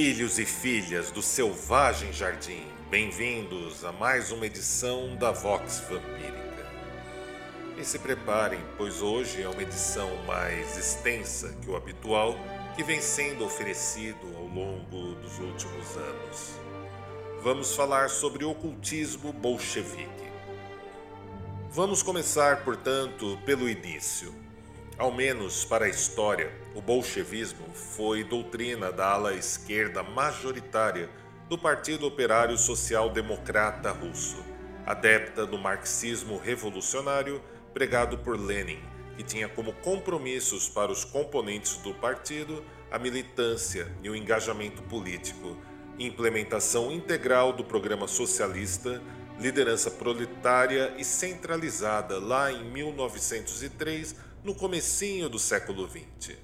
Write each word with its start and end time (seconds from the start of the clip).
Filhos 0.00 0.38
e 0.38 0.46
filhas 0.46 1.10
do 1.10 1.20
selvagem 1.20 2.12
jardim, 2.12 2.62
bem-vindos 2.88 3.84
a 3.84 3.90
mais 3.90 4.30
uma 4.30 4.46
edição 4.46 5.16
da 5.16 5.32
Vox 5.32 5.80
Vampírica. 5.90 6.70
E 7.76 7.84
se 7.84 7.98
preparem, 7.98 8.60
pois 8.76 9.02
hoje 9.02 9.42
é 9.42 9.48
uma 9.48 9.60
edição 9.60 10.08
mais 10.24 10.78
extensa 10.78 11.52
que 11.60 11.68
o 11.68 11.74
habitual 11.74 12.36
que 12.76 12.84
vem 12.84 13.00
sendo 13.00 13.44
oferecido 13.44 14.24
ao 14.36 14.46
longo 14.46 15.16
dos 15.16 15.36
últimos 15.40 15.96
anos. 15.96 16.52
Vamos 17.42 17.74
falar 17.74 18.08
sobre 18.08 18.44
ocultismo 18.44 19.32
bolchevique. 19.32 20.30
Vamos 21.72 22.04
começar, 22.04 22.62
portanto, 22.62 23.36
pelo 23.44 23.68
início. 23.68 24.32
Ao 24.98 25.12
menos 25.12 25.64
para 25.64 25.84
a 25.84 25.88
história, 25.88 26.52
o 26.74 26.82
bolchevismo 26.82 27.72
foi 27.72 28.24
doutrina 28.24 28.90
da 28.90 29.06
ala 29.12 29.32
esquerda 29.32 30.02
majoritária 30.02 31.08
do 31.48 31.56
Partido 31.56 32.04
Operário 32.04 32.58
Social 32.58 33.08
Democrata 33.08 33.92
Russo, 33.92 34.44
adepta 34.84 35.46
do 35.46 35.56
marxismo 35.56 36.36
revolucionário 36.36 37.40
pregado 37.72 38.18
por 38.18 38.36
Lenin, 38.36 38.80
que 39.16 39.22
tinha 39.22 39.48
como 39.48 39.72
compromissos 39.72 40.68
para 40.68 40.90
os 40.90 41.04
componentes 41.04 41.76
do 41.76 41.94
partido 41.94 42.64
a 42.90 42.98
militância 42.98 43.86
e 44.02 44.10
o 44.10 44.16
engajamento 44.16 44.82
político, 44.82 45.56
implementação 45.96 46.90
integral 46.90 47.52
do 47.52 47.62
programa 47.62 48.08
socialista, 48.08 49.00
liderança 49.38 49.92
proletária 49.92 50.92
e 50.98 51.04
centralizada 51.04 52.18
lá 52.18 52.50
em 52.50 52.64
1903 52.64 54.26
no 54.48 54.54
comecinho 54.54 55.28
do 55.28 55.38
século 55.38 55.86
XX. 55.86 56.38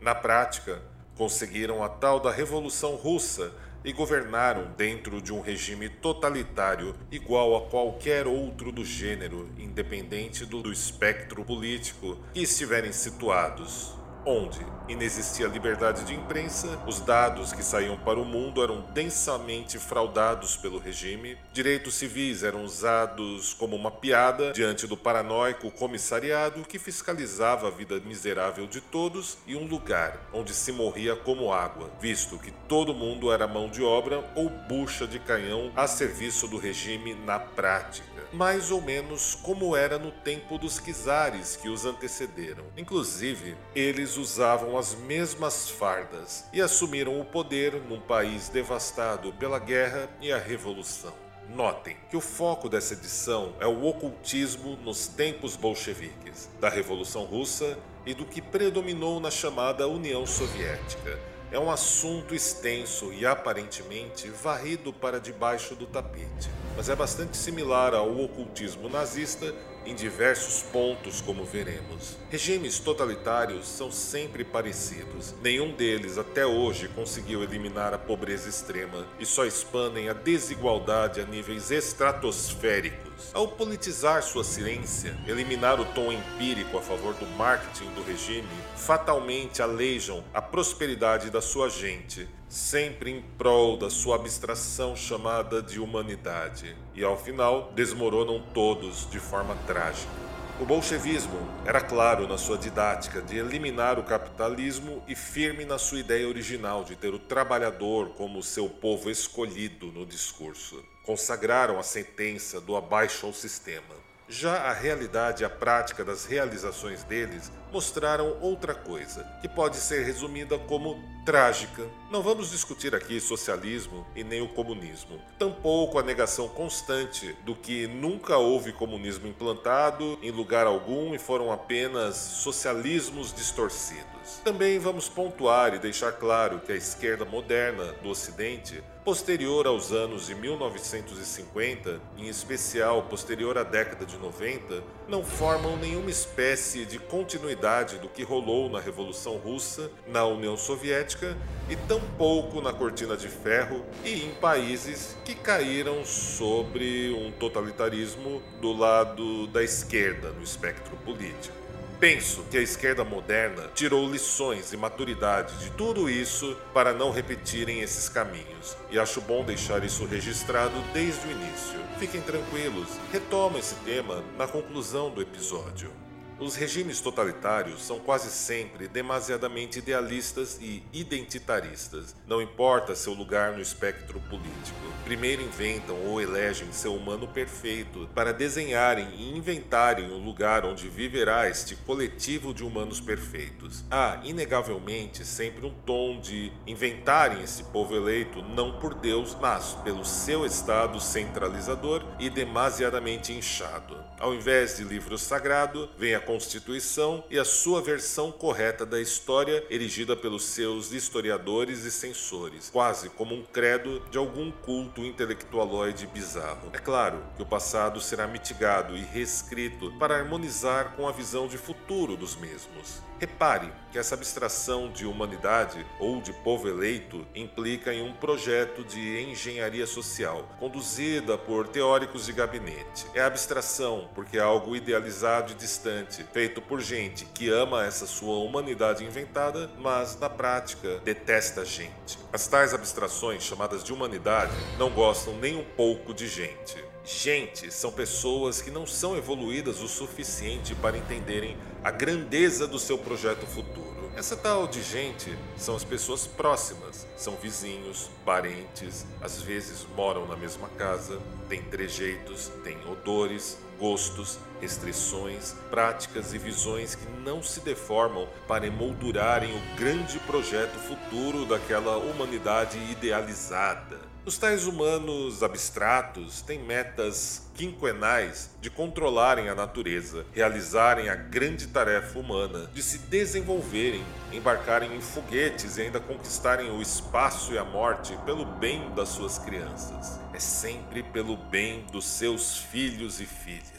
Na 0.00 0.14
prática, 0.14 0.80
conseguiram 1.14 1.84
a 1.84 1.90
tal 1.90 2.18
da 2.18 2.32
Revolução 2.32 2.94
Russa 2.94 3.52
e 3.84 3.92
governaram 3.92 4.72
dentro 4.78 5.20
de 5.20 5.30
um 5.30 5.42
regime 5.42 5.90
totalitário 5.90 6.96
igual 7.10 7.54
a 7.54 7.68
qualquer 7.68 8.26
outro 8.26 8.72
do 8.72 8.82
gênero, 8.82 9.50
independente 9.58 10.46
do 10.46 10.72
espectro 10.72 11.44
político 11.44 12.16
que 12.32 12.40
estiverem 12.40 12.92
situados 12.92 13.94
onde 14.24 14.64
inexistia 14.88 15.46
liberdade 15.46 16.04
de 16.04 16.14
imprensa, 16.14 16.78
os 16.86 17.00
dados 17.00 17.52
que 17.52 17.62
saíam 17.62 17.96
para 17.96 18.20
o 18.20 18.24
mundo 18.24 18.62
eram 18.62 18.82
densamente 18.92 19.78
fraudados 19.78 20.56
pelo 20.56 20.78
regime, 20.78 21.38
direitos 21.52 21.94
civis 21.94 22.42
eram 22.42 22.64
usados 22.64 23.54
como 23.54 23.76
uma 23.76 23.90
piada 23.90 24.52
diante 24.52 24.86
do 24.86 24.96
paranoico 24.96 25.70
comissariado 25.70 26.62
que 26.62 26.78
fiscalizava 26.78 27.68
a 27.68 27.70
vida 27.70 28.00
miserável 28.00 28.66
de 28.66 28.80
todos 28.80 29.38
e 29.46 29.56
um 29.56 29.66
lugar 29.66 30.18
onde 30.32 30.52
se 30.52 30.72
morria 30.72 31.16
como 31.16 31.52
água, 31.52 31.90
visto 32.00 32.38
que 32.38 32.50
todo 32.68 32.94
mundo 32.94 33.32
era 33.32 33.48
mão 33.48 33.68
de 33.68 33.82
obra 33.82 34.24
ou 34.34 34.48
bucha 34.48 35.06
de 35.06 35.18
canhão 35.18 35.72
a 35.74 35.86
serviço 35.86 36.46
do 36.46 36.58
regime 36.58 37.14
na 37.14 37.38
prática 37.38 38.14
mais 38.34 38.70
ou 38.70 38.80
menos 38.80 39.36
como 39.36 39.76
era 39.76 39.98
no 39.98 40.10
tempo 40.10 40.58
dos 40.58 40.78
czares 40.78 41.56
que 41.56 41.68
os 41.68 41.84
antecederam. 41.84 42.64
Inclusive, 42.76 43.56
eles 43.74 44.16
usavam 44.16 44.73
as 44.78 44.94
mesmas 44.94 45.68
fardas 45.68 46.44
e 46.52 46.60
assumiram 46.60 47.20
o 47.20 47.24
poder 47.24 47.74
num 47.74 48.00
país 48.00 48.48
devastado 48.48 49.32
pela 49.34 49.58
guerra 49.58 50.08
e 50.20 50.32
a 50.32 50.38
revolução. 50.38 51.12
Notem 51.48 51.96
que 52.10 52.16
o 52.16 52.20
foco 52.20 52.68
dessa 52.68 52.94
edição 52.94 53.54
é 53.60 53.66
o 53.66 53.84
ocultismo 53.84 54.76
nos 54.76 55.06
tempos 55.06 55.56
bolcheviques, 55.56 56.48
da 56.60 56.68
Revolução 56.68 57.24
Russa 57.24 57.78
e 58.06 58.14
do 58.14 58.24
que 58.24 58.40
predominou 58.40 59.20
na 59.20 59.30
chamada 59.30 59.86
União 59.86 60.26
Soviética. 60.26 61.18
É 61.52 61.58
um 61.58 61.70
assunto 61.70 62.34
extenso 62.34 63.12
e 63.12 63.26
aparentemente 63.26 64.28
varrido 64.28 64.92
para 64.92 65.20
debaixo 65.20 65.74
do 65.74 65.86
tapete 65.86 66.50
mas 66.76 66.88
é 66.88 66.96
bastante 66.96 67.36
similar 67.36 67.94
ao 67.94 68.18
ocultismo 68.20 68.88
nazista 68.88 69.54
em 69.86 69.94
diversos 69.94 70.62
pontos, 70.62 71.20
como 71.20 71.44
veremos. 71.44 72.16
Regimes 72.30 72.78
totalitários 72.78 73.66
são 73.66 73.90
sempre 73.90 74.44
parecidos. 74.44 75.34
Nenhum 75.42 75.72
deles 75.72 76.18
até 76.18 76.46
hoje 76.46 76.88
conseguiu 76.88 77.42
eliminar 77.42 77.94
a 77.94 77.98
pobreza 77.98 78.48
extrema 78.48 79.06
e 79.18 79.26
só 79.26 79.44
expandem 79.44 80.08
a 80.08 80.12
desigualdade 80.12 81.20
a 81.20 81.24
níveis 81.24 81.70
estratosféricos. 81.70 83.30
Ao 83.32 83.46
politizar 83.46 84.22
sua 84.22 84.44
ciência, 84.44 85.16
eliminar 85.26 85.80
o 85.80 85.84
tom 85.84 86.12
empírico 86.12 86.78
a 86.78 86.82
favor 86.82 87.14
do 87.14 87.26
marketing 87.26 87.90
do 87.94 88.02
regime, 88.02 88.48
fatalmente 88.76 89.62
aleijam 89.62 90.24
a 90.32 90.42
prosperidade 90.42 91.30
da 91.30 91.40
sua 91.40 91.68
gente, 91.68 92.28
sempre 92.54 93.10
em 93.10 93.20
prol 93.36 93.76
da 93.76 93.90
sua 93.90 94.14
abstração 94.14 94.94
chamada 94.94 95.60
de 95.60 95.80
humanidade, 95.80 96.76
e 96.94 97.02
ao 97.02 97.18
final 97.18 97.72
desmoronam 97.74 98.40
todos 98.54 99.10
de 99.10 99.18
forma 99.18 99.56
trágica. 99.66 100.12
O 100.60 100.64
bolchevismo 100.64 101.36
era 101.66 101.80
claro 101.80 102.28
na 102.28 102.38
sua 102.38 102.56
didática 102.56 103.20
de 103.20 103.36
eliminar 103.36 103.98
o 103.98 104.04
capitalismo 104.04 105.02
e 105.08 105.16
firme 105.16 105.64
na 105.64 105.78
sua 105.78 105.98
ideia 105.98 106.28
original 106.28 106.84
de 106.84 106.94
ter 106.94 107.12
o 107.12 107.18
trabalhador 107.18 108.10
como 108.10 108.40
seu 108.40 108.68
povo 108.68 109.10
escolhido 109.10 109.86
no 109.86 110.06
discurso. 110.06 110.80
Consagraram 111.02 111.76
a 111.80 111.82
sentença 111.82 112.60
do 112.60 112.76
abaixo 112.76 113.26
ao 113.26 113.32
sistema. 113.32 113.96
Já 114.28 114.70
a 114.70 114.72
realidade 114.72 115.42
e 115.42 115.44
a 115.44 115.50
prática 115.50 116.04
das 116.04 116.24
realizações 116.24 117.02
deles 117.02 117.50
mostraram 117.74 118.36
outra 118.40 118.72
coisa, 118.72 119.24
que 119.42 119.48
pode 119.48 119.76
ser 119.78 120.04
resumida 120.04 120.56
como 120.56 121.02
trágica. 121.26 121.82
Não 122.08 122.22
vamos 122.22 122.52
discutir 122.52 122.94
aqui 122.94 123.18
socialismo 123.18 124.06
e 124.14 124.22
nem 124.22 124.40
o 124.40 124.46
comunismo, 124.46 125.20
tampouco 125.36 125.98
a 125.98 126.02
negação 126.02 126.46
constante 126.46 127.36
do 127.44 127.52
que 127.52 127.88
nunca 127.88 128.36
houve 128.36 128.72
comunismo 128.72 129.26
implantado 129.26 130.16
em 130.22 130.30
lugar 130.30 130.68
algum 130.68 131.16
e 131.16 131.18
foram 131.18 131.50
apenas 131.50 132.14
socialismos 132.14 133.34
distorcidos. 133.34 134.38
Também 134.44 134.78
vamos 134.78 135.08
pontuar 135.08 135.74
e 135.74 135.78
deixar 135.80 136.12
claro 136.12 136.60
que 136.60 136.70
a 136.70 136.76
esquerda 136.76 137.24
moderna 137.24 137.92
do 137.94 138.08
Ocidente 138.08 138.80
posterior 139.04 139.66
aos 139.66 139.92
anos 139.92 140.26
de 140.26 140.34
1950, 140.34 142.00
em 142.16 142.26
especial 142.26 143.02
posterior 143.02 143.58
à 143.58 143.62
década 143.62 144.06
de 144.06 144.16
90, 144.16 144.82
não 145.08 145.22
formam 145.22 145.76
nenhuma 145.76 146.10
espécie 146.10 146.84
de 146.84 146.98
continuidade 146.98 147.98
do 147.98 148.08
que 148.08 148.22
rolou 148.22 148.70
na 148.70 148.80
Revolução 148.80 149.36
Russa, 149.36 149.90
na 150.06 150.24
União 150.24 150.56
Soviética 150.56 151.36
e 151.68 151.76
tampouco 151.76 152.60
na 152.60 152.72
Cortina 152.72 153.16
de 153.16 153.28
Ferro 153.28 153.84
e 154.04 154.24
em 154.24 154.30
países 154.34 155.16
que 155.24 155.34
caíram 155.34 156.04
sobre 156.04 157.12
um 157.12 157.30
totalitarismo 157.32 158.42
do 158.60 158.72
lado 158.72 159.46
da 159.48 159.62
esquerda 159.62 160.30
no 160.30 160.42
espectro 160.42 160.96
político. 160.98 161.63
Penso 162.04 162.42
que 162.50 162.58
a 162.58 162.60
esquerda 162.60 163.02
moderna 163.02 163.70
tirou 163.74 164.06
lições 164.06 164.74
e 164.74 164.76
maturidade 164.76 165.56
de 165.56 165.70
tudo 165.70 166.10
isso 166.10 166.54
para 166.74 166.92
não 166.92 167.10
repetirem 167.10 167.80
esses 167.80 168.10
caminhos, 168.10 168.76
e 168.90 168.98
acho 168.98 169.22
bom 169.22 169.42
deixar 169.42 169.82
isso 169.82 170.04
registrado 170.04 170.78
desde 170.92 171.26
o 171.26 171.30
início. 171.30 171.80
Fiquem 171.98 172.20
tranquilos, 172.20 172.90
retomo 173.10 173.56
esse 173.56 173.74
tema 173.76 174.22
na 174.36 174.46
conclusão 174.46 175.08
do 175.08 175.22
episódio. 175.22 176.03
Os 176.40 176.56
regimes 176.56 177.00
totalitários 177.00 177.84
são 177.84 178.00
quase 178.00 178.28
sempre 178.28 178.88
demasiadamente 178.88 179.78
idealistas 179.78 180.58
e 180.60 180.82
identitaristas, 180.92 182.14
não 182.26 182.42
importa 182.42 182.96
seu 182.96 183.14
lugar 183.14 183.52
no 183.52 183.60
espectro 183.60 184.18
político. 184.28 184.76
Primeiro 185.04 185.42
inventam 185.42 185.96
ou 186.06 186.20
elegem 186.20 186.72
seu 186.72 186.94
humano 186.96 187.28
perfeito 187.28 188.08
para 188.14 188.32
desenharem 188.32 189.08
e 189.16 189.36
inventarem 189.36 190.10
o 190.10 190.18
lugar 190.18 190.64
onde 190.64 190.88
viverá 190.88 191.48
este 191.48 191.76
coletivo 191.76 192.52
de 192.52 192.64
humanos 192.64 193.00
perfeitos. 193.00 193.84
Há, 193.88 194.20
inegavelmente, 194.24 195.24
sempre 195.24 195.64
um 195.64 195.74
tom 195.86 196.18
de 196.20 196.50
inventarem 196.66 197.44
esse 197.44 197.62
povo 197.64 197.94
eleito 197.94 198.42
não 198.42 198.80
por 198.80 198.94
Deus, 198.94 199.36
mas 199.40 199.74
pelo 199.84 200.04
seu 200.04 200.44
estado 200.44 201.00
centralizador 201.00 202.02
e 202.18 202.28
demasiadamente 202.28 203.32
inchado. 203.32 204.02
Ao 204.18 204.34
invés 204.34 204.78
de 204.78 204.84
livro 204.84 205.16
sagrado, 205.16 205.88
vem 205.96 206.14
a 206.14 206.23
Constituição 206.24 207.24
e 207.30 207.38
a 207.38 207.44
sua 207.44 207.80
versão 207.80 208.32
correta 208.32 208.84
da 208.84 209.00
história, 209.00 209.64
erigida 209.70 210.16
pelos 210.16 210.44
seus 210.44 210.92
historiadores 210.92 211.84
e 211.84 211.90
censores, 211.90 212.70
quase 212.70 213.08
como 213.10 213.34
um 213.34 213.44
credo 213.44 214.02
de 214.10 214.18
algum 214.18 214.50
culto 214.50 215.02
intelectualoide 215.02 216.06
bizarro. 216.06 216.70
É 216.72 216.78
claro 216.78 217.22
que 217.36 217.42
o 217.42 217.46
passado 217.46 218.00
será 218.00 218.26
mitigado 218.26 218.96
e 218.96 219.02
reescrito 219.02 219.92
para 219.98 220.16
harmonizar 220.16 220.96
com 220.96 221.06
a 221.06 221.12
visão 221.12 221.46
de 221.46 221.58
futuro 221.58 222.16
dos 222.16 222.36
mesmos. 222.36 223.02
Repare 223.18 223.72
que 223.92 223.98
essa 223.98 224.14
abstração 224.14 224.90
de 224.90 225.06
humanidade 225.06 225.86
ou 226.00 226.20
de 226.20 226.32
povo 226.32 226.68
eleito 226.68 227.24
implica 227.34 227.94
em 227.94 228.02
um 228.02 228.12
projeto 228.12 228.82
de 228.82 229.22
engenharia 229.22 229.86
social, 229.86 230.48
conduzida 230.58 231.38
por 231.38 231.68
teóricos 231.68 232.26
de 232.26 232.32
gabinete. 232.32 233.06
É 233.14 233.22
abstração 233.22 234.10
porque 234.14 234.36
é 234.36 234.40
algo 234.40 234.74
idealizado 234.74 235.52
e 235.52 235.54
distante, 235.54 236.24
feito 236.32 236.60
por 236.60 236.80
gente 236.80 237.24
que 237.26 237.48
ama 237.48 237.84
essa 237.84 238.06
sua 238.06 238.38
humanidade 238.38 239.04
inventada, 239.04 239.70
mas 239.78 240.18
na 240.18 240.28
prática 240.28 240.98
detesta 241.04 241.60
a 241.60 241.64
gente. 241.64 242.18
As 242.32 242.48
tais 242.48 242.74
abstrações, 242.74 243.44
chamadas 243.44 243.84
de 243.84 243.92
humanidade, 243.92 244.52
não 244.76 244.90
gostam 244.90 245.34
nem 245.34 245.56
um 245.56 245.64
pouco 245.64 246.12
de 246.12 246.26
gente. 246.26 246.82
Gente 247.04 247.70
são 247.70 247.92
pessoas 247.92 248.62
que 248.62 248.70
não 248.70 248.86
são 248.86 249.14
evoluídas 249.16 249.82
o 249.82 249.88
suficiente 249.88 250.74
para 250.74 250.96
entenderem 250.96 251.54
a 251.84 251.90
grandeza 251.90 252.66
do 252.66 252.78
seu 252.78 252.96
projeto 252.96 253.44
futuro. 253.44 254.10
Essa 254.16 254.34
tal 254.34 254.66
de 254.66 254.82
gente 254.82 255.36
são 255.58 255.76
as 255.76 255.84
pessoas 255.84 256.26
próximas, 256.26 257.06
são 257.14 257.36
vizinhos, 257.36 258.08
parentes, 258.24 259.04
às 259.20 259.42
vezes 259.42 259.86
moram 259.94 260.26
na 260.26 260.34
mesma 260.34 260.66
casa, 260.78 261.20
têm 261.46 261.62
trejeitos, 261.64 262.50
têm 262.62 262.78
odores, 262.90 263.58
gostos, 263.78 264.38
restrições, 264.62 265.54
práticas 265.68 266.32
e 266.32 266.38
visões 266.38 266.94
que 266.94 267.06
não 267.22 267.42
se 267.42 267.60
deformam 267.60 268.26
para 268.48 268.66
emoldurarem 268.66 269.54
o 269.54 269.76
grande 269.76 270.18
projeto 270.20 270.78
futuro 270.78 271.44
daquela 271.44 271.98
humanidade 271.98 272.78
idealizada. 272.90 274.13
Os 274.26 274.38
tais 274.38 274.66
humanos 274.66 275.42
abstratos 275.42 276.40
têm 276.40 276.58
metas 276.58 277.42
quinquenais 277.54 278.48
de 278.58 278.70
controlarem 278.70 279.50
a 279.50 279.54
natureza, 279.54 280.24
realizarem 280.32 281.10
a 281.10 281.14
grande 281.14 281.66
tarefa 281.66 282.18
humana 282.18 282.70
de 282.72 282.82
se 282.82 282.96
desenvolverem, 282.96 284.02
embarcarem 284.32 284.96
em 284.96 285.00
foguetes 285.02 285.76
e 285.76 285.82
ainda 285.82 286.00
conquistarem 286.00 286.70
o 286.70 286.80
espaço 286.80 287.52
e 287.52 287.58
a 287.58 287.64
morte 287.64 288.16
pelo 288.24 288.46
bem 288.46 288.90
das 288.94 289.10
suas 289.10 289.38
crianças. 289.38 290.18
É 290.32 290.40
sempre 290.40 291.02
pelo 291.02 291.36
bem 291.36 291.84
dos 291.92 292.06
seus 292.06 292.56
filhos 292.56 293.20
e 293.20 293.26
filhas. 293.26 293.73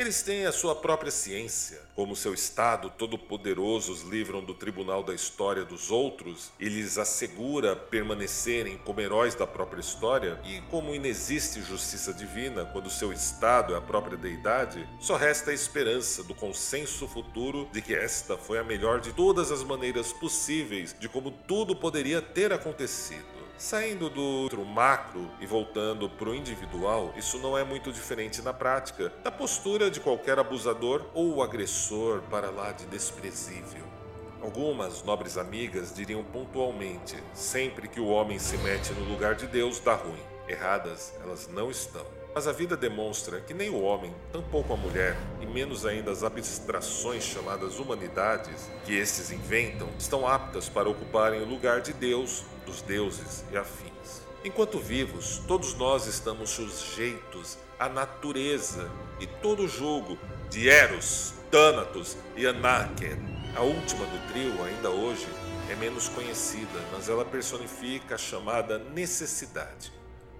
Eles 0.00 0.22
têm 0.22 0.46
a 0.46 0.52
sua 0.52 0.74
própria 0.74 1.10
ciência. 1.10 1.78
Como 1.94 2.16
seu 2.16 2.32
Estado 2.32 2.88
todo-poderoso 2.88 3.92
os 3.92 4.00
livram 4.00 4.42
do 4.42 4.54
tribunal 4.54 5.02
da 5.02 5.12
história 5.12 5.62
dos 5.62 5.90
outros 5.90 6.50
e 6.58 6.70
lhes 6.70 6.96
assegura 6.96 7.76
permanecerem 7.76 8.78
como 8.78 9.02
heróis 9.02 9.34
da 9.34 9.46
própria 9.46 9.82
história, 9.82 10.40
e 10.42 10.62
como 10.70 10.94
inexiste 10.94 11.60
justiça 11.60 12.14
divina 12.14 12.64
quando 12.64 12.88
seu 12.88 13.12
Estado 13.12 13.74
é 13.74 13.76
a 13.76 13.82
própria 13.82 14.16
deidade, 14.16 14.88
só 14.98 15.16
resta 15.16 15.50
a 15.50 15.54
esperança 15.54 16.24
do 16.24 16.34
consenso 16.34 17.06
futuro 17.06 17.68
de 17.70 17.82
que 17.82 17.94
esta 17.94 18.38
foi 18.38 18.58
a 18.58 18.64
melhor 18.64 19.00
de 19.00 19.12
todas 19.12 19.52
as 19.52 19.62
maneiras 19.62 20.14
possíveis 20.14 20.96
de 20.98 21.10
como 21.10 21.30
tudo 21.30 21.76
poderia 21.76 22.22
ter 22.22 22.54
acontecido. 22.54 23.39
Saindo 23.60 24.08
do 24.08 24.64
macro 24.64 25.30
e 25.38 25.44
voltando 25.44 26.08
para 26.08 26.30
o 26.30 26.34
individual, 26.34 27.12
isso 27.14 27.38
não 27.38 27.58
é 27.58 27.62
muito 27.62 27.92
diferente 27.92 28.40
na 28.40 28.54
prática 28.54 29.12
da 29.22 29.30
postura 29.30 29.90
de 29.90 30.00
qualquer 30.00 30.38
abusador 30.38 31.04
ou 31.12 31.42
agressor 31.42 32.22
para 32.30 32.48
lá 32.48 32.72
de 32.72 32.86
desprezível. 32.86 33.84
Algumas 34.40 35.02
nobres 35.02 35.36
amigas 35.36 35.94
diriam 35.94 36.24
pontualmente: 36.24 37.22
sempre 37.34 37.86
que 37.86 38.00
o 38.00 38.06
homem 38.06 38.38
se 38.38 38.56
mete 38.56 38.94
no 38.94 39.04
lugar 39.04 39.34
de 39.34 39.46
Deus, 39.46 39.78
dá 39.78 39.92
ruim. 39.92 40.22
Erradas 40.48 41.12
elas 41.22 41.46
não 41.46 41.70
estão. 41.70 42.06
Mas 42.34 42.48
a 42.48 42.52
vida 42.52 42.78
demonstra 42.78 43.40
que 43.40 43.52
nem 43.52 43.68
o 43.68 43.82
homem, 43.82 44.14
tampouco 44.32 44.72
a 44.72 44.76
mulher, 44.76 45.16
e 45.40 45.46
menos 45.46 45.84
ainda 45.84 46.12
as 46.12 46.22
abstrações 46.22 47.24
chamadas 47.24 47.78
humanidades 47.78 48.70
que 48.86 48.96
estes 48.96 49.30
inventam, 49.32 49.88
estão 49.98 50.26
aptas 50.26 50.68
para 50.68 50.88
ocuparem 50.88 51.42
o 51.42 51.44
lugar 51.44 51.80
de 51.80 51.92
Deus 51.92 52.44
dos 52.70 52.82
deuses 52.82 53.44
e 53.50 53.56
afins. 53.56 54.22
Enquanto 54.44 54.78
vivos, 54.78 55.42
todos 55.46 55.74
nós 55.74 56.06
estamos 56.06 56.50
sujeitos 56.50 57.58
à 57.78 57.88
natureza 57.88 58.88
e 59.18 59.26
todo 59.26 59.64
o 59.64 59.68
jogo 59.68 60.16
de 60.48 60.68
Eros, 60.68 61.34
Thanatos 61.50 62.16
e 62.36 62.46
Anaken. 62.46 63.18
A 63.56 63.62
última 63.62 64.06
do 64.06 64.32
trio, 64.32 64.62
ainda 64.62 64.88
hoje, 64.88 65.26
é 65.68 65.74
menos 65.74 66.08
conhecida, 66.08 66.80
mas 66.92 67.08
ela 67.08 67.24
personifica 67.24 68.14
a 68.14 68.18
chamada 68.18 68.78
necessidade, 68.78 69.92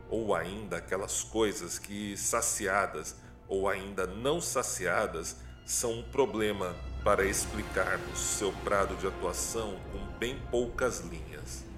ou 0.09 0.35
ainda 0.35 0.77
aquelas 0.77 1.25
coisas 1.25 1.79
que, 1.79 2.17
saciadas 2.17 3.17
ou 3.49 3.69
ainda 3.69 4.07
não 4.07 4.41
saciadas, 4.41 5.37
são 5.67 5.99
um 5.99 6.03
problema 6.05 6.77
para 7.05 7.25
explicarmos 7.25 8.19
seu 8.19 8.53
prado 8.65 8.95
de 8.97 9.07
atuação 9.07 9.79
com 9.93 10.19
bem 10.19 10.39
poucas 10.51 11.01
linhas. 11.01 11.70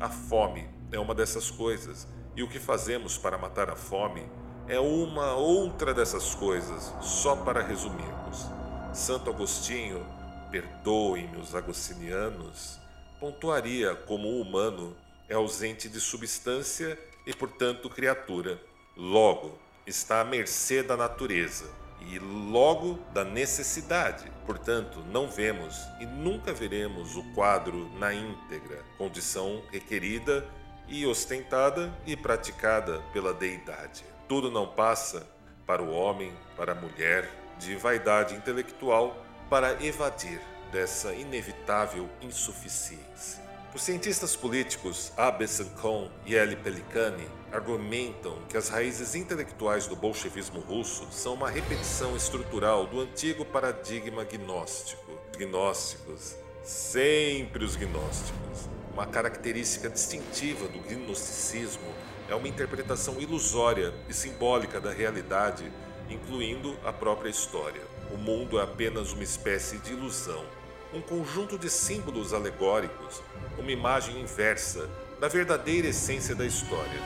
A 0.00 0.08
fome 0.08 0.68
é 0.92 0.98
uma 0.98 1.12
dessas 1.12 1.50
coisas, 1.50 2.06
e 2.36 2.42
o 2.42 2.48
que 2.48 2.60
fazemos 2.60 3.18
para 3.18 3.36
matar 3.36 3.68
a 3.68 3.74
fome 3.74 4.24
é 4.68 4.78
uma 4.78 5.34
outra 5.34 5.92
dessas 5.92 6.36
coisas, 6.36 6.94
só 7.00 7.34
para 7.34 7.62
resumirmos. 7.62 8.46
Santo 8.92 9.28
Agostinho, 9.28 10.06
perdoem-me 10.52 11.38
os 11.38 11.52
agostinianos, 11.52 12.78
pontuaria 13.18 13.96
como 13.96 14.28
o 14.28 14.40
humano 14.40 14.96
é 15.28 15.34
ausente 15.34 15.88
de 15.88 16.00
substância 16.00 16.96
e, 17.26 17.34
portanto, 17.34 17.90
criatura. 17.90 18.62
Logo, 18.96 19.58
está 19.84 20.20
à 20.20 20.24
mercê 20.24 20.80
da 20.80 20.96
natureza 20.96 21.68
e 22.00 22.18
logo 22.18 22.98
da 23.12 23.24
necessidade. 23.24 24.30
Portanto, 24.46 25.04
não 25.10 25.28
vemos 25.28 25.76
e 26.00 26.06
nunca 26.06 26.52
veremos 26.52 27.16
o 27.16 27.22
quadro 27.34 27.90
na 27.98 28.14
íntegra, 28.14 28.82
condição 28.96 29.62
requerida 29.70 30.46
e 30.86 31.06
ostentada 31.06 31.92
e 32.06 32.16
praticada 32.16 33.00
pela 33.12 33.34
deidade. 33.34 34.04
Tudo 34.26 34.50
não 34.50 34.66
passa 34.66 35.26
para 35.66 35.82
o 35.82 35.90
homem, 35.90 36.32
para 36.56 36.72
a 36.72 36.74
mulher, 36.74 37.30
de 37.58 37.76
vaidade 37.76 38.34
intelectual 38.34 39.24
para 39.50 39.84
evadir 39.84 40.40
dessa 40.70 41.12
inevitável 41.14 42.08
insuficiência. 42.20 43.47
Os 43.78 43.84
cientistas 43.84 44.34
políticos 44.34 45.12
A. 45.16 45.30
Besancon 45.30 46.10
e 46.26 46.34
L. 46.34 46.56
Pelikani 46.56 47.24
argumentam 47.52 48.36
que 48.48 48.56
as 48.56 48.68
raízes 48.68 49.14
intelectuais 49.14 49.86
do 49.86 49.94
bolchevismo 49.94 50.58
russo 50.58 51.06
são 51.12 51.34
uma 51.34 51.48
repetição 51.48 52.16
estrutural 52.16 52.88
do 52.88 53.00
antigo 53.00 53.44
paradigma 53.44 54.24
gnóstico. 54.24 55.12
Os 55.30 55.36
gnósticos, 55.36 56.34
sempre 56.64 57.64
os 57.64 57.76
gnósticos. 57.76 58.68
Uma 58.92 59.06
característica 59.06 59.88
distintiva 59.88 60.66
do 60.66 60.80
gnosticismo 60.80 61.94
é 62.28 62.34
uma 62.34 62.48
interpretação 62.48 63.20
ilusória 63.20 63.94
e 64.08 64.12
simbólica 64.12 64.80
da 64.80 64.90
realidade, 64.90 65.72
incluindo 66.10 66.76
a 66.84 66.92
própria 66.92 67.30
história. 67.30 67.82
O 68.12 68.16
mundo 68.16 68.58
é 68.58 68.64
apenas 68.64 69.12
uma 69.12 69.22
espécie 69.22 69.78
de 69.78 69.92
ilusão, 69.92 70.44
um 70.92 71.00
conjunto 71.00 71.58
de 71.58 71.68
símbolos 71.70 72.32
alegóricos, 72.32 73.22
uma 73.58 73.72
imagem 73.72 74.20
inversa 74.20 74.88
da 75.20 75.28
verdadeira 75.28 75.88
essência 75.88 76.34
da 76.34 76.46
história. 76.46 77.00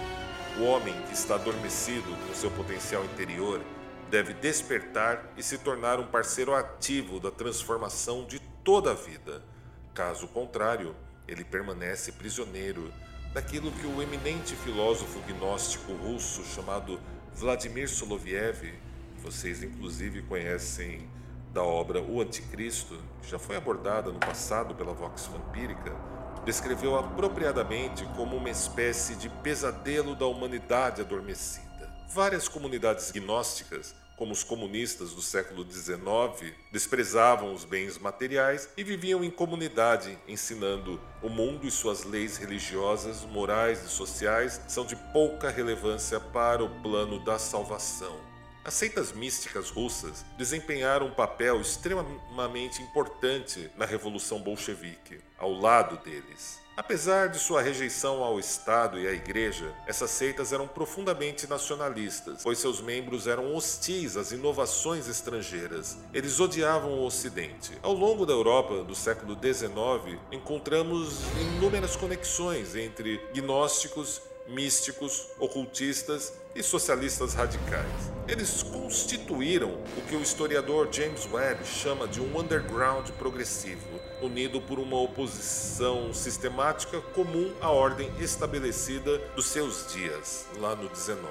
O 0.58 0.64
homem 0.64 0.94
que 1.08 1.14
está 1.14 1.36
adormecido 1.36 2.14
com 2.26 2.34
seu 2.34 2.50
potencial 2.50 3.04
interior 3.04 3.60
deve 4.10 4.34
despertar 4.34 5.32
e 5.36 5.42
se 5.42 5.56
tornar 5.56 5.98
um 5.98 6.06
parceiro 6.06 6.54
ativo 6.54 7.18
da 7.18 7.30
transformação 7.30 8.26
de 8.26 8.38
toda 8.62 8.90
a 8.90 8.94
vida. 8.94 9.42
Caso 9.94 10.28
contrário, 10.28 10.94
ele 11.26 11.42
permanece 11.42 12.12
prisioneiro 12.12 12.92
daquilo 13.32 13.72
que 13.72 13.86
o 13.86 14.02
eminente 14.02 14.54
filósofo 14.56 15.18
gnóstico 15.20 15.92
russo 15.94 16.44
chamado 16.44 17.00
Vladimir 17.34 17.88
Soloviev, 17.88 18.74
vocês 19.22 19.62
inclusive 19.62 20.20
conhecem 20.22 21.08
da 21.52 21.62
obra 21.62 22.02
O 22.02 22.20
Anticristo, 22.20 22.98
que 23.22 23.30
já 23.30 23.38
foi 23.38 23.56
abordada 23.56 24.10
no 24.10 24.18
passado 24.18 24.74
pela 24.74 24.92
Vox 24.92 25.26
Vampírica, 25.26 25.92
descreveu 26.44 26.96
apropriadamente 26.96 28.04
como 28.16 28.36
uma 28.36 28.50
espécie 28.50 29.14
de 29.14 29.28
pesadelo 29.28 30.14
da 30.14 30.26
humanidade 30.26 31.00
adormecida. 31.00 31.90
Várias 32.08 32.48
comunidades 32.48 33.10
gnósticas, 33.10 33.94
como 34.16 34.32
os 34.32 34.44
comunistas 34.44 35.12
do 35.12 35.22
século 35.22 35.64
XIX, 35.70 36.54
desprezavam 36.70 37.52
os 37.54 37.64
bens 37.64 37.98
materiais 37.98 38.68
e 38.76 38.84
viviam 38.84 39.24
em 39.24 39.30
comunidade, 39.30 40.18
ensinando 40.28 41.00
o 41.22 41.28
mundo 41.28 41.66
e 41.66 41.70
suas 41.70 42.04
leis 42.04 42.36
religiosas, 42.36 43.24
morais 43.24 43.82
e 43.84 43.88
sociais 43.88 44.60
são 44.68 44.84
de 44.84 44.96
pouca 45.12 45.50
relevância 45.50 46.20
para 46.20 46.62
o 46.62 46.82
plano 46.82 47.24
da 47.24 47.38
salvação. 47.38 48.31
As 48.64 48.74
seitas 48.74 49.10
místicas 49.12 49.70
russas 49.70 50.24
desempenharam 50.38 51.06
um 51.06 51.14
papel 51.14 51.60
extremamente 51.60 52.80
importante 52.80 53.68
na 53.76 53.84
Revolução 53.84 54.40
Bolchevique, 54.40 55.18
ao 55.36 55.52
lado 55.52 55.96
deles. 55.96 56.62
Apesar 56.76 57.28
de 57.28 57.40
sua 57.40 57.60
rejeição 57.60 58.22
ao 58.22 58.38
Estado 58.38 59.00
e 59.00 59.06
à 59.06 59.12
Igreja, 59.12 59.74
essas 59.84 60.10
seitas 60.10 60.52
eram 60.52 60.68
profundamente 60.68 61.46
nacionalistas, 61.48 62.40
pois 62.42 62.58
seus 62.58 62.80
membros 62.80 63.26
eram 63.26 63.52
hostis 63.54 64.16
às 64.16 64.30
inovações 64.30 65.08
estrangeiras. 65.08 65.98
Eles 66.14 66.38
odiavam 66.38 66.92
o 66.92 67.04
Ocidente. 67.04 67.76
Ao 67.82 67.92
longo 67.92 68.24
da 68.24 68.32
Europa 68.32 68.84
do 68.84 68.94
século 68.94 69.34
XIX, 69.34 70.18
encontramos 70.30 71.20
inúmeras 71.56 71.96
conexões 71.96 72.76
entre 72.76 73.20
gnósticos 73.34 74.22
místicos, 74.52 75.28
ocultistas 75.38 76.34
e 76.54 76.62
socialistas 76.62 77.34
radicais. 77.34 78.12
Eles 78.28 78.62
constituíram 78.62 79.70
o 79.96 80.02
que 80.08 80.14
o 80.14 80.22
historiador 80.22 80.88
James 80.92 81.26
Webb 81.32 81.64
chama 81.64 82.06
de 82.06 82.20
um 82.20 82.38
underground 82.38 83.08
progressivo, 83.12 83.88
unido 84.20 84.60
por 84.60 84.78
uma 84.78 85.00
oposição 85.00 86.12
sistemática 86.12 87.00
comum 87.00 87.52
à 87.60 87.70
ordem 87.70 88.10
estabelecida 88.20 89.18
dos 89.34 89.46
seus 89.46 89.92
dias, 89.92 90.46
lá 90.58 90.76
no 90.76 90.88
19. 90.88 91.26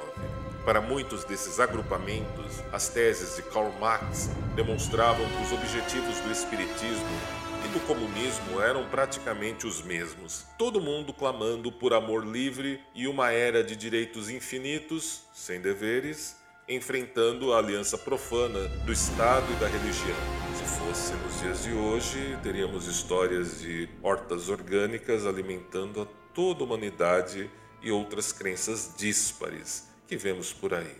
Para 0.65 0.81
muitos 0.81 1.23
desses 1.23 1.59
agrupamentos, 1.59 2.61
as 2.71 2.89
teses 2.89 3.35
de 3.35 3.41
Karl 3.43 3.71
Marx 3.79 4.29
demonstravam 4.55 5.25
que 5.25 5.43
os 5.43 5.51
objetivos 5.51 6.19
do 6.19 6.31
Espiritismo 6.31 7.40
do 7.71 7.79
comunismo 7.87 8.59
eram 8.61 8.85
praticamente 8.89 9.65
os 9.65 9.81
mesmos. 9.81 10.45
Todo 10.57 10.81
mundo 10.81 11.13
clamando 11.13 11.71
por 11.71 11.93
amor 11.93 12.25
livre 12.25 12.81
e 12.93 13.07
uma 13.07 13.31
era 13.31 13.63
de 13.63 13.77
direitos 13.77 14.29
infinitos, 14.29 15.21
sem 15.33 15.61
deveres, 15.61 16.35
enfrentando 16.67 17.53
a 17.53 17.59
aliança 17.59 17.97
profana 17.97 18.67
do 18.85 18.91
Estado 18.91 19.45
e 19.53 19.55
da 19.55 19.67
religião. 19.67 20.17
Se 20.53 20.65
fosse 20.79 21.13
nos 21.13 21.39
dias 21.39 21.63
de 21.63 21.71
hoje, 21.71 22.37
teríamos 22.43 22.87
histórias 22.87 23.61
de 23.61 23.87
hortas 24.03 24.49
orgânicas 24.49 25.25
alimentando 25.25 26.01
a 26.01 26.05
toda 26.33 26.61
a 26.61 26.65
humanidade 26.65 27.49
e 27.81 27.89
outras 27.89 28.33
crenças 28.33 28.93
díspares 28.97 29.87
que 30.07 30.17
vemos 30.17 30.51
por 30.51 30.73
aí. 30.73 30.95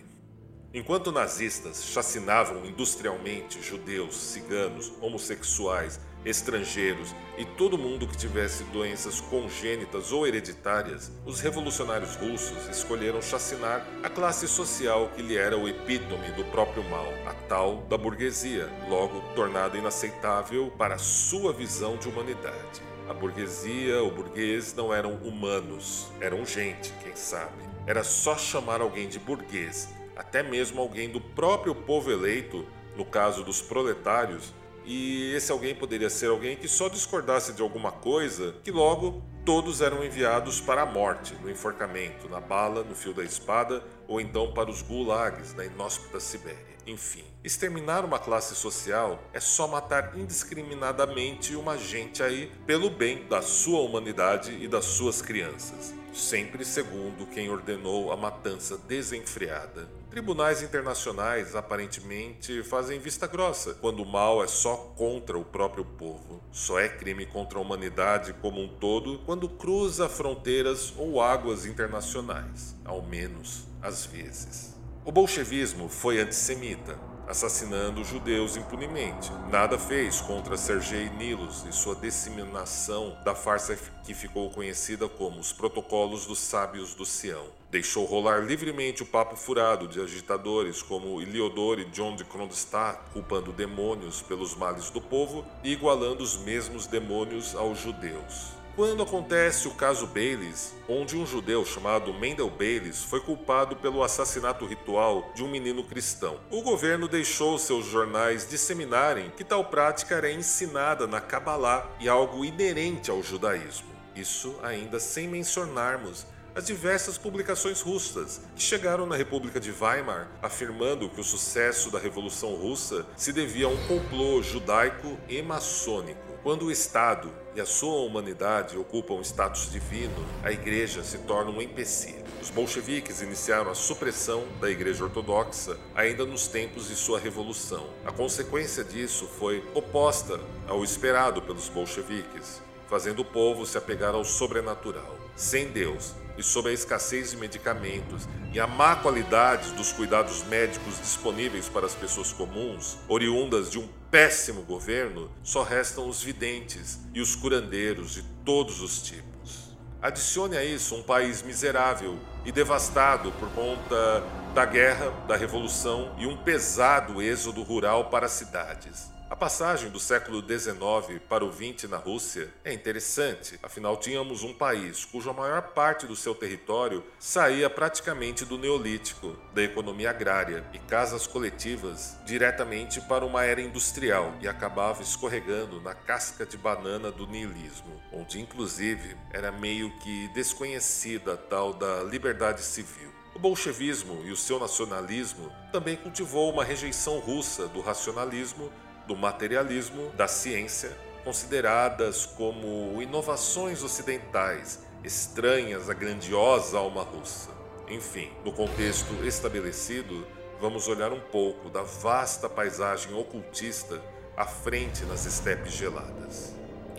Enquanto 0.74 1.12
nazistas 1.12 1.84
chacinavam 1.84 2.66
industrialmente 2.66 3.62
judeus, 3.62 4.16
ciganos, 4.16 4.94
homossexuais 5.02 6.00
estrangeiros 6.26 7.16
e 7.38 7.46
todo 7.46 7.78
mundo 7.78 8.08
que 8.08 8.18
tivesse 8.18 8.64
doenças 8.66 9.20
congênitas 9.20 10.12
ou 10.12 10.28
hereditárias, 10.28 11.12
os 11.26 11.40
revolucionários 11.40 12.16
russos 12.16 12.68
escolheram 12.70 13.22
chacinar 13.22 13.86
a 14.04 14.10
classe 14.10 14.48
social 14.48 15.10
que 15.16 15.22
lhe 15.22 15.38
era 15.38 15.58
o 15.58 15.68
epítome 15.68 16.32
do 16.32 16.44
próprio 16.46 16.84
mal, 16.84 17.12
a 17.26 17.34
tal 17.48 17.78
da 17.90 17.98
burguesia, 17.98 18.70
logo 18.88 19.22
tornada 19.36 19.78
inaceitável 19.78 20.72
para 20.78 20.98
sua 20.98 21.52
visão 21.52 21.98
de 21.98 22.08
humanidade. 22.08 22.82
A 23.10 23.14
burguesia, 23.14 24.04
o 24.04 24.12
burguês 24.12 24.74
não 24.74 24.94
eram 24.94 25.16
humanos, 25.16 26.08
eram 26.22 26.46
gente, 26.46 26.94
quem 27.04 27.16
sabe. 27.16 27.64
Era 27.88 28.04
só 28.04 28.38
chamar 28.38 28.80
alguém 28.80 29.10
de 29.10 29.18
burguês, 29.20 29.90
até 30.16 30.44
mesmo 30.44 30.80
alguém 30.80 31.10
do 31.10 31.20
próprio 31.20 31.74
povo 31.74 32.12
eleito, 32.12 32.66
no 32.96 33.04
caso 33.04 33.44
dos 33.44 33.62
proletários, 33.62 34.54
e 34.86 35.34
esse 35.34 35.52
alguém 35.52 35.76
poderia 35.76 36.10
ser 36.10 36.28
alguém 36.28 36.56
que 36.56 36.68
só 36.68 36.90
discordasse 36.90 37.54
de 37.54 37.62
alguma 37.62 37.92
coisa, 37.92 38.56
que 38.64 38.72
logo 38.72 39.22
todos 39.46 39.82
eram 39.82 40.04
enviados 40.04 40.60
para 40.60 40.84
a 40.84 40.86
morte, 40.86 41.34
no 41.42 41.50
enforcamento, 41.50 42.30
na 42.30 42.40
bala, 42.40 42.84
no 42.84 42.96
fio 42.96 43.14
da 43.14 43.24
espada, 43.24 43.84
ou 44.08 44.20
então 44.20 44.54
para 44.54 44.70
os 44.70 44.82
gulags 44.82 45.54
na 45.54 45.66
inóspita 45.66 46.20
Sibéria. 46.20 46.72
Enfim, 46.86 47.24
exterminar 47.44 48.04
uma 48.04 48.18
classe 48.18 48.56
social 48.56 49.24
é 49.34 49.40
só 49.40 49.68
matar 49.68 50.18
indiscriminadamente 50.18 51.56
uma 51.56 51.78
gente 51.78 52.24
aí 52.24 52.52
pelo 52.66 52.90
bem 52.90 53.28
da 53.28 53.42
sua 53.42 53.82
humanidade 53.82 54.58
e 54.60 54.68
das 54.68 54.86
suas 54.86 55.22
crianças 55.22 55.94
sempre 56.14 56.66
segundo 56.66 57.26
quem 57.26 57.50
ordenou 57.50 58.12
a 58.12 58.18
matança 58.18 58.78
desenfreada. 58.78 60.01
Tribunais 60.12 60.62
internacionais 60.62 61.56
aparentemente 61.56 62.62
fazem 62.64 63.00
vista 63.00 63.26
grossa 63.28 63.76
quando 63.76 64.04
o 64.04 64.06
mal 64.06 64.44
é 64.44 64.48
só 64.48 64.76
contra 64.76 65.40
o 65.40 65.46
próprio 65.46 65.86
povo. 65.86 66.44
Só 66.52 66.78
é 66.78 66.90
crime 66.90 67.26
contra 67.26 67.58
a 67.58 67.62
humanidade 67.62 68.34
como 68.42 68.62
um 68.62 68.68
todo 68.68 69.20
quando 69.20 69.48
cruza 69.48 70.10
fronteiras 70.10 70.94
ou 70.98 71.22
águas 71.22 71.66
internacionais, 71.66 72.76
ao 72.84 73.02
menos 73.02 73.66
às 73.82 74.06
vezes. 74.06 74.78
O 75.06 75.14
bolchevismo 75.14 75.88
foi 75.88 76.20
antissemita, 76.20 77.00
assassinando 77.28 78.04
judeus 78.04 78.58
impunemente. 78.58 79.32
Nada 79.50 79.78
fez 79.78 80.22
contra 80.22 80.58
Sergei 80.58 81.10
Nilos 81.10 81.66
e 81.68 81.72
sua 81.72 81.96
disseminação 81.96 83.18
da 83.24 83.36
farsa 83.36 83.78
que 84.04 84.14
ficou 84.14 84.50
conhecida 84.50 85.08
como 85.08 85.40
os 85.40 85.54
Protocolos 85.54 86.26
dos 86.26 86.40
Sábios 86.40 86.94
do 86.94 87.06
Sião. 87.06 87.46
Deixou 87.70 88.06
rolar 88.06 88.40
livremente 88.40 89.04
o 89.04 89.06
papo 89.06 89.36
furado 89.36 89.88
de 89.88 90.02
agitadores 90.02 90.82
como 90.82 91.22
Iliodor 91.22 91.80
e 91.80 91.86
John 91.86 92.16
de 92.16 92.26
Kronstadt, 92.26 93.00
culpando 93.14 93.52
demônios 93.52 94.22
pelos 94.22 94.56
males 94.56 94.90
do 94.90 95.00
povo 95.00 95.46
e 95.64 95.72
igualando 95.72 96.24
os 96.24 96.38
mesmos 96.38 96.86
demônios 96.86 97.56
aos 97.56 97.80
judeus 97.80 98.61
quando 98.82 99.04
acontece 99.04 99.68
o 99.68 99.76
caso 99.76 100.08
Baylis, 100.08 100.74
onde 100.90 101.16
um 101.16 101.24
judeu 101.24 101.64
chamado 101.64 102.12
Mendel 102.16 102.50
Baylis 102.50 103.04
foi 103.04 103.20
culpado 103.20 103.76
pelo 103.76 104.02
assassinato 104.02 104.66
ritual 104.66 105.32
de 105.36 105.44
um 105.44 105.48
menino 105.48 105.84
cristão. 105.84 106.40
O 106.50 106.64
governo 106.64 107.08
deixou 107.08 107.60
seus 107.60 107.86
jornais 107.86 108.50
disseminarem 108.50 109.32
que 109.38 109.44
tal 109.44 109.66
prática 109.66 110.16
era 110.16 110.32
ensinada 110.32 111.06
na 111.06 111.22
Kabbalah 111.22 111.88
e 112.00 112.10
algo 112.10 112.44
inerente 112.44 113.12
ao 113.12 113.22
judaísmo. 113.22 113.88
Isso 114.16 114.56
ainda 114.64 115.00
sem 115.00 115.28
mencionarmos 115.28 116.26
as 116.56 116.66
diversas 116.66 117.20
publicações 117.20 117.82
russas 117.82 118.42
que 118.56 118.64
chegaram 118.64 119.06
na 119.06 119.16
República 119.16 119.60
de 119.60 119.72
Weimar 119.72 120.28
afirmando 120.42 121.08
que 121.08 121.22
o 121.22 121.24
sucesso 121.24 121.92
da 121.92 122.00
Revolução 122.00 122.56
Russa 122.56 123.06
se 123.16 123.32
devia 123.32 123.68
a 123.68 123.70
um 123.70 123.78
complô 123.86 124.42
judaico 124.42 125.20
e 125.30 125.40
maçônico. 125.44 126.31
Quando 126.44 126.66
o 126.66 126.72
Estado 126.72 127.32
e 127.56 127.62
a 127.62 127.68
sua 127.68 128.02
humanidade 128.02 128.76
ocupam 128.76 129.22
status 129.22 129.72
divino, 129.72 130.26
a 130.44 130.52
Igreja 130.52 131.04
se 131.04 131.20
torna 131.20 131.52
um 131.52 131.62
empecilho. 131.62 132.24
Os 132.42 132.50
bolcheviques 132.50 133.22
iniciaram 133.22 133.70
a 133.70 133.76
supressão 133.76 134.48
da 134.60 134.68
Igreja 134.68 135.04
Ortodoxa 135.04 135.78
ainda 135.94 136.26
nos 136.26 136.48
tempos 136.48 136.88
de 136.88 136.96
sua 136.96 137.20
revolução. 137.20 137.88
A 138.04 138.12
consequência 138.12 138.84
disso 138.84 139.28
foi 139.28 139.64
oposta 139.76 140.40
ao 140.68 140.84
esperado 140.84 141.44
pelos 141.44 141.70
bolcheviques, 141.70 142.60
fazendo 142.90 143.20
o 143.20 143.26
povo 143.26 143.64
se 143.68 143.78
apegar 143.78 144.16
ao 144.16 144.26
sobrenatural. 144.26 145.16
Sem 145.36 145.68
Deus, 145.68 146.16
e 146.40 146.42
sob 146.42 146.70
a 146.70 146.74
escassez 146.74 147.30
de 147.30 147.38
medicamentos 147.38 148.28
e 148.52 148.60
a 148.60 148.66
má 148.66 148.96
qualidade 148.96 149.74
dos 149.74 149.92
cuidados 149.92 150.44
médicos 150.46 150.98
disponíveis 150.98 151.70
para 151.70 151.86
as 151.86 151.94
pessoas 151.94 152.34
comuns, 152.34 152.98
oriundas 153.08 153.70
de 153.70 153.78
um 153.78 153.88
péssimo 154.12 154.64
governo, 154.64 155.32
só 155.42 155.64
restam 155.64 156.08
os 156.08 156.22
videntes 156.22 157.00
e 157.14 157.22
os 157.22 157.34
curandeiros 157.34 158.16
de 158.16 158.24
todos 158.44 158.82
os 158.82 159.02
tipos. 159.02 159.72
Adicione 160.02 160.58
a 160.58 160.66
isso 160.66 160.96
um 160.96 161.02
país 161.02 161.42
miserável 161.42 162.20
e 162.44 162.52
devastado 162.52 163.32
por 163.34 163.50
conta 163.52 164.22
da 164.54 164.66
guerra, 164.66 165.12
da 165.28 165.38
revolução 165.38 166.14
e 166.18 166.26
um 166.26 166.36
pesado 166.36 167.22
êxodo 167.22 167.64
rural 167.64 168.10
para 168.10 168.26
as 168.26 168.34
cidades. 168.34 169.11
A 169.32 169.36
passagem 169.36 169.90
do 169.90 169.98
século 169.98 170.42
XIX 170.46 171.22
para 171.30 171.46
o 171.46 171.54
XX 171.54 171.90
na 171.90 171.96
Rússia 171.96 172.54
é 172.66 172.74
interessante, 172.74 173.58
afinal 173.64 173.96
tínhamos 173.96 174.44
um 174.44 174.54
país 174.54 175.06
cuja 175.06 175.32
maior 175.32 175.62
parte 175.70 176.06
do 176.06 176.18
seu 176.18 176.36
território 176.36 177.02
saía 177.18 177.70
praticamente 177.70 178.44
do 178.44 178.58
neolítico, 178.58 179.38
da 179.54 179.64
economia 179.64 180.10
agrária 180.10 180.66
e 180.74 180.80
casas 180.80 181.26
coletivas 181.28 182.18
diretamente 182.26 183.00
para 183.00 183.26
uma 183.26 183.46
era 183.46 183.62
industrial 183.62 184.36
e 184.42 184.50
acabava 184.50 185.02
escorregando 185.02 185.80
na 185.80 185.96
casca 185.96 186.46
de 186.46 186.58
banana 186.58 187.10
do 187.10 187.26
niilismo, 187.26 188.02
onde 188.12 188.38
inclusive 188.38 189.16
era 189.32 189.50
meio 189.50 189.98
que 190.00 190.28
desconhecida 190.34 191.36
a 191.36 191.38
tal 191.38 191.72
da 191.72 192.04
liberdade 192.04 192.62
civil. 192.64 193.10
O 193.34 193.40
bolchevismo 193.40 194.24
e 194.26 194.32
o 194.32 194.36
seu 194.36 194.60
nacionalismo 194.60 195.50
também 195.72 195.96
cultivou 195.96 196.52
uma 196.52 196.66
rejeição 196.66 197.18
russa 197.20 197.66
do 197.70 197.80
racionalismo 197.80 198.70
do 199.12 199.18
materialismo 199.18 200.10
da 200.12 200.26
ciência, 200.26 200.98
consideradas 201.26 202.26
como 202.26 203.02
inovações 203.02 203.84
ocidentais 203.84 204.80
estranhas 205.04 205.90
à 205.90 205.94
grandiosa 205.94 206.78
alma 206.78 207.04
russa. 207.04 207.50
Enfim, 207.90 208.32
no 208.46 208.54
contexto 208.54 209.14
estabelecido, 209.26 210.26
vamos 210.62 210.88
olhar 210.88 211.12
um 211.12 211.20
pouco 211.20 211.70
da 211.70 211.82
vasta 211.82 212.48
paisagem 212.48 213.14
ocultista 213.14 214.02
à 214.38 214.46
frente 214.46 215.04
nas 215.04 215.26
estepes 215.26 215.74
geladas. 215.74 216.56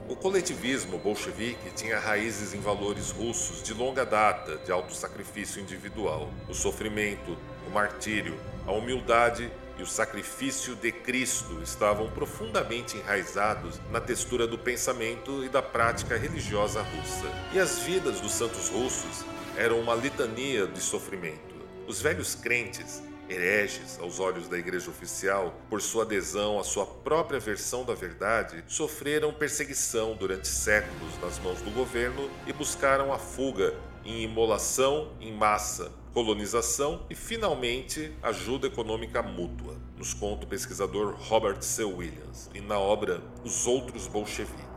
O 0.07 0.15
coletivismo 0.15 0.99
bolchevique 0.99 1.71
tinha 1.71 1.99
raízes 1.99 2.53
em 2.53 2.61
valores 2.61 3.11
russos 3.11 3.63
de 3.63 3.73
longa 3.73 4.05
data 4.05 4.59
de 4.59 4.71
alto 4.71 4.95
sacrifício 4.95 5.63
individual. 5.63 6.29
O 6.47 6.53
sofrimento 6.53 7.39
o 7.67 7.71
martírio, 7.71 8.39
a 8.67 8.73
humildade 8.73 9.51
o 9.83 9.87
sacrifício 9.87 10.75
de 10.77 10.93
Cristo 10.93 11.61
estavam 11.63 12.09
profundamente 12.11 12.97
enraizados 12.97 13.81
na 13.91 14.01
textura 14.01 14.47
do 14.47 14.57
pensamento 14.57 15.45
e 15.45 15.49
da 15.49 15.61
prática 15.61 16.17
religiosa 16.17 16.83
russa. 16.83 17.27
E 17.53 17.59
as 17.59 17.81
vidas 17.81 18.21
dos 18.21 18.33
santos 18.33 18.69
russos 18.69 19.25
eram 19.57 19.81
uma 19.81 19.95
litania 19.95 20.67
de 20.67 20.81
sofrimento. 20.81 21.55
Os 21.87 22.01
velhos 22.01 22.35
crentes, 22.35 23.03
hereges 23.29 23.99
aos 24.01 24.21
olhos 24.21 24.49
da 24.49 24.59
igreja 24.59 24.91
oficial, 24.91 25.55
por 25.69 25.81
sua 25.83 26.05
adesão 26.05 26.59
à 26.59 26.65
sua 26.65 26.87
própria 26.87 27.41
versão 27.41 27.85
da 27.85 27.95
verdade, 27.95 28.63
sofreram 28.67 29.33
perseguição 29.33 30.15
durante 30.15 30.49
séculos 30.49 31.19
nas 31.21 31.39
mãos 31.39 31.61
do 31.61 31.71
governo 31.71 32.31
e 32.47 32.53
buscaram 32.53 33.13
a 33.13 33.19
fuga 33.19 33.75
em 34.05 34.23
imolação 34.23 35.13
em 35.21 35.33
massa, 35.33 35.93
colonização 36.13 37.07
e, 37.09 37.15
finalmente, 37.15 38.13
ajuda 38.23 38.67
econômica 38.67 39.23
mútua, 39.23 39.77
nos 39.97 40.15
conta 40.15 40.45
o 40.45 40.49
pesquisador 40.49 41.15
Robert 41.19 41.63
C. 41.63 41.85
Williams, 41.85 42.51
e 42.55 42.61
na 42.61 42.79
obra 42.79 43.23
Os 43.45 43.67
Outros 43.67 44.07
Bolcheviques. 44.07 44.73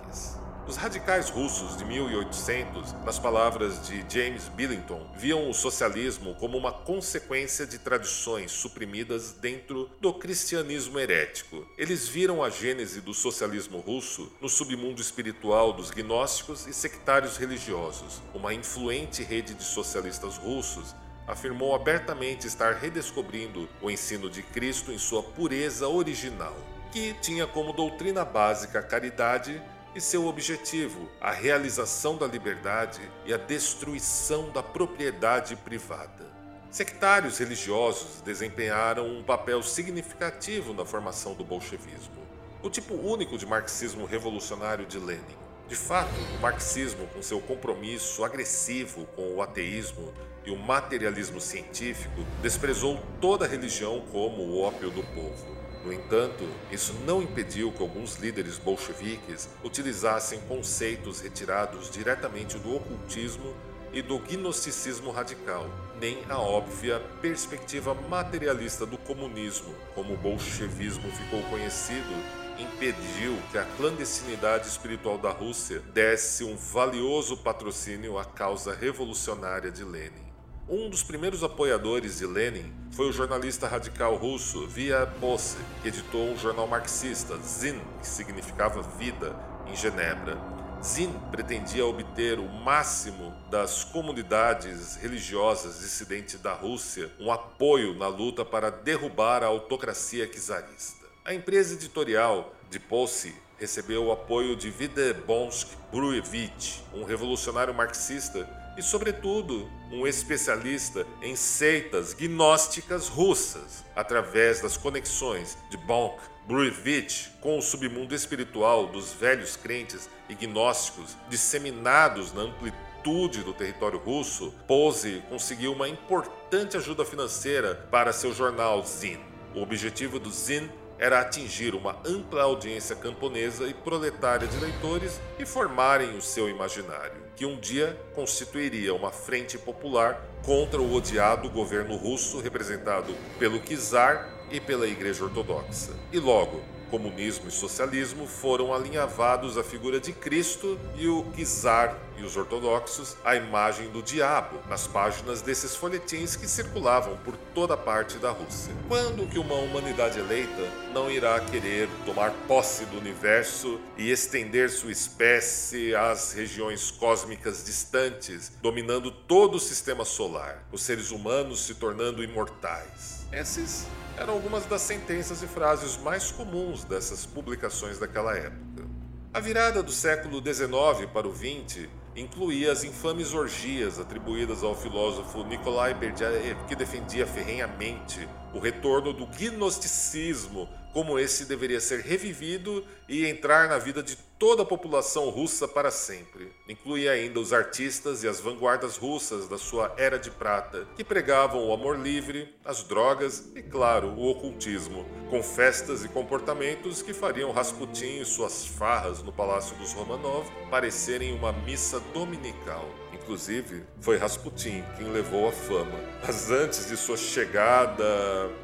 Os 0.67 0.77
radicais 0.77 1.29
russos 1.29 1.77
de 1.77 1.85
1800, 1.85 2.93
nas 3.05 3.19
palavras 3.19 3.87
de 3.87 4.03
James 4.09 4.47
Billington, 4.47 5.07
viam 5.15 5.47
o 5.47 5.53
socialismo 5.53 6.33
como 6.39 6.57
uma 6.57 6.71
consequência 6.71 7.67
de 7.67 7.77
tradições 7.77 8.51
suprimidas 8.51 9.31
dentro 9.33 9.87
do 10.01 10.11
cristianismo 10.11 10.97
herético. 10.97 11.63
Eles 11.77 12.07
viram 12.07 12.43
a 12.43 12.49
gênese 12.49 12.99
do 12.99 13.13
socialismo 13.13 13.77
russo 13.77 14.31
no 14.41 14.49
submundo 14.49 14.99
espiritual 14.99 15.71
dos 15.71 15.91
gnósticos 15.91 16.65
e 16.65 16.73
sectários 16.73 17.37
religiosos. 17.37 18.19
Uma 18.33 18.51
influente 18.51 19.21
rede 19.21 19.53
de 19.53 19.63
socialistas 19.63 20.35
russos 20.35 20.95
afirmou 21.27 21.73
abertamente 21.73 22.47
estar 22.47 22.75
redescobrindo 22.75 23.67
o 23.81 23.89
ensino 23.89 24.29
de 24.29 24.43
Cristo 24.43 24.91
em 24.91 24.97
sua 24.97 25.23
pureza 25.23 25.87
original, 25.87 26.55
que 26.91 27.13
tinha 27.21 27.47
como 27.47 27.73
doutrina 27.73 28.23
básica 28.23 28.79
a 28.79 28.83
caridade 28.83 29.61
e 29.95 30.01
seu 30.01 30.27
objetivo 30.27 31.09
a 31.19 31.31
realização 31.31 32.17
da 32.17 32.27
liberdade 32.27 33.01
e 33.25 33.33
a 33.33 33.37
destruição 33.37 34.49
da 34.49 34.61
propriedade 34.61 35.55
privada. 35.55 36.25
Sectários 36.69 37.37
religiosos 37.37 38.21
desempenharam 38.21 39.07
um 39.07 39.23
papel 39.23 39.63
significativo 39.63 40.73
na 40.73 40.83
formação 40.83 41.33
do 41.33 41.43
bolchevismo, 41.43 42.21
o 42.61 42.69
tipo 42.69 42.95
único 42.95 43.37
de 43.37 43.45
marxismo 43.45 44.05
revolucionário 44.05 44.85
de 44.85 44.99
Lenin. 44.99 45.37
De 45.67 45.75
fato, 45.75 46.13
o 46.37 46.41
marxismo, 46.41 47.07
com 47.07 47.21
seu 47.21 47.39
compromisso 47.39 48.23
agressivo 48.23 49.05
com 49.15 49.35
o 49.35 49.41
ateísmo 49.41 50.13
e 50.45 50.51
o 50.51 50.57
materialismo 50.57 51.41
científico, 51.41 52.25
desprezou 52.41 53.01
toda 53.19 53.47
religião 53.47 54.03
como 54.11 54.41
o 54.43 54.61
ópio 54.61 54.89
do 54.91 55.03
povo. 55.03 55.55
No 55.83 55.93
entanto, 55.93 56.43
isso 56.71 56.93
não 57.05 57.21
impediu 57.21 57.71
que 57.71 57.81
alguns 57.81 58.15
líderes 58.15 58.57
bolcheviques 58.57 59.47
utilizassem 59.63 60.39
conceitos 60.41 61.21
retirados 61.21 61.91
diretamente 61.91 62.57
do 62.57 62.75
ocultismo 62.75 63.53
e 63.93 64.01
do 64.01 64.17
gnosticismo 64.17 65.11
radical, 65.11 65.69
nem 66.01 66.25
a 66.27 66.39
óbvia 66.39 66.99
perspectiva 67.21 67.93
materialista 67.93 68.85
do 68.85 68.97
comunismo, 68.97 69.73
como 69.93 70.15
o 70.15 70.17
bolchevismo 70.17 71.09
ficou 71.11 71.41
conhecido, 71.43 72.13
impediu 72.59 73.37
que 73.51 73.57
a 73.57 73.65
clandestinidade 73.77 74.67
espiritual 74.67 75.17
da 75.17 75.29
Rússia 75.29 75.79
desse 75.93 76.43
um 76.43 76.55
valioso 76.55 77.37
patrocínio 77.37 78.17
à 78.17 78.25
causa 78.25 78.73
revolucionária 78.73 79.69
de 79.69 79.83
Lenin. 79.83 80.24
Um 80.67 80.89
dos 80.89 81.03
primeiros 81.03 81.43
apoiadores 81.43 82.17
de 82.17 82.25
Lenin 82.25 82.73
foi 82.89 83.07
o 83.07 83.13
jornalista 83.13 83.67
radical 83.67 84.15
russo 84.15 84.65
Via 84.65 85.05
Bosse, 85.05 85.57
que 85.83 85.89
editou 85.89 86.27
um 86.27 86.35
jornal 86.35 86.65
marxista, 86.65 87.37
Zin, 87.37 87.79
que 87.99 88.07
significava 88.07 88.81
vida, 88.81 89.35
em 89.67 89.75
Genebra. 89.75 90.35
Zin 90.83 91.13
pretendia 91.29 91.85
obter 91.85 92.39
o 92.39 92.49
máximo 92.49 93.31
das 93.51 93.83
comunidades 93.83 94.95
religiosas 94.95 95.81
dissidentes 95.81 96.39
da 96.41 96.53
Rússia 96.53 97.11
um 97.19 97.31
apoio 97.31 97.93
na 97.93 98.07
luta 98.07 98.43
para 98.43 98.71
derrubar 98.71 99.43
a 99.43 99.47
autocracia 99.47 100.27
czarista. 100.27 101.05
A 101.23 101.31
empresa 101.31 101.75
editorial 101.75 102.55
de 102.71 102.79
Posse 102.79 103.35
recebeu 103.59 104.05
o 104.05 104.11
apoio 104.11 104.55
de 104.55 104.71
Videbonsk 104.71 105.67
Bruevich, 105.91 106.83
um 106.91 107.03
revolucionário 107.03 107.73
marxista 107.73 108.49
e, 108.75 108.81
sobretudo, 108.81 109.69
um 109.91 110.07
especialista 110.07 111.05
em 111.21 111.35
seitas 111.35 112.13
gnósticas 112.13 113.07
russas, 113.07 113.83
através 113.95 114.61
das 114.61 114.77
conexões 114.77 115.57
de 115.69 115.77
Bonk 115.77 116.17
Bruevich 116.47 117.31
com 117.41 117.57
o 117.57 117.61
submundo 117.61 118.13
espiritual 118.13 118.87
dos 118.87 119.13
velhos 119.13 119.55
crentes 119.55 120.09
e 120.29 120.35
gnósticos 120.35 121.17
disseminados 121.27 122.33
na 122.33 122.43
amplitude 122.43 123.43
do 123.43 123.53
território 123.53 123.99
russo, 123.99 124.53
Pose 124.67 125.23
conseguiu 125.29 125.73
uma 125.73 125.87
importante 125.87 126.77
ajuda 126.77 127.05
financeira 127.05 127.75
para 127.89 128.13
seu 128.13 128.33
jornal 128.33 128.83
Zin. 128.83 129.19
O 129.55 129.61
objetivo 129.61 130.19
do 130.19 130.29
Zin 130.29 130.69
era 130.97 131.19
atingir 131.19 131.75
uma 131.75 131.97
ampla 132.05 132.43
audiência 132.43 132.95
camponesa 132.95 133.67
e 133.67 133.73
proletária 133.73 134.47
de 134.47 134.57
leitores 134.57 135.19
e 135.37 135.45
formarem 135.45 136.15
o 136.17 136.21
seu 136.21 136.49
imaginário, 136.49 137.21
que 137.35 137.45
um 137.45 137.59
dia 137.59 137.99
constituiria 138.13 138.93
uma 138.93 139.11
frente 139.11 139.57
popular 139.57 140.21
contra 140.43 140.81
o 140.81 140.93
odiado 140.93 141.49
governo 141.49 141.95
russo 141.95 142.39
representado 142.39 143.13
pelo 143.37 143.59
czar 143.59 144.29
e 144.51 144.59
pela 144.59 144.87
Igreja 144.87 145.23
Ortodoxa. 145.23 145.91
E 146.11 146.19
logo, 146.19 146.61
comunismo 146.89 147.47
e 147.47 147.51
socialismo 147.51 148.27
foram 148.27 148.73
alinhavados 148.73 149.57
à 149.57 149.63
figura 149.63 149.99
de 149.99 150.13
Cristo 150.13 150.79
e 150.95 151.07
o 151.07 151.25
czar 151.43 151.97
e 152.17 152.23
os 152.23 152.37
ortodoxos 152.37 153.15
à 153.23 153.35
imagem 153.35 153.89
do 153.89 154.01
diabo 154.01 154.59
nas 154.69 154.87
páginas 154.87 155.41
desses 155.41 155.75
folhetins 155.75 156.35
que 156.35 156.47
circulavam 156.47 157.17
por 157.17 157.35
toda 157.53 157.75
parte 157.75 158.17
da 158.17 158.31
Rússia. 158.31 158.73
Quando 158.87 159.27
que 159.27 159.39
uma 159.39 159.55
humanidade 159.55 160.19
eleita 160.19 160.69
não 160.93 161.09
irá 161.09 161.39
querer 161.39 161.89
tomar 162.05 162.31
posse 162.47 162.85
do 162.85 162.97
universo 162.97 163.79
e 163.97 164.09
estender 164.11 164.69
sua 164.69 164.91
espécie 164.91 165.95
às 165.95 166.33
regiões 166.33 166.91
cósmicas 166.91 167.63
distantes, 167.63 168.51
dominando 168.61 169.11
todo 169.11 169.55
o 169.55 169.59
sistema 169.59 170.05
solar, 170.05 170.63
os 170.71 170.83
seres 170.83 171.11
humanos 171.11 171.65
se 171.65 171.75
tornando 171.75 172.23
imortais? 172.23 173.25
Esses 173.31 173.85
eram 174.17 174.33
algumas 174.33 174.65
das 174.65 174.81
sentenças 174.81 175.43
e 175.43 175.47
frases 175.47 175.97
mais 175.97 176.31
comuns 176.31 176.83
dessas 176.83 177.25
publicações 177.25 177.99
daquela 177.99 178.35
época. 178.35 178.85
A 179.33 179.39
virada 179.41 179.83
do 179.83 179.91
século 179.91 180.41
XIX 180.41 181.11
para 181.11 181.27
o 181.27 181.35
XX 181.35 181.89
incluía 182.15 182.71
as 182.71 182.83
infames 182.83 183.33
orgias 183.33 183.99
atribuídas 183.99 184.63
ao 184.63 184.75
filósofo 184.75 185.43
Nikolai 185.43 185.93
Berdyaev, 185.93 186.65
que 186.67 186.75
defendia 186.75 187.27
ferrenhamente 187.27 188.27
o 188.53 188.59
retorno 188.59 189.11
do 189.11 189.27
gnosticismo, 189.27 190.69
como 190.95 191.19
esse 191.19 191.43
deveria 191.43 191.81
ser 191.81 191.99
revivido 191.99 192.81
e 193.09 193.25
entrar 193.25 193.67
na 193.67 193.77
vida 193.77 194.01
de 194.01 194.15
toda 194.39 194.63
a 194.63 194.65
população 194.65 195.29
russa 195.29 195.67
para 195.67 195.91
sempre. 195.91 196.53
Incluía 196.69 197.11
ainda 197.11 197.37
os 197.37 197.51
artistas 197.51 198.23
e 198.23 198.29
as 198.29 198.39
vanguardas 198.39 198.95
russas 198.95 199.45
da 199.49 199.57
sua 199.57 199.93
era 199.97 200.17
de 200.17 200.31
prata, 200.31 200.87
que 200.95 201.03
pregavam 201.03 201.67
o 201.67 201.73
amor 201.73 201.99
livre, 201.99 202.55
as 202.63 202.81
drogas 202.81 203.51
e, 203.53 203.61
claro, 203.61 204.07
o 204.11 204.25
ocultismo, 204.29 205.05
com 205.29 205.43
festas 205.43 206.05
e 206.05 206.07
comportamentos 206.07 207.01
que 207.01 207.13
fariam 207.13 207.51
Rasputin 207.51 208.21
e 208.21 208.25
suas 208.25 208.65
farras 208.65 209.21
no 209.21 209.33
Palácio 209.33 209.75
dos 209.75 209.91
Romanov 209.91 210.49
parecerem 210.71 211.33
uma 211.33 211.51
missa 211.51 211.99
dominical. 212.13 212.89
Inclusive, 213.25 213.81
foi 214.01 214.19
Rasputin 214.19 214.83
quem 214.95 215.07
levou 215.11 215.47
a 215.47 215.51
fama. 215.51 215.99
Mas 216.23 216.51
antes 216.51 216.87
de 216.87 216.95
sua 216.95 217.17
chegada, 217.17 218.05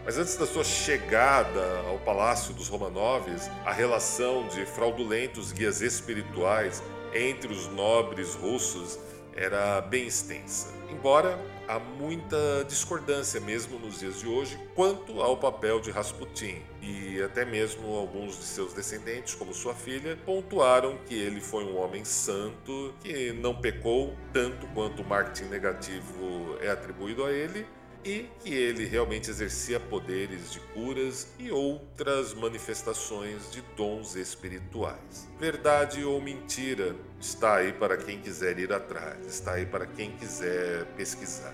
mas 0.06 0.20
antes 0.20 0.38
da 0.38 0.46
sua 0.46 0.64
chegada 0.64 1.80
ao 1.88 1.98
Palácio 1.98 2.54
dos 2.54 2.68
Romanovs, 2.68 3.50
a 3.66 3.72
relação 3.74 4.48
de 4.50 4.64
fraudulentos 4.68 5.52
guias 5.52 5.82
espirituais 5.82 6.84
entre 7.12 7.52
os 7.52 7.66
nobres 7.70 8.36
russos 8.36 9.00
era 9.36 9.82
bem 9.82 10.06
extensa. 10.06 10.68
Embora 10.92 11.44
há 11.68 11.80
muita 11.80 12.64
discordância 12.68 13.40
mesmo 13.40 13.80
nos 13.80 14.00
dias 14.00 14.20
de 14.20 14.28
hoje 14.28 14.60
quanto 14.76 15.24
ao 15.24 15.38
papel 15.38 15.80
de 15.80 15.90
Rasputin, 15.90 16.62
e 16.82 17.22
até 17.22 17.46
mesmo 17.46 17.96
alguns 17.96 18.38
de 18.38 18.44
seus 18.44 18.74
descendentes, 18.74 19.36
como 19.36 19.54
sua 19.54 19.76
filha, 19.76 20.18
pontuaram 20.26 20.98
que 21.06 21.14
ele 21.14 21.40
foi 21.40 21.64
um 21.64 21.78
homem 21.78 22.04
santo 22.04 22.94
que 23.02 23.32
não 23.34 23.56
pecou 23.56 24.16
tanto 24.34 24.66
quanto 24.68 25.02
o 25.02 25.06
marketing 25.06 25.50
negativo 25.50 26.58
é 26.60 26.70
atribuído 26.70 27.24
a 27.24 27.32
ele, 27.32 27.66
e 28.04 28.28
que 28.40 28.54
ele 28.54 28.86
realmente 28.86 29.30
exercia 29.30 29.80
poderes 29.80 30.52
de 30.52 30.60
curas 30.60 31.28
e 31.38 31.52
outras 31.52 32.34
manifestações 32.34 33.52
de 33.52 33.62
dons 33.76 34.16
espirituais. 34.16 35.30
Verdade 35.40 36.04
ou 36.04 36.20
mentira 36.20 36.96
está 37.20 37.58
aí 37.58 37.72
para 37.72 37.98
quem 37.98 38.20
quiser 38.20 38.58
ir 38.58 38.74
atrás, 38.74 39.26
está 39.28 39.54
aí 39.54 39.66
para 39.66 39.86
quem 39.86 40.12
quiser 40.12 40.86
pesquisar. 40.96 41.54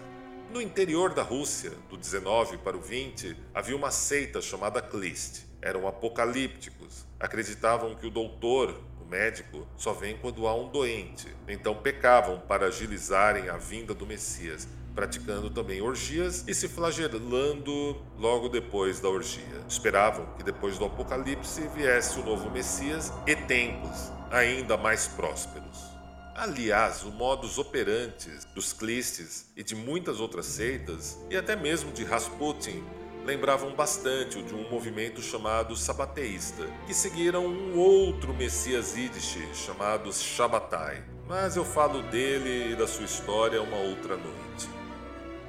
No 0.57 0.63
interior 0.63 1.13
da 1.13 1.21
Rússia, 1.21 1.71
do 1.87 1.95
19 1.95 2.57
para 2.57 2.75
o 2.75 2.81
20, 2.81 3.37
havia 3.53 3.75
uma 3.75 3.91
seita 3.91 4.41
chamada 4.41 4.81
Klist. 4.81 5.43
Eram 5.61 5.87
apocalípticos. 5.87 7.05
Acreditavam 7.19 7.93
que 7.93 8.07
o 8.07 8.09
doutor, 8.09 8.75
o 8.99 9.05
médico, 9.05 9.67
só 9.77 9.93
vem 9.93 10.17
quando 10.17 10.47
há 10.47 10.55
um 10.55 10.67
doente. 10.67 11.27
Então 11.47 11.75
pecavam 11.75 12.39
para 12.39 12.65
agilizarem 12.65 13.49
a 13.49 13.57
vinda 13.57 13.93
do 13.93 14.07
Messias, 14.07 14.67
praticando 14.95 15.51
também 15.51 15.79
orgias 15.79 16.43
e 16.47 16.55
se 16.55 16.67
flagelando 16.67 17.95
logo 18.17 18.49
depois 18.49 18.99
da 18.99 19.09
orgia. 19.09 19.61
Esperavam 19.69 20.25
que 20.37 20.43
depois 20.43 20.79
do 20.79 20.85
apocalipse 20.85 21.67
viesse 21.67 22.19
o 22.19 22.25
novo 22.25 22.49
Messias 22.49 23.13
e 23.27 23.35
tempos 23.35 24.11
ainda 24.31 24.75
mais 24.75 25.07
prósperos. 25.07 25.96
Aliás, 26.37 27.01
o 27.01 27.09
modus 27.09 27.57
operandi 27.57 28.29
dos 28.53 28.71
Clistes 28.71 29.47
e 29.57 29.63
de 29.63 29.73
muitas 29.73 30.19
outras 30.19 30.45
seitas, 30.45 31.17
e 31.31 31.35
até 31.35 31.55
mesmo 31.55 31.91
de 31.91 32.03
Rasputin, 32.03 32.83
lembravam 33.25 33.73
bastante 33.73 34.37
o 34.37 34.43
de 34.43 34.53
um 34.53 34.69
movimento 34.69 35.19
chamado 35.19 35.75
sabateísta, 35.75 36.67
que 36.85 36.93
seguiram 36.93 37.47
um 37.47 37.79
outro 37.79 38.35
Messias 38.35 38.95
Yiddish 38.95 39.39
chamado 39.55 40.13
Shabbatai. 40.13 41.03
Mas 41.27 41.55
eu 41.55 41.65
falo 41.65 42.03
dele 42.03 42.73
e 42.73 42.75
da 42.75 42.85
sua 42.85 43.05
história 43.05 43.59
uma 43.59 43.77
outra 43.77 44.15
noite. 44.15 44.76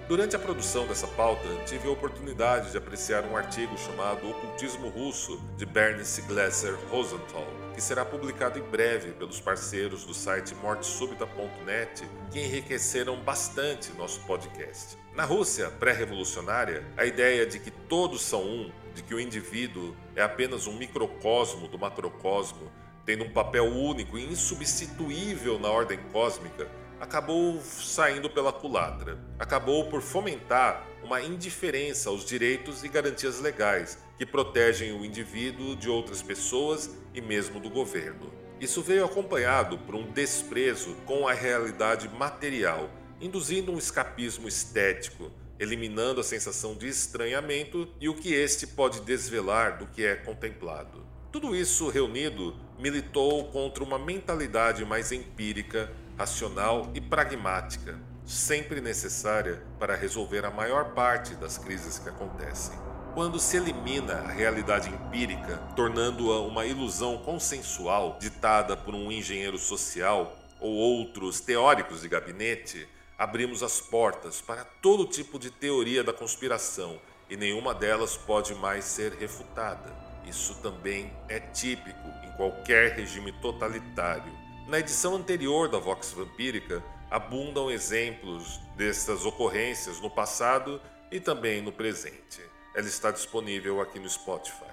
Durante 0.08 0.34
a 0.34 0.38
produção 0.38 0.86
dessa 0.86 1.06
pauta, 1.06 1.46
tive 1.66 1.86
a 1.86 1.90
oportunidade 1.90 2.70
de 2.70 2.78
apreciar 2.78 3.26
um 3.26 3.36
artigo 3.36 3.76
chamado 3.76 4.30
Ocultismo 4.30 4.88
Russo 4.88 5.38
de 5.54 5.66
Bernice 5.66 6.22
Glasser 6.22 6.74
Rosenthal, 6.88 7.46
que 7.74 7.80
será 7.82 8.06
publicado 8.06 8.58
em 8.58 8.62
breve 8.62 9.12
pelos 9.12 9.38
parceiros 9.38 10.06
do 10.06 10.14
site 10.14 10.54
mortesubita.net, 10.54 12.08
que 12.30 12.40
enriqueceram 12.40 13.16
bastante 13.22 13.92
nosso 13.98 14.20
podcast. 14.20 14.96
Na 15.14 15.26
Rússia 15.26 15.68
pré-revolucionária, 15.72 16.86
a 16.96 17.04
ideia 17.04 17.44
de 17.44 17.58
que 17.58 17.70
todos 17.70 18.22
são 18.22 18.42
um, 18.42 18.72
de 18.94 19.02
que 19.02 19.14
o 19.14 19.20
indivíduo 19.20 19.94
é 20.16 20.22
apenas 20.22 20.66
um 20.66 20.72
microcosmo 20.72 21.68
do 21.68 21.78
macrocosmo, 21.78 22.72
tendo 23.04 23.24
um 23.24 23.30
papel 23.30 23.66
único 23.66 24.16
e 24.16 24.24
insubstituível 24.24 25.58
na 25.58 25.68
ordem 25.68 25.98
cósmica, 26.12 26.66
acabou 27.00 27.60
saindo 27.62 28.28
pela 28.28 28.52
culatra. 28.52 29.18
Acabou 29.38 29.88
por 29.88 30.02
fomentar 30.02 30.86
uma 31.02 31.22
indiferença 31.22 32.10
aos 32.10 32.24
direitos 32.24 32.82
e 32.82 32.88
garantias 32.88 33.40
legais 33.40 33.98
que 34.16 34.26
protegem 34.26 34.92
o 34.92 35.04
indivíduo 35.04 35.76
de 35.76 35.88
outras 35.88 36.20
pessoas 36.20 36.90
e 37.14 37.20
mesmo 37.20 37.60
do 37.60 37.70
governo. 37.70 38.32
Isso 38.60 38.82
veio 38.82 39.04
acompanhado 39.04 39.78
por 39.78 39.94
um 39.94 40.10
desprezo 40.10 40.94
com 41.06 41.28
a 41.28 41.32
realidade 41.32 42.08
material, 42.08 42.90
induzindo 43.20 43.70
um 43.70 43.78
escapismo 43.78 44.48
estético, 44.48 45.30
eliminando 45.60 46.20
a 46.20 46.24
sensação 46.24 46.74
de 46.74 46.88
estranhamento 46.88 47.88
e 48.00 48.08
o 48.08 48.14
que 48.14 48.34
este 48.34 48.66
pode 48.66 49.00
desvelar 49.02 49.78
do 49.78 49.86
que 49.86 50.04
é 50.04 50.16
contemplado. 50.16 51.06
Tudo 51.30 51.54
isso 51.54 51.88
reunido 51.88 52.56
militou 52.78 53.44
contra 53.46 53.84
uma 53.84 53.98
mentalidade 53.98 54.84
mais 54.84 55.12
empírica 55.12 55.92
racional 56.18 56.90
e 56.94 57.00
pragmática, 57.00 57.96
sempre 58.26 58.80
necessária 58.80 59.62
para 59.78 59.94
resolver 59.94 60.44
a 60.44 60.50
maior 60.50 60.92
parte 60.92 61.36
das 61.36 61.56
crises 61.56 62.00
que 62.00 62.08
acontecem. 62.08 62.76
Quando 63.14 63.38
se 63.38 63.56
elimina 63.56 64.14
a 64.14 64.32
realidade 64.32 64.90
empírica, 64.90 65.58
tornando-a 65.76 66.40
uma 66.40 66.66
ilusão 66.66 67.18
consensual 67.18 68.18
ditada 68.20 68.76
por 68.76 68.96
um 68.96 69.12
engenheiro 69.12 69.56
social 69.58 70.36
ou 70.60 70.72
outros 70.72 71.40
teóricos 71.40 72.00
de 72.00 72.08
gabinete, 72.08 72.88
abrimos 73.16 73.62
as 73.62 73.80
portas 73.80 74.40
para 74.40 74.64
todo 74.64 75.06
tipo 75.06 75.38
de 75.38 75.52
teoria 75.52 76.02
da 76.02 76.12
conspiração 76.12 77.00
e 77.30 77.36
nenhuma 77.36 77.72
delas 77.72 78.16
pode 78.16 78.56
mais 78.56 78.84
ser 78.84 79.12
refutada. 79.12 79.94
Isso 80.26 80.56
também 80.56 81.12
é 81.28 81.38
típico 81.38 82.08
em 82.24 82.32
qualquer 82.32 82.96
regime 82.96 83.30
totalitário 83.40 84.47
na 84.68 84.78
edição 84.78 85.16
anterior 85.16 85.66
da 85.66 85.78
Vox 85.78 86.12
Vampírica, 86.12 86.84
abundam 87.10 87.70
exemplos 87.70 88.60
dessas 88.76 89.24
ocorrências 89.24 89.98
no 89.98 90.10
passado 90.10 90.78
e 91.10 91.18
também 91.18 91.62
no 91.62 91.72
presente. 91.72 92.42
Ela 92.76 92.86
está 92.86 93.10
disponível 93.10 93.80
aqui 93.80 93.98
no 93.98 94.08
Spotify. 94.08 94.68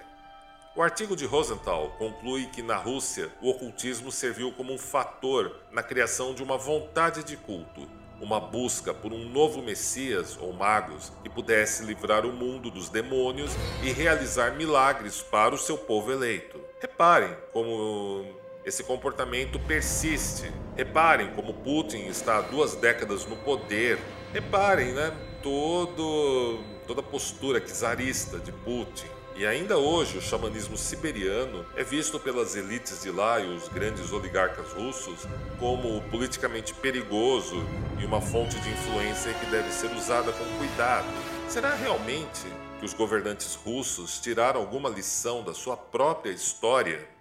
O 0.76 0.82
artigo 0.82 1.16
de 1.16 1.24
Rosenthal 1.24 1.96
conclui 1.98 2.44
que 2.48 2.62
na 2.62 2.76
Rússia 2.76 3.32
o 3.40 3.48
ocultismo 3.48 4.12
serviu 4.12 4.52
como 4.52 4.70
um 4.70 4.76
fator 4.78 5.62
na 5.72 5.82
criação 5.82 6.34
de 6.34 6.42
uma 6.42 6.58
vontade 6.58 7.24
de 7.24 7.34
culto, 7.34 7.88
uma 8.20 8.38
busca 8.38 8.92
por 8.92 9.14
um 9.14 9.26
novo 9.30 9.62
Messias 9.62 10.36
ou 10.38 10.52
magos 10.52 11.10
que 11.22 11.30
pudesse 11.30 11.82
livrar 11.82 12.26
o 12.26 12.32
mundo 12.34 12.70
dos 12.70 12.90
demônios 12.90 13.52
e 13.82 13.90
realizar 13.92 14.50
milagres 14.56 15.22
para 15.22 15.54
o 15.54 15.58
seu 15.58 15.78
povo 15.78 16.12
eleito. 16.12 16.60
Reparem 16.82 17.34
como 17.50 18.26
esse 18.66 18.82
comportamento 18.82 19.60
persiste. 19.60 20.52
Reparem 20.74 21.32
como 21.34 21.54
Putin 21.54 22.08
está 22.08 22.38
há 22.38 22.40
duas 22.40 22.74
décadas 22.74 23.24
no 23.24 23.36
poder. 23.36 23.96
Reparem, 24.32 24.92
né? 24.92 25.16
Todo, 25.40 26.58
toda 26.84 27.00
a 27.00 27.04
postura 27.04 27.60
czarista 27.60 28.40
de 28.40 28.50
Putin. 28.50 29.06
E 29.36 29.46
ainda 29.46 29.78
hoje 29.78 30.18
o 30.18 30.20
xamanismo 30.20 30.76
siberiano 30.76 31.64
é 31.76 31.84
visto 31.84 32.18
pelas 32.18 32.56
elites 32.56 33.02
de 33.02 33.10
lá 33.10 33.38
e 33.38 33.46
os 33.46 33.68
grandes 33.68 34.10
oligarcas 34.10 34.72
russos 34.72 35.26
como 35.60 36.00
politicamente 36.10 36.74
perigoso 36.74 37.62
e 38.00 38.04
uma 38.04 38.20
fonte 38.20 38.58
de 38.58 38.70
influência 38.70 39.32
que 39.34 39.46
deve 39.46 39.70
ser 39.70 39.92
usada 39.92 40.32
com 40.32 40.44
cuidado. 40.58 41.06
Será 41.48 41.74
realmente 41.74 42.46
que 42.80 42.84
os 42.86 42.94
governantes 42.94 43.54
russos 43.54 44.18
tiraram 44.18 44.58
alguma 44.58 44.88
lição 44.88 45.44
da 45.44 45.54
sua 45.54 45.76
própria 45.76 46.32
história 46.32 47.15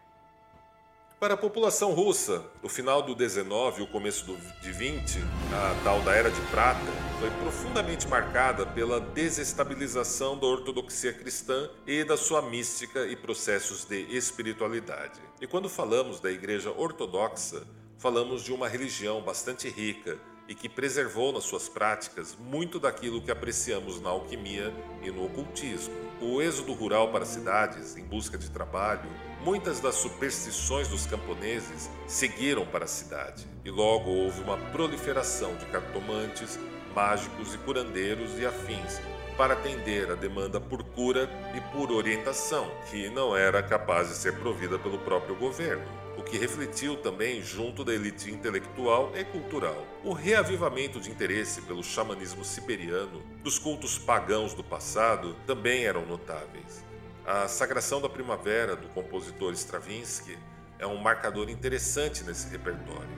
para 1.26 1.34
a 1.34 1.38
população 1.38 1.92
russa, 1.92 2.46
o 2.62 2.70
final 2.70 3.02
do 3.02 3.16
19 3.16 3.82
e 3.82 3.84
o 3.84 3.88
começo 3.88 4.28
do, 4.28 4.38
de 4.62 4.72
20, 4.72 5.18
a 5.52 5.84
tal 5.84 6.00
da 6.04 6.14
Era 6.14 6.30
de 6.30 6.40
Prata, 6.52 6.80
foi 7.20 7.32
profundamente 7.42 8.08
marcada 8.08 8.64
pela 8.64 9.00
desestabilização 9.00 10.38
da 10.38 10.46
ortodoxia 10.46 11.12
cristã 11.12 11.68
e 11.88 12.04
da 12.04 12.16
sua 12.16 12.44
mística 12.44 13.08
e 13.08 13.16
processos 13.16 13.86
de 13.86 14.02
espiritualidade. 14.16 15.20
E 15.42 15.48
quando 15.48 15.68
falamos 15.68 16.20
da 16.20 16.32
Igreja 16.32 16.70
Ortodoxa, 16.70 17.64
falamos 17.98 18.44
de 18.44 18.54
uma 18.54 18.68
religião 18.68 19.20
bastante 19.24 19.68
rica 19.68 20.20
e 20.48 20.54
que 20.54 20.70
preservou 20.70 21.34
nas 21.34 21.46
suas 21.46 21.68
práticas 21.68 22.38
muito 22.40 22.80
daquilo 22.80 23.20
que 23.20 23.32
apreciamos 23.32 24.00
na 24.00 24.12
alquimia 24.12 24.72
e 25.02 25.10
no 25.10 25.26
ocultismo. 25.26 25.96
O 26.22 26.40
êxodo 26.40 26.72
rural 26.74 27.12
para 27.12 27.26
cidades 27.26 27.98
em 27.98 28.04
busca 28.04 28.38
de 28.38 28.52
trabalho 28.52 29.10
Muitas 29.46 29.80
das 29.80 29.94
superstições 29.94 30.88
dos 30.88 31.06
camponeses 31.06 31.88
seguiram 32.08 32.66
para 32.66 32.86
a 32.86 32.88
cidade, 32.88 33.46
e 33.64 33.70
logo 33.70 34.10
houve 34.10 34.42
uma 34.42 34.58
proliferação 34.58 35.56
de 35.56 35.68
cartomantes, 35.68 36.58
mágicos 36.96 37.54
e 37.54 37.60
curandeiros 37.60 38.40
e 38.40 38.46
afins 38.48 39.00
para 39.38 39.54
atender 39.54 40.10
a 40.10 40.16
demanda 40.16 40.60
por 40.60 40.82
cura 40.82 41.30
e 41.56 41.62
por 41.72 41.92
orientação, 41.92 42.72
que 42.90 43.08
não 43.10 43.38
era 43.38 43.62
capaz 43.62 44.08
de 44.08 44.16
ser 44.16 44.34
provida 44.40 44.80
pelo 44.80 44.98
próprio 44.98 45.36
governo, 45.36 45.86
o 46.18 46.24
que 46.24 46.40
refletiu 46.40 46.98
também 46.98 47.44
junto 47.44 47.84
da 47.84 47.94
elite 47.94 48.32
intelectual 48.32 49.12
e 49.14 49.24
cultural. 49.26 49.86
O 50.04 50.12
reavivamento 50.12 51.00
de 51.00 51.12
interesse 51.12 51.62
pelo 51.62 51.84
xamanismo 51.84 52.44
siberiano, 52.44 53.22
dos 53.44 53.60
cultos 53.60 53.96
pagãos 53.96 54.56
do 54.56 54.64
passado, 54.64 55.36
também 55.46 55.86
eram 55.86 56.04
notáveis. 56.04 56.84
A 57.28 57.48
Sagração 57.48 58.00
da 58.00 58.08
Primavera, 58.08 58.76
do 58.76 58.88
compositor 58.90 59.52
Stravinsky, 59.54 60.38
é 60.78 60.86
um 60.86 60.98
marcador 60.98 61.50
interessante 61.50 62.24
nesse 62.24 62.48
repertório. 62.50 63.10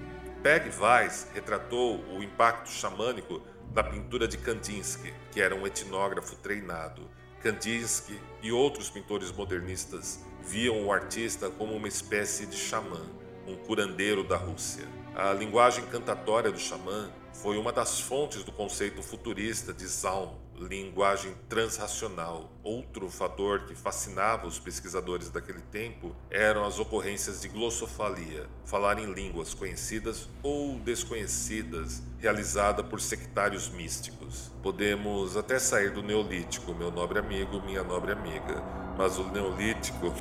Peg 0.42 0.72
Weiss 0.80 1.28
retratou 1.34 2.00
o 2.16 2.24
impacto 2.24 2.70
xamânico 2.70 3.42
da 3.74 3.84
pintura 3.84 4.26
de 4.26 4.38
Kandinsky, 4.38 5.14
que 5.30 5.42
era 5.42 5.54
um 5.54 5.68
etnógrafo 5.68 6.38
treinado. 6.38 7.10
Kandinsky 7.44 8.18
e 8.42 8.50
outros 8.50 8.90
pintores 8.90 9.30
modernistas 9.30 10.22
viam 10.42 10.86
o 10.86 10.92
artista 10.94 11.50
como 11.50 11.74
uma 11.74 11.90
espécie 11.90 12.46
de 12.46 12.56
xamã, 12.56 13.06
um 13.46 13.58
curandeiro 13.58 14.24
da 14.24 14.38
Rússia. 14.38 14.88
A 15.14 15.34
linguagem 15.34 15.86
cantatória 15.88 16.50
do 16.50 16.60
xamã 16.60 17.12
foi 17.34 17.58
uma 17.58 17.74
das 17.74 18.00
fontes 18.00 18.42
do 18.46 18.54
conceito 18.54 19.04
futurista 19.04 19.74
de 19.74 19.86
Zaun, 19.86 20.34
linguagem 20.58 21.34
transracional. 21.48 22.52
Outro 22.64 23.10
fator 23.10 23.66
que 23.66 23.76
fascinava 23.76 24.48
os 24.48 24.60
pesquisadores 24.60 25.30
daquele 25.30 25.62
tempo 25.62 26.16
eram 26.30 26.66
as 26.66 26.80
ocorrências 26.80 27.42
de 27.42 27.48
glossofalia, 27.48 28.48
falar 28.66 29.00
em 29.00 29.14
línguas 29.14 29.54
conhecidas 29.54 30.28
ou 30.42 30.80
desconhecidas, 30.80 32.02
realizada 32.20 32.84
por 32.84 33.00
sectários 33.00 33.70
místicos. 33.70 34.52
Podemos 34.64 35.38
até 35.38 35.60
sair 35.60 35.92
do 35.92 36.02
Neolítico, 36.02 36.74
meu 36.74 36.92
nobre 36.92 37.20
amigo, 37.20 37.62
minha 37.62 37.84
nobre 37.84 38.12
amiga, 38.12 38.64
mas 38.98 39.18
o 39.18 39.24
Neolítico 39.26 40.14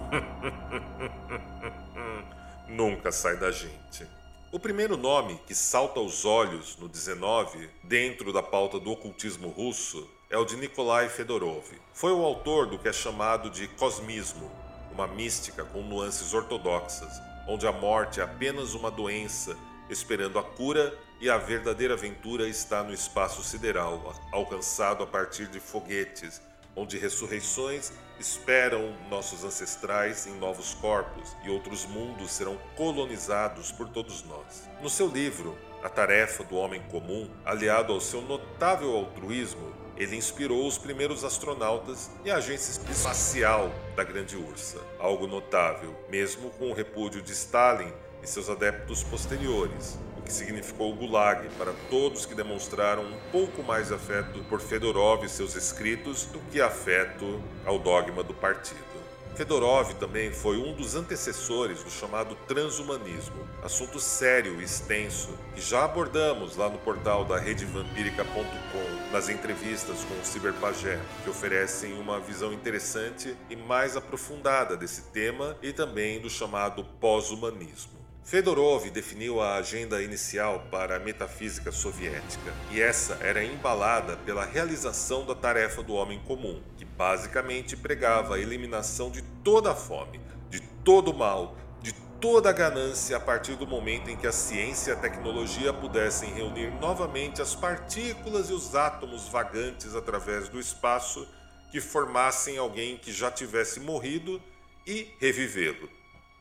nunca 2.69 3.11
sai 3.11 3.37
da 3.37 3.51
gente. 3.51 4.07
O 4.53 4.61
primeiro 4.61 4.97
nome 4.97 5.41
que 5.47 5.55
salta 5.55 5.99
aos 5.99 6.25
olhos 6.25 6.77
no 6.79 6.89
19, 6.89 7.69
dentro 7.83 8.33
da 8.33 8.43
pauta 8.43 8.79
do 8.79 8.91
ocultismo 8.91 9.49
russo, 9.49 10.09
é 10.29 10.37
o 10.37 10.45
de 10.45 10.57
Nikolai 10.57 11.09
Fedorov. 11.09 11.65
Foi 11.93 12.11
o 12.11 12.25
autor 12.25 12.67
do 12.67 12.79
que 12.79 12.89
é 12.89 12.93
chamado 12.93 13.49
de 13.49 13.69
cosmismo, 13.69 14.51
uma 14.93 15.07
mística 15.07 15.65
com 15.65 15.83
nuances 15.83 16.35
ortodoxas, 16.35 17.13
onde 17.47 17.67
a 17.67 17.73
morte 17.73 18.21
é 18.21 18.25
apenas 18.25 18.75
uma 18.75 18.91
doença 18.91 19.57
esperando 19.89 20.37
a 20.37 20.43
cura 20.43 20.99
e 21.21 21.31
a 21.31 21.39
verdadeira 21.39 21.95
aventura 21.95 22.49
está 22.49 22.83
no 22.83 22.93
espaço 22.93 23.45
sideral, 23.45 24.13
alcançado 24.33 25.05
a 25.05 25.07
partir 25.07 25.47
de 25.47 25.61
foguetes, 25.61 26.43
onde 26.75 26.99
ressurreições 26.99 27.93
esperam 28.19 28.97
nossos 29.09 29.45
ancestrais 29.45 30.27
em 30.27 30.37
novos 30.39 30.75
corpos 30.75 31.37
e 31.45 31.51
outros 31.51 31.87
mundos 31.87 32.33
serão 32.33 32.59
colonizados 32.75 33.71
por 33.71 33.89
todos 33.89 34.25
nós. 34.25 34.69
No 34.83 34.91
seu 34.91 35.07
livro, 35.07 35.57
A 35.85 35.89
Tarefa 35.89 36.43
do 36.43 36.57
Homem 36.57 36.83
Comum, 36.91 37.31
aliado 37.45 37.93
ao 37.93 38.01
seu 38.01 38.21
notável 38.23 38.95
altruísmo, 38.97 39.86
ele 39.97 40.17
inspirou 40.17 40.67
os 40.67 40.77
primeiros 40.77 41.25
astronautas 41.25 42.11
e 42.25 42.31
a 42.31 42.37
agência 42.37 42.81
espacial 42.91 43.73
da 43.95 44.05
Grande 44.05 44.37
Ursa. 44.37 44.79
Algo 44.99 45.27
notável, 45.27 45.95
mesmo 46.09 46.51
com 46.51 46.71
o 46.71 46.75
repúdio 46.75 47.23
de 47.23 47.33
Stalin 47.33 47.93
e 48.23 48.27
seus 48.27 48.51
adeptos 48.51 49.03
posteriores, 49.03 49.99
o 50.19 50.23
que 50.23 50.33
significou 50.33 50.93
o 50.93 50.97
Gulag 50.97 51.49
para 51.57 51.73
todos 51.89 52.27
que 52.27 52.35
demonstraram 52.35 53.05
um 53.05 53.19
pouco 53.33 53.63
mais 53.63 53.91
afeto 53.91 54.45
por 54.45 54.61
Fedorov 54.61 55.25
e 55.25 55.29
seus 55.29 55.55
escritos 55.55 56.27
do 56.27 56.41
que 56.51 56.61
afeto 56.61 57.43
ao 57.65 57.79
dogma 57.79 58.23
do 58.23 58.35
partido. 58.35 59.06
Fedorov 59.37 59.93
também 59.97 60.33
foi 60.33 60.57
um 60.57 60.73
dos 60.73 60.95
antecessores 60.95 61.83
do 61.83 61.91
chamado 61.91 62.35
transhumanismo, 62.49 63.47
assunto 63.63 64.01
sério 64.01 64.59
e 64.63 64.65
extenso 64.65 65.29
que 65.55 65.61
já 65.61 65.85
abordamos 65.85 66.57
lá 66.57 66.71
no 66.71 66.79
portal 66.79 67.23
da 67.23 67.39
redevampírica.com, 67.39 69.13
nas 69.13 69.29
entrevistas 69.29 70.03
com 70.05 70.15
o 70.15 70.25
Ciberpagé, 70.25 70.99
que 71.23 71.29
oferecem 71.29 71.93
uma 72.01 72.19
visão 72.19 72.51
interessante 72.51 73.37
e 73.51 73.57
mais 73.57 73.95
aprofundada 73.95 74.75
desse 74.75 75.03
tema 75.13 75.55
e 75.63 75.71
também 75.71 76.19
do 76.19 76.31
chamado 76.31 76.83
pós-humanismo. 76.99 77.96
Fedorov 78.27 78.91
definiu 78.91 79.41
a 79.41 79.55
agenda 79.55 80.03
inicial 80.03 80.67
para 80.69 80.97
a 80.97 80.99
metafísica 80.99 81.71
soviética, 81.71 82.53
e 82.73 82.83
essa 82.83 83.17
era 83.23 83.45
embalada 83.45 84.17
pela 84.17 84.45
realização 84.45 85.25
da 85.25 85.33
tarefa 85.33 85.81
do 85.81 85.95
homem 85.95 86.19
comum, 86.27 86.61
que 86.77 86.85
basicamente 86.85 87.77
pregava 87.77 88.35
a 88.35 88.39
eliminação 88.41 89.13
de 89.13 89.23
toda 89.45 89.71
a 89.71 89.77
fome, 89.77 90.21
de 90.51 90.59
todo 90.85 91.13
o 91.13 91.17
mal, 91.17 91.57
de 91.81 91.93
toda 92.21 92.51
a 92.51 92.53
ganância 92.53 93.17
a 93.17 93.21
partir 93.21 93.55
do 93.55 93.65
momento 93.65 94.11
em 94.11 94.17
que 94.17 94.27
a 94.27 94.33
ciência 94.33 94.91
e 94.91 94.95
a 94.95 94.97
tecnologia 94.97 95.73
pudessem 95.73 96.35
reunir 96.35 96.73
novamente 96.81 97.41
as 97.41 97.55
partículas 97.55 98.51
e 98.51 98.53
os 98.53 98.75
átomos 98.75 99.29
vagantes 99.29 99.95
através 99.95 100.49
do 100.49 100.59
espaço 100.59 101.29
que 101.71 101.81
formassem 101.81 102.59
alguém 102.59 102.97
que 102.97 103.13
já 103.13 103.31
tivesse 103.31 103.79
morrido 103.79 104.43
e 104.85 105.15
revivê-lo. 105.21 105.89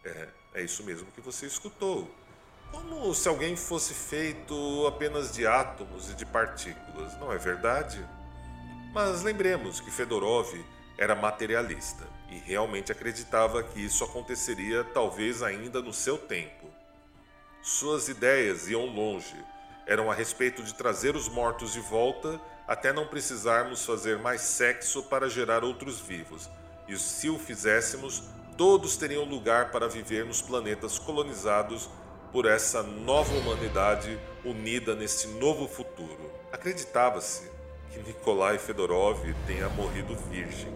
É, 0.04 0.28
é 0.56 0.64
isso 0.64 0.84
mesmo 0.84 1.12
que 1.12 1.22
você 1.22 1.46
escutou. 1.46 2.10
Como 2.72 3.14
se 3.14 3.28
alguém 3.28 3.56
fosse 3.56 3.94
feito 3.94 4.88
apenas 4.88 5.32
de 5.32 5.46
átomos 5.46 6.10
e 6.10 6.16
de 6.16 6.26
partículas, 6.26 7.18
não 7.20 7.32
é 7.32 7.38
verdade? 7.38 8.04
Mas 8.94 9.22
lembremos 9.22 9.80
que 9.80 9.92
Fedorov 9.92 10.52
era 10.98 11.14
materialista 11.14 12.08
e 12.30 12.38
realmente 12.38 12.92
acreditava 12.92 13.62
que 13.62 13.80
isso 13.80 14.04
aconteceria 14.04 14.84
talvez 14.84 15.44
ainda 15.44 15.82
no 15.82 15.94
seu 15.94 16.18
tempo. 16.18 16.68
Suas 17.62 18.08
ideias 18.08 18.70
iam 18.70 18.86
longe, 18.86 19.36
eram 19.86 20.10
a 20.10 20.14
respeito 20.14 20.64
de 20.64 20.74
trazer 20.74 21.16
os 21.16 21.28
mortos 21.28 21.74
de 21.74 21.82
volta 21.82 22.40
até 22.68 22.92
não 22.92 23.08
precisarmos 23.08 23.86
fazer 23.86 24.18
mais 24.18 24.42
sexo 24.42 25.04
para 25.04 25.30
gerar 25.30 25.64
outros 25.64 26.00
vivos, 26.00 26.50
e 26.88 26.98
se 26.98 27.30
o 27.30 27.38
fizéssemos, 27.38 28.24
todos 28.58 28.96
teriam 28.96 29.26
lugar 29.26 29.72
para 29.72 29.88
viver 29.88 30.26
nos 30.26 30.42
planetas 30.42 30.98
colonizados 30.98 31.90
por 32.32 32.46
essa 32.46 32.82
nova 32.84 33.34
humanidade 33.34 34.20
unida 34.44 34.96
neste 34.96 35.28
novo 35.28 35.68
futuro. 35.68 36.32
Acreditava-se 36.52 37.50
que 37.92 38.00
Nikolai 38.00 38.58
Fedorov 38.58 39.22
tenha 39.46 39.70
morrido 39.70 40.16
virgem, 40.30 40.74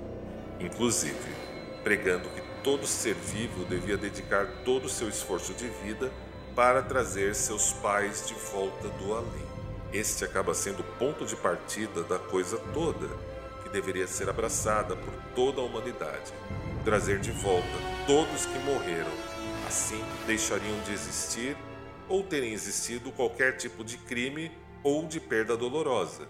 inclusive 0.59 1.49
pregando 1.83 2.29
que 2.29 2.41
todo 2.63 2.85
ser 2.85 3.15
vivo 3.15 3.63
devia 3.65 3.97
dedicar 3.97 4.45
todo 4.65 4.85
o 4.85 4.89
seu 4.89 5.07
esforço 5.07 5.53
de 5.53 5.67
vida 5.67 6.11
para 6.55 6.81
trazer 6.81 7.33
seus 7.33 7.71
pais 7.71 8.27
de 8.27 8.33
volta 8.33 8.89
do 8.89 9.13
além. 9.13 9.49
Este 9.93 10.25
acaba 10.25 10.53
sendo 10.53 10.81
o 10.81 10.97
ponto 10.97 11.25
de 11.25 11.35
partida 11.35 12.03
da 12.03 12.19
coisa 12.19 12.57
toda, 12.73 13.07
que 13.63 13.69
deveria 13.69 14.07
ser 14.07 14.29
abraçada 14.29 14.95
por 14.95 15.13
toda 15.33 15.61
a 15.61 15.63
humanidade 15.63 16.33
trazer 16.83 17.19
de 17.19 17.31
volta 17.31 17.67
todos 18.05 18.45
que 18.45 18.59
morreram. 18.59 19.11
Assim, 19.67 20.03
deixariam 20.25 20.79
de 20.81 20.93
existir 20.93 21.55
ou 22.07 22.23
terem 22.23 22.53
existido 22.53 23.11
qualquer 23.11 23.57
tipo 23.57 23.83
de 23.83 23.97
crime 23.97 24.51
ou 24.83 25.05
de 25.05 25.19
perda 25.19 25.55
dolorosa. 25.55 26.27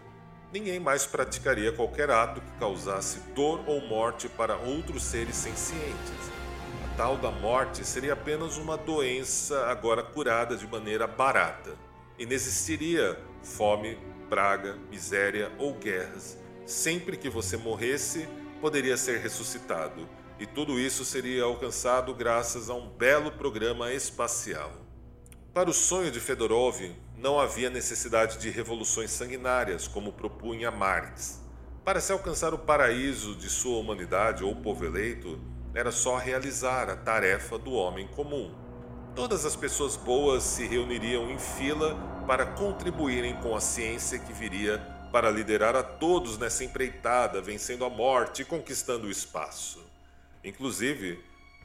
Ninguém 0.51 0.79
mais 0.79 1.05
praticaria 1.05 1.71
qualquer 1.71 2.09
ato 2.09 2.41
que 2.41 2.59
causasse 2.59 3.19
dor 3.33 3.61
ou 3.65 3.79
morte 3.87 4.27
para 4.27 4.57
outros 4.57 5.03
seres 5.03 5.35
sencientes. 5.35 6.31
A 6.83 6.97
tal 6.97 7.17
da 7.17 7.31
morte 7.31 7.85
seria 7.85 8.13
apenas 8.13 8.57
uma 8.57 8.75
doença 8.75 9.67
agora 9.67 10.03
curada 10.03 10.57
de 10.57 10.67
maneira 10.67 11.07
barata. 11.07 11.77
Inexistiria 12.17 13.17
fome, 13.41 13.97
praga, 14.29 14.77
miséria 14.89 15.51
ou 15.57 15.73
guerras. 15.75 16.37
Sempre 16.65 17.15
que 17.15 17.29
você 17.29 17.55
morresse, 17.55 18.27
poderia 18.59 18.97
ser 18.97 19.19
ressuscitado 19.19 20.18
e 20.39 20.45
tudo 20.45 20.79
isso 20.79 21.03
seria 21.03 21.43
alcançado 21.43 22.13
graças 22.13 22.69
a 22.69 22.73
um 22.73 22.87
belo 22.89 23.31
programa 23.31 23.91
espacial. 23.91 24.71
Para 25.53 25.69
o 25.69 25.73
sonho 25.73 26.09
de 26.09 26.19
Fedorov, 26.21 26.95
não 27.17 27.37
havia 27.37 27.69
necessidade 27.69 28.37
de 28.37 28.49
revoluções 28.49 29.11
sanguinárias, 29.11 29.87
como 29.87 30.13
propunha 30.13 30.71
Marx. 30.71 31.43
Para 31.83 31.99
se 31.99 32.13
alcançar 32.13 32.53
o 32.53 32.57
paraíso 32.57 33.35
de 33.35 33.49
sua 33.49 33.79
humanidade 33.79 34.43
ou 34.43 34.55
povo 34.55 34.85
eleito, 34.85 35.37
era 35.73 35.91
só 35.91 36.15
realizar 36.15 36.89
a 36.89 36.95
tarefa 36.95 37.57
do 37.57 37.73
homem 37.73 38.07
comum. 38.07 38.55
Todas 39.15 39.45
as 39.45 39.55
pessoas 39.55 39.97
boas 39.97 40.43
se 40.43 40.65
reuniriam 40.65 41.29
em 41.29 41.37
fila 41.37 41.95
para 42.25 42.45
contribuírem 42.45 43.35
com 43.41 43.55
a 43.55 43.59
ciência 43.59 44.19
que 44.19 44.31
viria 44.31 44.77
para 45.11 45.29
liderar 45.29 45.75
a 45.75 45.83
todos 45.83 46.37
nessa 46.37 46.63
empreitada, 46.63 47.41
vencendo 47.41 47.83
a 47.83 47.89
morte 47.89 48.43
e 48.43 48.45
conquistando 48.45 49.07
o 49.07 49.11
espaço. 49.11 49.78
Inclusive, 50.43 51.19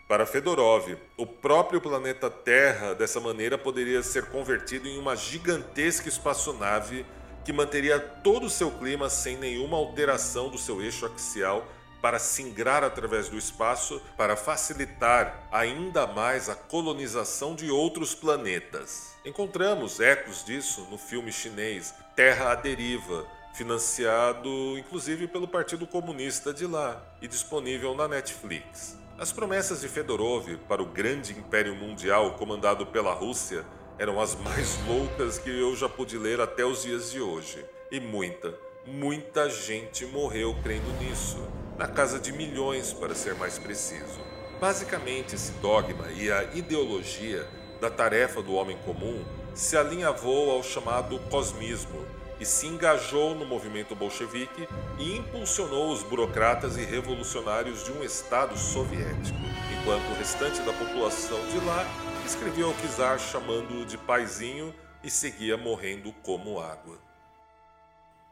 para 0.09 0.27
Fedorov, 0.27 0.97
o 1.17 1.27
próprio 1.27 1.81
planeta 1.81 2.29
Terra 2.29 2.95
dessa 2.95 3.21
maneira 3.21 3.57
poderia 3.57 4.03
ser 4.03 4.27
convertido 4.27 4.87
em 4.87 4.99
uma 4.99 5.17
gigantesca 5.17 6.09
espaçonave 6.09 7.07
que 7.45 7.53
manteria 7.53 7.99
todo 7.99 8.47
o 8.47 8.51
seu 8.51 8.71
clima 8.71 9.09
sem 9.09 9.37
nenhuma 9.37 9.77
alteração 9.77 10.49
do 10.49 10.59
seu 10.59 10.83
eixo 10.83 11.07
axial 11.07 11.67
para 12.05 12.19
singrar 12.19 12.85
através 12.85 13.31
do 13.31 13.39
espaço 13.39 13.99
para 14.15 14.37
facilitar 14.37 15.49
ainda 15.51 16.07
mais 16.07 16.51
a 16.51 16.55
colonização 16.55 17.55
de 17.55 17.71
outros 17.71 18.15
planetas. 18.15 19.15
Encontramos 19.25 20.01
ecos 20.01 20.45
disso 20.45 20.87
no 20.91 20.99
filme 20.99 21.33
chinês 21.33 21.95
Terra 22.15 22.53
à 22.53 22.55
Deriva, 22.55 23.27
financiado 23.55 24.77
inclusive 24.77 25.29
pelo 25.29 25.47
Partido 25.47 25.87
Comunista 25.87 26.53
de 26.53 26.67
lá 26.67 27.01
e 27.23 27.29
disponível 27.29 27.95
na 27.95 28.09
Netflix. 28.09 28.99
As 29.17 29.31
promessas 29.31 29.81
de 29.81 29.89
Fedorov 29.89 30.57
para 30.69 30.83
o 30.83 30.87
grande 30.87 31.33
império 31.33 31.75
mundial 31.77 32.35
comandado 32.35 32.85
pela 32.87 33.15
Rússia 33.15 33.65
eram 33.97 34.21
as 34.21 34.35
mais 34.35 34.77
loucas 34.89 35.39
que 35.39 35.49
eu 35.49 35.77
já 35.77 35.89
pude 35.89 36.19
ler 36.19 36.41
até 36.41 36.65
os 36.65 36.83
dias 36.83 37.13
de 37.13 37.21
hoje. 37.21 37.65
E 37.93 38.01
muita, 38.01 38.53
muita 38.85 39.49
gente 39.49 40.05
morreu 40.05 40.57
crendo 40.65 40.93
nisso, 40.95 41.39
na 41.79 41.87
casa 41.87 42.19
de 42.19 42.33
milhões 42.33 42.93
para 42.93 43.15
ser 43.15 43.37
mais 43.37 43.57
preciso. 43.57 44.21
Basicamente, 44.61 45.37
esse 45.37 45.53
dogma 45.53 46.11
e 46.11 46.31
a 46.31 46.43
ideologia 46.55 47.47
da 47.81 47.89
tarefa 47.89 48.43
do 48.43 48.55
homem 48.55 48.77
comum 48.79 49.25
se 49.55 49.77
alinhavou 49.77 50.51
ao 50.51 50.63
chamado 50.65 51.21
cosmismo, 51.31 52.05
e 52.45 52.47
se 52.47 52.67
engajou 52.67 53.35
no 53.35 53.47
movimento 53.47 53.97
bolchevique 53.97 54.69
e 54.99 55.17
impulsionou 55.17 55.91
os 55.91 56.03
burocratas 56.03 56.77
e 56.77 56.85
revolucionários 56.85 57.83
de 57.83 57.91
um 57.91 58.05
Estado 58.05 58.55
soviético, 58.59 59.39
enquanto 59.81 60.05
o 60.11 60.15
restante 60.15 60.61
da 60.61 60.73
população 60.75 61.41
de 61.49 61.59
lá 61.65 61.87
escrevia 62.27 62.67
ao 62.67 62.75
czar 62.75 63.19
chamando-o 63.19 63.87
de 63.87 63.97
paizinho 63.97 64.75
e 65.03 65.09
seguia 65.11 65.57
morrendo 65.57 66.13
como 66.23 66.61
água. 66.61 66.99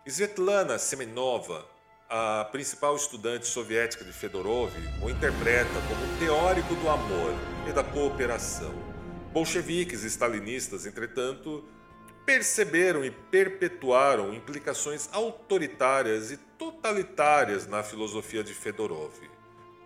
Svetlana 0.07 0.79
Semenova, 0.79 1.65
a 2.07 2.47
principal 2.53 2.95
estudante 2.95 3.47
soviética 3.47 4.05
de 4.05 4.13
Fedorov, 4.13 4.71
o 5.03 5.09
interpreta 5.09 5.81
como 5.89 6.19
teórico 6.19 6.75
do 6.75 6.91
amor 6.91 7.35
e 7.67 7.73
da 7.73 7.83
cooperação 7.83 8.93
Bolcheviques 9.33 10.05
e 10.05 10.09
stalinistas, 10.09 10.85
entretanto, 10.85 11.65
perceberam 12.25 13.05
e 13.05 13.11
perpetuaram 13.11 14.33
implicações 14.33 15.09
autoritárias 15.13 16.31
e 16.31 16.37
totalitárias 16.37 17.67
na 17.67 17.83
filosofia 17.83 18.45
de 18.45 18.55
Fedorov. 18.55 19.13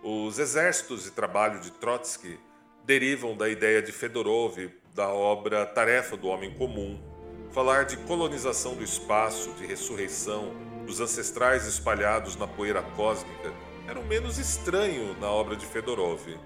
Os 0.03 0.37
exércitos 0.39 1.07
e 1.07 1.11
trabalho 1.11 1.59
de 1.59 1.71
Trotsky 1.71 2.39
derivam 2.85 3.35
da 3.35 3.49
ideia 3.49 3.81
de 3.81 3.91
Fedorov 3.91 4.69
da 4.93 5.09
obra 5.09 5.65
Tarefa 5.65 6.15
do 6.15 6.27
Homem 6.27 6.53
Comum, 6.53 6.99
falar 7.51 7.85
de 7.85 7.97
colonização 7.97 8.75
do 8.75 8.83
espaço, 8.83 9.51
de 9.53 9.65
ressurreição, 9.65 10.55
dos 10.85 11.01
ancestrais 11.01 11.67
espalhados 11.67 12.35
na 12.35 12.47
poeira 12.47 12.81
cósmica, 12.81 13.51
era 13.87 13.99
o 13.99 14.05
menos 14.05 14.37
estranho 14.37 15.15
na 15.19 15.29
obra 15.29 15.55
de 15.55 15.65
Fedorov. 15.65 16.37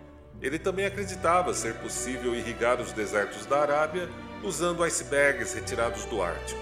Ele 0.42 0.58
também 0.58 0.86
acreditava 0.86 1.54
ser 1.54 1.76
possível 1.76 2.34
irrigar 2.34 2.82
os 2.82 2.92
desertos 2.92 3.46
da 3.46 3.62
Arábia 3.62 4.10
usando 4.44 4.84
icebergs 4.84 5.54
retirados 5.54 6.06
do 6.06 6.22
Ártico. 6.22 6.62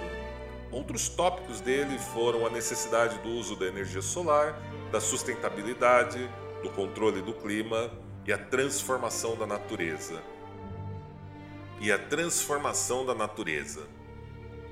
Outros 0.72 1.10
tópicos 1.10 1.62
dele 1.62 1.98
foram 2.14 2.46
a 2.46 2.50
necessidade 2.50 3.18
do 3.20 3.30
uso 3.30 3.56
da 3.56 3.66
energia 3.66 4.02
solar, 4.02 4.60
da 4.92 5.00
sustentabilidade, 5.00 6.30
do 6.62 6.70
controle 6.70 7.22
do 7.22 7.34
clima 7.34 7.90
e 8.26 8.34
a 8.34 8.38
transformação 8.38 9.36
da 9.36 9.48
natureza. 9.48 10.22
E 11.80 11.92
a 11.92 11.98
transformação 11.98 13.06
da 13.06 13.16
natureza 13.16 13.88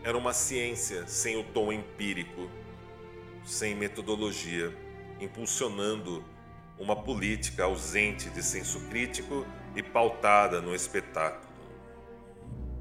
era 0.04 0.18
uma 0.18 0.34
ciência 0.34 1.08
sem 1.08 1.38
o 1.38 1.44
tom 1.44 1.72
empírico, 1.72 2.50
sem 3.46 3.74
metodologia, 3.74 4.76
impulsionando 5.20 6.24
uma 6.78 6.96
política 6.96 7.64
ausente 7.64 8.30
de 8.30 8.44
senso 8.44 8.82
crítico 8.90 9.46
e 9.76 9.82
pautada 9.82 10.62
no 10.62 10.76
espetáculo. 10.76 11.47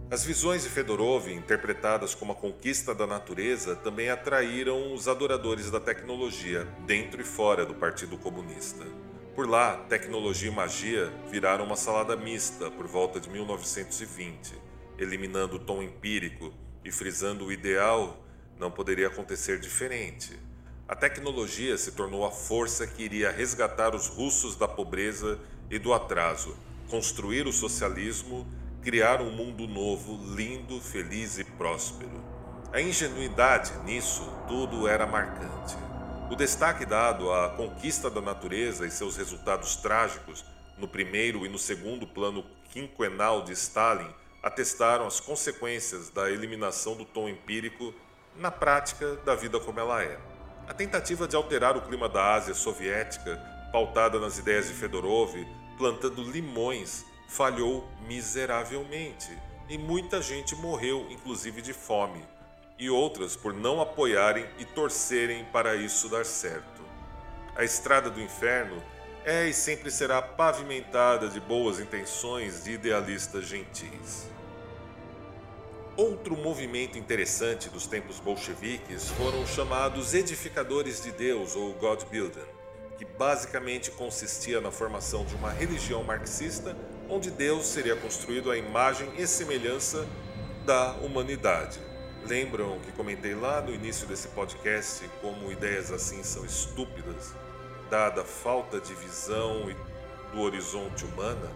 As 0.08 0.24
visões 0.24 0.62
de 0.62 0.68
Fedorov, 0.68 1.26
interpretadas 1.28 2.14
como 2.14 2.30
a 2.30 2.34
conquista 2.36 2.94
da 2.94 3.08
natureza, 3.08 3.74
também 3.74 4.08
atraíram 4.08 4.94
os 4.94 5.08
adoradores 5.08 5.68
da 5.68 5.80
tecnologia, 5.80 6.64
dentro 6.86 7.20
e 7.20 7.24
fora 7.24 7.66
do 7.66 7.74
Partido 7.74 8.16
Comunista. 8.16 8.86
Por 9.34 9.48
lá, 9.48 9.76
tecnologia 9.88 10.48
e 10.48 10.54
magia 10.54 11.12
viraram 11.28 11.64
uma 11.64 11.74
salada 11.74 12.14
mista 12.14 12.70
por 12.70 12.86
volta 12.86 13.18
de 13.18 13.28
1920, 13.28 14.54
eliminando 14.96 15.56
o 15.56 15.58
tom 15.58 15.82
empírico 15.82 16.54
e 16.84 16.92
frisando 16.92 17.44
o 17.44 17.52
ideal 17.52 18.24
não 18.60 18.70
poderia 18.70 19.08
acontecer 19.08 19.58
diferente. 19.58 20.38
A 20.86 20.94
tecnologia 20.94 21.76
se 21.76 21.90
tornou 21.90 22.24
a 22.24 22.30
força 22.30 22.86
que 22.86 23.02
iria 23.02 23.32
resgatar 23.32 23.92
os 23.92 24.06
russos 24.06 24.54
da 24.54 24.68
pobreza 24.68 25.40
e 25.68 25.80
do 25.80 25.92
atraso, 25.92 26.56
construir 26.88 27.44
o 27.48 27.52
socialismo 27.52 28.46
criar 28.86 29.20
um 29.20 29.32
mundo 29.32 29.66
novo, 29.66 30.16
lindo, 30.36 30.80
feliz 30.80 31.40
e 31.40 31.44
próspero. 31.44 32.22
A 32.72 32.80
ingenuidade 32.80 33.76
nisso 33.78 34.22
tudo 34.46 34.86
era 34.86 35.04
marcante. 35.04 35.74
O 36.30 36.36
destaque 36.36 36.86
dado 36.86 37.32
à 37.32 37.48
conquista 37.48 38.08
da 38.08 38.20
natureza 38.20 38.86
e 38.86 38.90
seus 38.92 39.16
resultados 39.16 39.74
trágicos 39.74 40.44
no 40.78 40.86
primeiro 40.86 41.44
e 41.44 41.48
no 41.48 41.58
segundo 41.58 42.06
plano 42.06 42.46
quinquenal 42.70 43.42
de 43.42 43.54
Stalin 43.54 44.08
atestaram 44.40 45.04
as 45.04 45.18
consequências 45.18 46.08
da 46.08 46.30
eliminação 46.30 46.94
do 46.94 47.04
tom 47.04 47.28
empírico 47.28 47.92
na 48.36 48.52
prática 48.52 49.16
da 49.24 49.34
vida 49.34 49.58
como 49.58 49.80
ela 49.80 50.00
é. 50.00 50.16
A 50.68 50.72
tentativa 50.72 51.26
de 51.26 51.34
alterar 51.34 51.76
o 51.76 51.82
clima 51.82 52.08
da 52.08 52.34
Ásia 52.34 52.54
soviética, 52.54 53.36
pautada 53.72 54.20
nas 54.20 54.38
ideias 54.38 54.68
de 54.68 54.74
Fedorov, 54.74 55.34
plantando 55.76 56.22
limões 56.22 57.04
falhou 57.26 57.88
miseravelmente 58.06 59.30
e 59.68 59.76
muita 59.76 60.22
gente 60.22 60.54
morreu, 60.54 61.06
inclusive 61.10 61.60
de 61.60 61.72
fome, 61.72 62.24
e 62.78 62.88
outras 62.88 63.34
por 63.36 63.52
não 63.52 63.80
apoiarem 63.80 64.46
e 64.58 64.64
torcerem 64.64 65.44
para 65.46 65.74
isso 65.74 66.08
dar 66.08 66.24
certo. 66.24 66.82
A 67.56 67.64
estrada 67.64 68.10
do 68.10 68.20
inferno 68.20 68.82
é 69.24 69.48
e 69.48 69.52
sempre 69.52 69.90
será 69.90 70.22
pavimentada 70.22 71.28
de 71.28 71.40
boas 71.40 71.80
intenções 71.80 72.62
de 72.62 72.72
idealistas 72.72 73.46
gentis. 73.46 74.28
Outro 75.96 76.36
movimento 76.36 76.98
interessante 76.98 77.70
dos 77.70 77.86
tempos 77.86 78.20
bolcheviques 78.20 79.08
foram 79.08 79.42
os 79.42 79.50
chamados 79.50 80.12
edificadores 80.12 81.02
de 81.02 81.10
Deus 81.10 81.56
ou 81.56 81.72
God 81.72 82.04
Builder, 82.04 82.44
que 82.98 83.04
basicamente 83.04 83.90
consistia 83.90 84.60
na 84.60 84.70
formação 84.70 85.24
de 85.24 85.34
uma 85.34 85.50
religião 85.50 86.04
marxista 86.04 86.76
onde 87.08 87.30
Deus 87.30 87.66
seria 87.66 87.96
construído 87.96 88.50
à 88.50 88.56
imagem 88.56 89.08
e 89.16 89.26
semelhança 89.26 90.06
da 90.64 90.92
humanidade. 90.94 91.78
Lembram 92.26 92.80
que 92.80 92.90
comentei 92.92 93.34
lá 93.34 93.60
no 93.60 93.72
início 93.72 94.06
desse 94.06 94.28
podcast 94.28 95.08
como 95.20 95.52
ideias 95.52 95.92
assim 95.92 96.22
são 96.24 96.44
estúpidas, 96.44 97.32
dada 97.88 98.22
a 98.22 98.24
falta 98.24 98.80
de 98.80 98.92
visão 98.94 99.72
do 100.32 100.40
horizonte 100.40 101.04
humana? 101.04 101.52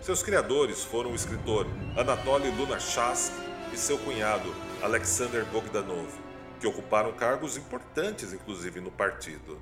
Seus 0.00 0.22
criadores 0.22 0.82
foram 0.82 1.12
o 1.12 1.14
escritor 1.14 1.66
Anatoly 1.96 2.50
Lunacharsky 2.50 3.36
e 3.72 3.76
seu 3.76 3.98
cunhado 3.98 4.52
Alexander 4.82 5.44
Bogdanov, 5.46 6.08
que 6.58 6.66
ocuparam 6.66 7.12
cargos 7.12 7.56
importantes 7.56 8.32
inclusive 8.32 8.80
no 8.80 8.90
partido. 8.90 9.60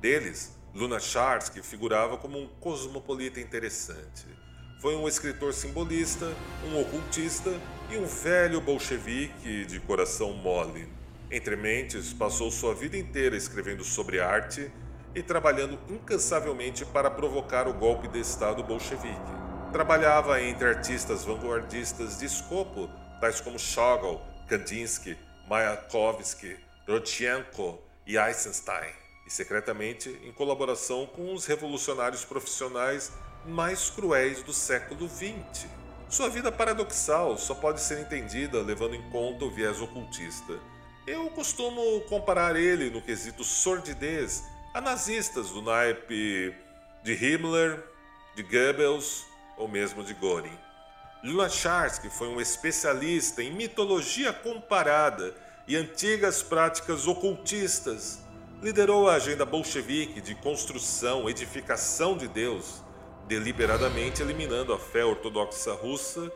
Deles, 0.00 0.56
Lunacharsky 0.74 1.62
figurava 1.62 2.16
como 2.16 2.38
um 2.38 2.46
cosmopolita 2.60 3.40
interessante 3.40 4.37
foi 4.80 4.94
um 4.94 5.08
escritor 5.08 5.52
simbolista, 5.52 6.32
um 6.64 6.80
ocultista 6.80 7.50
e 7.90 7.96
um 7.96 8.06
velho 8.06 8.60
bolchevique 8.60 9.64
de 9.64 9.80
coração 9.80 10.32
mole. 10.32 10.88
Entre 11.30 11.56
mentes, 11.56 12.12
passou 12.12 12.50
sua 12.50 12.74
vida 12.74 12.96
inteira 12.96 13.36
escrevendo 13.36 13.82
sobre 13.82 14.20
arte 14.20 14.70
e 15.14 15.22
trabalhando 15.22 15.78
incansavelmente 15.88 16.84
para 16.86 17.10
provocar 17.10 17.66
o 17.66 17.74
golpe 17.74 18.06
de 18.08 18.20
Estado 18.20 18.62
bolchevique. 18.62 19.38
Trabalhava 19.72 20.40
entre 20.40 20.68
artistas 20.68 21.24
vanguardistas 21.24 22.18
de 22.18 22.26
escopo, 22.26 22.88
tais 23.20 23.40
como 23.40 23.58
Chagall, 23.58 24.22
Kandinsky, 24.48 25.18
Mayakovsky, 25.48 26.56
Rodchenko 26.86 27.82
e 28.06 28.16
Eisenstein, 28.16 28.92
e 29.26 29.30
secretamente 29.30 30.08
em 30.22 30.32
colaboração 30.32 31.04
com 31.04 31.34
os 31.34 31.46
revolucionários 31.46 32.24
profissionais 32.24 33.12
mais 33.48 33.88
cruéis 33.88 34.42
do 34.42 34.52
século 34.52 35.08
XX. 35.08 35.66
Sua 36.08 36.28
vida 36.28 36.52
paradoxal 36.52 37.36
só 37.38 37.54
pode 37.54 37.80
ser 37.80 38.00
entendida 38.00 38.60
levando 38.60 38.94
em 38.94 39.10
conta 39.10 39.44
o 39.44 39.50
viés 39.50 39.80
ocultista. 39.80 40.58
Eu 41.06 41.30
costumo 41.30 42.00
comparar 42.02 42.56
ele, 42.56 42.90
no 42.90 43.00
quesito 43.00 43.42
sordidez, 43.42 44.44
a 44.74 44.80
nazistas 44.80 45.50
do 45.50 45.62
naipe 45.62 46.54
de 47.02 47.12
Himmler, 47.14 47.82
de 48.36 48.42
Goebbels 48.42 49.26
ou 49.56 49.66
mesmo 49.66 50.04
de 50.04 50.14
Göring. 50.14 50.58
Lunacharsky 51.24 52.10
foi 52.10 52.28
um 52.28 52.40
especialista 52.40 53.42
em 53.42 53.50
mitologia 53.50 54.32
comparada 54.32 55.34
e 55.66 55.74
antigas 55.76 56.42
práticas 56.42 57.06
ocultistas. 57.06 58.20
Liderou 58.62 59.08
a 59.08 59.14
agenda 59.14 59.44
bolchevique 59.44 60.20
de 60.20 60.34
construção, 60.34 61.28
edificação 61.28 62.16
de 62.16 62.28
Deus 62.28 62.82
deliberadamente 63.28 64.22
eliminando 64.22 64.72
a 64.72 64.78
fé 64.78 65.04
ortodoxa 65.04 65.74
russa, 65.74 66.32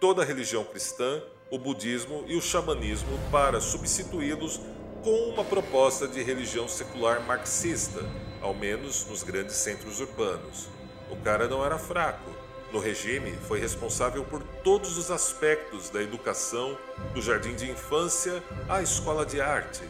toda 0.00 0.22
a 0.22 0.24
religião 0.24 0.64
cristã, 0.64 1.22
o 1.50 1.58
budismo 1.58 2.24
e 2.26 2.34
o 2.34 2.40
xamanismo 2.40 3.18
para 3.30 3.60
substituí-los 3.60 4.58
com 5.04 5.30
uma 5.30 5.44
proposta 5.44 6.08
de 6.08 6.22
religião 6.22 6.66
secular 6.66 7.20
marxista, 7.26 8.00
ao 8.40 8.54
menos 8.54 9.06
nos 9.06 9.22
grandes 9.22 9.56
centros 9.56 10.00
urbanos. 10.00 10.68
O 11.10 11.16
cara 11.16 11.46
não 11.46 11.64
era 11.64 11.78
fraco. 11.78 12.30
No 12.72 12.78
regime, 12.78 13.32
foi 13.48 13.58
responsável 13.58 14.24
por 14.24 14.42
todos 14.62 14.96
os 14.96 15.10
aspectos 15.10 15.90
da 15.90 16.00
educação, 16.00 16.78
do 17.12 17.20
jardim 17.20 17.54
de 17.54 17.68
infância 17.68 18.42
à 18.68 18.80
escola 18.80 19.26
de 19.26 19.40
arte, 19.40 19.82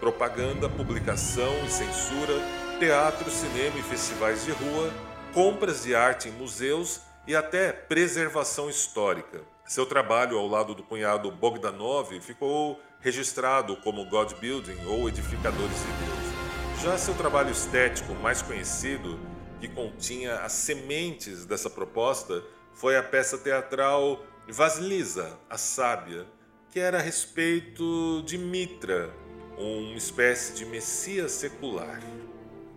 propaganda, 0.00 0.68
publicação 0.68 1.54
e 1.64 1.70
censura, 1.70 2.34
teatro, 2.80 3.30
cinema 3.30 3.78
e 3.78 3.82
festivais 3.82 4.44
de 4.44 4.50
rua, 4.50 4.92
compras 5.36 5.82
de 5.82 5.94
arte 5.94 6.30
em 6.30 6.32
museus 6.32 7.02
e 7.26 7.36
até 7.36 7.70
preservação 7.70 8.70
histórica. 8.70 9.42
Seu 9.66 9.84
trabalho 9.84 10.38
ao 10.38 10.48
lado 10.48 10.74
do 10.74 10.82
cunhado 10.82 11.30
Bogdanov 11.30 12.18
ficou 12.22 12.80
registrado 13.00 13.76
como 13.76 14.08
God 14.08 14.32
Building 14.40 14.86
ou 14.86 15.06
Edificadores 15.10 15.76
de 15.78 15.92
Deus. 16.06 16.82
Já 16.82 16.96
seu 16.96 17.12
trabalho 17.12 17.50
estético 17.50 18.14
mais 18.14 18.40
conhecido, 18.40 19.20
que 19.60 19.68
continha 19.68 20.36
as 20.36 20.52
sementes 20.52 21.44
dessa 21.44 21.68
proposta, 21.68 22.42
foi 22.72 22.96
a 22.96 23.02
peça 23.02 23.36
teatral 23.36 24.24
Vasilisa, 24.48 25.38
a 25.50 25.58
Sábia, 25.58 26.26
que 26.70 26.80
era 26.80 26.96
a 26.96 27.02
respeito 27.02 28.22
de 28.24 28.38
Mitra, 28.38 29.12
uma 29.58 29.98
espécie 29.98 30.54
de 30.54 30.64
messias 30.64 31.32
secular. 31.32 32.00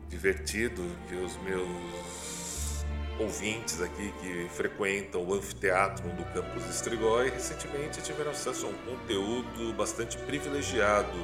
Divertido 0.10 0.84
que 1.08 1.16
os 1.16 1.38
meus 1.38 2.19
ouvintes 3.20 3.82
aqui 3.82 4.14
que 4.22 4.48
frequentam 4.50 5.26
o 5.26 5.34
anfiteatro 5.34 6.08
do 6.12 6.24
campus 6.34 6.66
Estrigói 6.70 7.30
recentemente 7.30 8.02
tiveram 8.02 8.32
acesso 8.32 8.66
a 8.66 8.70
um 8.70 8.96
conteúdo 8.96 9.74
bastante 9.74 10.18
privilegiado 10.18 11.18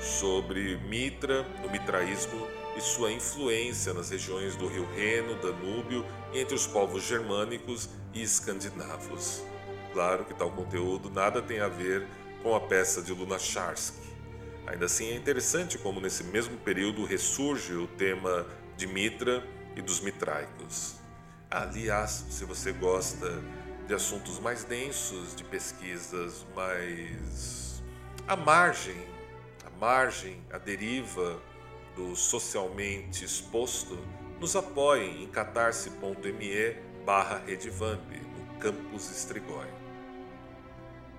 sobre 0.00 0.76
Mitra, 0.88 1.46
o 1.64 1.70
mitraísmo 1.70 2.46
e 2.76 2.80
sua 2.80 3.12
influência 3.12 3.94
nas 3.94 4.10
regiões 4.10 4.56
do 4.56 4.66
Rio 4.66 4.86
Reno, 4.94 5.36
Danúbio 5.36 6.04
entre 6.34 6.54
os 6.54 6.66
povos 6.66 7.04
germânicos 7.04 7.88
e 8.12 8.22
escandinavos. 8.22 9.42
Claro 9.92 10.24
que 10.24 10.34
tal 10.34 10.50
conteúdo 10.50 11.08
nada 11.08 11.40
tem 11.40 11.60
a 11.60 11.68
ver 11.68 12.06
com 12.42 12.54
a 12.54 12.60
peça 12.60 13.00
de 13.00 13.12
Lunacharsky. 13.12 14.06
Ainda 14.66 14.86
assim, 14.86 15.10
é 15.10 15.14
interessante 15.14 15.78
como 15.78 16.00
nesse 16.00 16.24
mesmo 16.24 16.58
período 16.58 17.04
ressurge 17.04 17.72
o 17.72 17.86
tema 17.86 18.44
de 18.76 18.86
Mitra 18.86 19.42
e 19.76 19.80
dos 19.80 20.00
mitraicos. 20.00 21.05
Aliás, 21.50 22.26
se 22.30 22.44
você 22.44 22.72
gosta 22.72 23.42
de 23.86 23.94
assuntos 23.94 24.40
mais 24.40 24.64
densos, 24.64 25.34
de 25.36 25.44
pesquisas 25.44 26.44
mais 26.56 27.82
à 28.26 28.34
margem, 28.34 28.96
à 29.64 29.70
margem, 29.78 30.42
à 30.50 30.58
deriva 30.58 31.40
do 31.94 32.16
socialmente 32.16 33.24
exposto, 33.24 33.96
nos 34.40 34.56
apoiem 34.56 35.22
em 35.22 35.28
catarse.me 35.28 36.76
barra 37.04 37.40
redevamp 37.46 38.10
no 38.10 38.58
campus 38.58 39.08
Estrigói. 39.10 39.68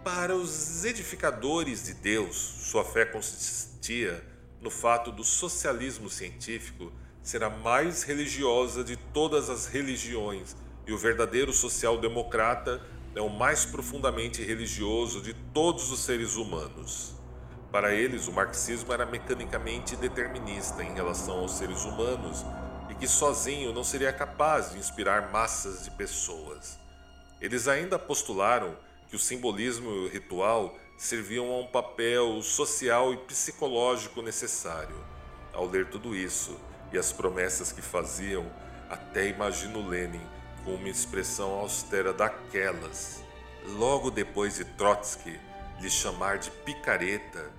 Para 0.04 0.36
os 0.36 0.84
edificadores 0.84 1.86
de 1.86 1.94
Deus, 1.94 2.36
sua 2.36 2.84
fé 2.84 3.06
consistia 3.06 4.22
no 4.62 4.70
fato 4.70 5.10
do 5.10 5.24
socialismo 5.24 6.10
científico 6.10 6.92
ser 7.28 7.44
a 7.44 7.50
mais 7.50 8.04
religiosa 8.04 8.86
de 8.86 8.96
todas 8.96 9.50
as 9.50 9.66
religiões 9.66 10.56
e 10.86 10.94
o 10.94 10.98
verdadeiro 10.98 11.52
social-democrata 11.52 12.82
é 13.14 13.20
o 13.20 13.28
mais 13.28 13.66
profundamente 13.66 14.42
religioso 14.42 15.20
de 15.20 15.34
todos 15.34 15.92
os 15.92 16.00
seres 16.00 16.38
humanos. 16.38 17.16
Para 17.70 17.94
eles, 17.94 18.30
o 18.30 18.32
marxismo 18.32 18.94
era 18.94 19.06
mecanicamente 19.06 19.98
determinista 19.98 20.82
em 20.82 20.94
relação 20.94 21.40
aos 21.40 21.58
seres 21.58 21.84
humanos 21.84 22.46
e 22.90 22.96
que 22.96 23.10
sozinho 23.10 23.74
não 23.74 23.84
seria 23.84 24.14
capaz 24.14 24.72
de 24.72 24.78
inspirar 24.78 25.30
massas 25.30 25.84
de 25.84 25.92
pessoas. 25.92 26.80
Eles 27.42 27.68
ainda 27.68 28.00
postularam 28.00 28.74
que 29.10 29.18
o 29.18 29.20
simbolismo 29.20 29.90
e 29.90 30.06
o 30.06 30.08
ritual 30.08 30.80
serviam 30.98 31.52
a 31.52 31.60
um 31.60 31.68
papel 31.68 32.42
social 32.42 33.14
e 33.14 33.18
psicológico 33.18 34.22
necessário. 34.22 34.96
Ao 35.52 35.66
ler 35.66 35.90
tudo 35.90 36.16
isso, 36.16 36.58
e 36.92 36.98
as 36.98 37.12
promessas 37.12 37.72
que 37.72 37.82
faziam, 37.82 38.46
até 38.90 39.28
imagino 39.28 39.88
Lenin 39.88 40.26
com 40.64 40.76
uma 40.76 40.90
expressão 40.90 41.52
austera 41.52 42.14
daquelas. 42.14 43.24
Logo 43.66 44.12
depois 44.12 44.56
de 44.56 44.66
Trotsky 44.66 45.40
lhe 45.80 45.90
chamar 45.90 46.38
de 46.38 46.50
picareta, 46.52 47.52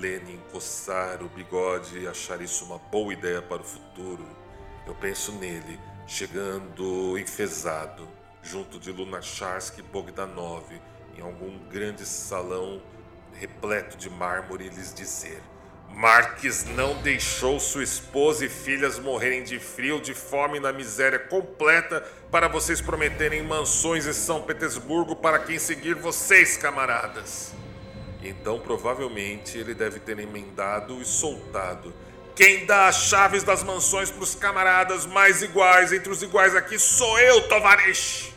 Lenin 0.00 0.40
coçar 0.50 1.22
o 1.22 1.28
bigode 1.28 1.98
e 1.98 2.06
achar 2.06 2.40
isso 2.40 2.64
uma 2.64 2.78
boa 2.78 3.12
ideia 3.12 3.40
para 3.40 3.62
o 3.62 3.64
futuro. 3.64 4.26
Eu 4.86 4.94
penso 4.94 5.32
nele, 5.32 5.78
chegando 6.06 7.18
enfesado, 7.18 8.08
junto 8.42 8.78
de 8.78 8.90
Lunacharsky 8.90 9.80
e 9.80 9.82
Bogdanov, 9.82 10.64
em 11.16 11.20
algum 11.20 11.58
grande 11.68 12.04
salão 12.04 12.82
repleto 13.32 13.96
de 13.96 14.10
mármore, 14.10 14.66
e 14.66 14.68
lhes 14.68 14.92
dizer: 14.92 15.42
Marques 15.94 16.64
não 16.64 16.94
deixou 17.02 17.60
sua 17.60 17.82
esposa 17.84 18.46
e 18.46 18.48
filhas 18.48 18.98
morrerem 18.98 19.44
de 19.44 19.58
frio, 19.58 20.00
de 20.00 20.14
fome 20.14 20.58
na 20.58 20.72
miséria 20.72 21.18
completa 21.18 22.02
para 22.30 22.48
vocês 22.48 22.80
prometerem 22.80 23.42
mansões 23.42 24.06
em 24.06 24.12
São 24.12 24.42
Petersburgo 24.42 25.14
para 25.14 25.38
quem 25.38 25.58
seguir 25.58 25.94
vocês, 25.94 26.56
camaradas. 26.56 27.52
Então, 28.22 28.58
provavelmente, 28.58 29.58
ele 29.58 29.74
deve 29.74 30.00
ter 30.00 30.18
emendado 30.18 31.00
e 31.00 31.04
soltado. 31.04 31.92
Quem 32.34 32.64
dá 32.64 32.88
as 32.88 32.96
chaves 32.96 33.42
das 33.42 33.62
mansões 33.62 34.10
para 34.10 34.22
os 34.22 34.34
camaradas 34.34 35.04
mais 35.04 35.42
iguais 35.42 35.92
entre 35.92 36.10
os 36.10 36.22
iguais 36.22 36.56
aqui 36.56 36.78
sou 36.78 37.18
eu, 37.18 37.42
Tovarish. 37.48 38.32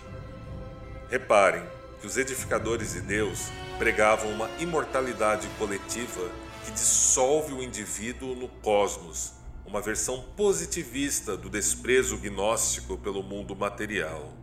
Reparem 1.09 1.63
que 2.01 2.07
os 2.07 2.17
edificadores 2.17 2.93
de 2.93 3.01
Deus 3.01 3.47
pregavam 3.79 4.29
uma 4.31 4.49
imortalidade 4.59 5.47
coletiva 5.57 6.29
que 6.65 6.71
dissolve 6.71 7.53
o 7.53 7.61
indivíduo 7.61 8.35
no 8.35 8.47
cosmos, 8.47 9.33
uma 9.67 9.81
versão 9.81 10.21
positivista 10.35 11.37
do 11.37 11.47
desprezo 11.47 12.17
gnóstico 12.17 12.97
pelo 12.97 13.21
mundo 13.21 13.55
material. 13.55 14.33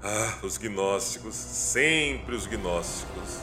Ah, 0.00 0.38
os 0.44 0.56
gnósticos, 0.56 1.34
sempre 1.34 2.36
os 2.36 2.46
gnósticos. 2.46 3.40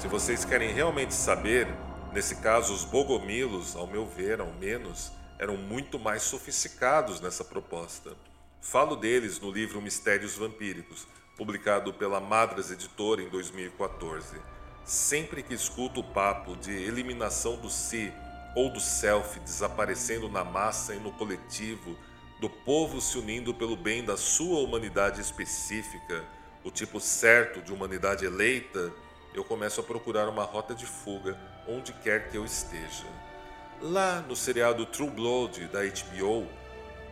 Se 0.00 0.08
vocês 0.08 0.44
querem 0.44 0.72
realmente 0.72 1.14
saber, 1.14 1.68
nesse 2.12 2.36
caso 2.36 2.74
os 2.74 2.84
bogomilos, 2.84 3.76
ao 3.76 3.86
meu 3.86 4.04
ver, 4.04 4.40
ao 4.40 4.52
menos, 4.54 5.12
eram 5.38 5.56
muito 5.56 5.96
mais 5.98 6.22
sofisticados 6.22 7.20
nessa 7.20 7.44
proposta. 7.44 8.16
Falo 8.60 8.96
deles 8.96 9.38
no 9.38 9.50
livro 9.50 9.80
Mistérios 9.80 10.36
Vampíricos, 10.36 11.06
publicado 11.36 11.94
pela 11.94 12.18
Madras 12.18 12.70
Editora 12.70 13.22
em 13.22 13.28
2014. 13.28 14.40
Sempre 14.90 15.44
que 15.44 15.54
escuto 15.54 16.00
o 16.00 16.02
papo 16.02 16.56
de 16.56 16.72
eliminação 16.72 17.54
do 17.54 17.70
si 17.70 18.12
ou 18.56 18.68
do 18.72 18.80
self 18.80 19.38
desaparecendo 19.38 20.28
na 20.28 20.42
massa 20.42 20.92
e 20.92 20.98
no 20.98 21.12
coletivo, 21.12 21.96
do 22.40 22.50
povo 22.50 23.00
se 23.00 23.16
unindo 23.16 23.54
pelo 23.54 23.76
bem 23.76 24.04
da 24.04 24.16
sua 24.16 24.58
humanidade 24.58 25.20
específica, 25.20 26.24
o 26.64 26.72
tipo 26.72 26.98
certo 26.98 27.62
de 27.62 27.72
humanidade 27.72 28.24
eleita, 28.24 28.92
eu 29.32 29.44
começo 29.44 29.80
a 29.80 29.84
procurar 29.84 30.28
uma 30.28 30.42
rota 30.42 30.74
de 30.74 30.86
fuga 30.86 31.38
onde 31.68 31.92
quer 31.92 32.28
que 32.28 32.36
eu 32.36 32.44
esteja. 32.44 33.06
Lá 33.80 34.20
no 34.22 34.34
seriado 34.34 34.84
True 34.86 35.10
Blood 35.10 35.68
da 35.68 35.82
HBO, 35.84 36.48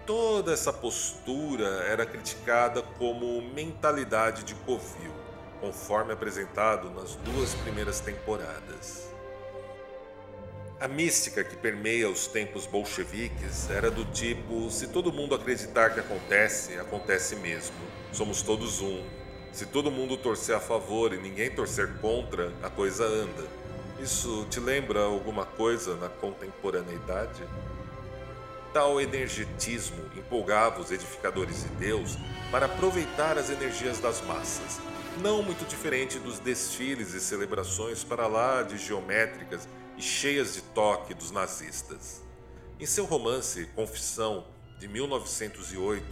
toda 0.05 0.53
essa 0.53 0.73
postura 0.73 1.85
era 1.85 2.05
criticada 2.05 2.83
como 2.83 3.41
mentalidade 3.41 4.43
de 4.43 4.57
covil 4.57 5.18
conforme 5.61 6.13
apresentado 6.13 6.91
nas 6.91 7.15
duas 7.17 7.55
primeiras 7.55 8.01
temporadas. 8.01 9.09
A 10.81 10.87
mística 10.87 11.43
que 11.43 11.57
permeia 11.57 12.09
os 12.09 12.29
tempos 12.29 12.65
bolcheviques 12.65 13.69
era 13.69 13.91
do 13.91 14.05
tipo: 14.05 14.71
se 14.71 14.87
todo 14.87 15.13
mundo 15.13 15.35
acreditar 15.35 15.93
que 15.93 16.01
acontece, 16.01 16.79
acontece 16.79 17.35
mesmo. 17.37 17.77
Somos 18.13 18.43
todos 18.43 18.81
um. 18.81 19.05
Se 19.53 19.67
todo 19.67 19.91
mundo 19.91 20.17
torcer 20.17 20.55
a 20.55 20.61
favor 20.61 21.13
e 21.13 21.17
ninguém 21.17 21.51
torcer 21.51 21.99
contra, 22.01 22.53
a 22.63 22.71
coisa 22.71 23.05
anda. 23.05 23.45
Isso 24.01 24.47
te 24.49 24.61
lembra 24.61 25.01
alguma 25.01 25.45
coisa 25.45 25.97
na 25.97 26.09
contemporaneidade? 26.09 27.43
Tal 28.73 29.01
energetismo 29.01 30.05
empolgava 30.17 30.81
os 30.81 30.93
edificadores 30.93 31.65
de 31.65 31.69
Deus 31.71 32.17
para 32.53 32.67
aproveitar 32.67 33.37
as 33.37 33.51
energias 33.51 33.99
das 33.99 34.21
massas 34.21 34.81
não 35.19 35.43
muito 35.43 35.67
diferente 35.67 36.19
dos 36.19 36.39
desfiles 36.39 37.13
e 37.13 37.21
celebrações 37.21 38.05
para 38.05 38.27
lá 38.27 38.63
de 38.63 38.79
geométricas 38.79 39.69
e 39.97 40.03
cheias 40.03 40.55
de 40.55 40.63
toque 40.63 41.13
dos 41.13 41.31
nazistas. 41.31 42.23
Em 42.79 42.87
seu 42.87 43.05
romance 43.05 43.67
Confissão, 43.75 44.47
de 44.79 44.87
1908, 44.87 46.05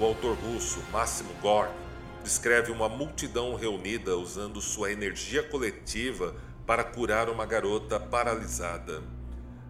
o 0.00 0.04
autor 0.04 0.34
russo 0.36 0.82
Máximo 0.90 1.34
Gorky 1.42 1.74
descreve 2.22 2.72
uma 2.72 2.88
multidão 2.88 3.54
reunida 3.54 4.16
usando 4.16 4.60
sua 4.60 4.90
energia 4.90 5.42
coletiva 5.42 6.34
para 6.66 6.82
curar 6.82 7.28
uma 7.28 7.44
garota 7.44 8.00
paralisada. 8.00 9.02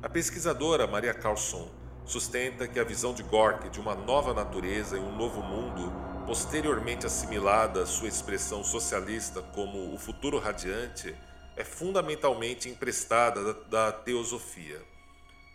A 0.00 0.08
pesquisadora 0.08 0.86
Maria 0.86 1.12
Carlson 1.12 1.68
sustenta 2.04 2.68
que 2.68 2.78
a 2.78 2.84
visão 2.84 3.12
de 3.12 3.24
Gorky 3.24 3.68
de 3.68 3.80
uma 3.80 3.96
nova 3.96 4.32
natureza 4.32 4.96
e 4.96 5.00
um 5.00 5.16
novo 5.16 5.42
mundo 5.42 5.92
posteriormente 6.26 7.06
assimilada 7.06 7.82
à 7.82 7.86
sua 7.86 8.08
expressão 8.08 8.64
socialista 8.64 9.40
como 9.54 9.94
o 9.94 9.96
futuro 9.96 10.40
radiante, 10.40 11.14
é 11.56 11.64
fundamentalmente 11.64 12.68
emprestada 12.68 13.54
da, 13.54 13.60
da 13.70 13.92
teosofia. 13.92 14.82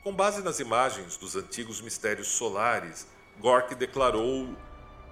Com 0.01 0.13
base 0.13 0.41
nas 0.41 0.61
imagens 0.61 1.17
dos 1.17 1.35
antigos 1.35 1.81
mistérios 1.81 2.29
solares, 2.29 3.05
Gorky 3.39 3.75
declarou 3.75 4.55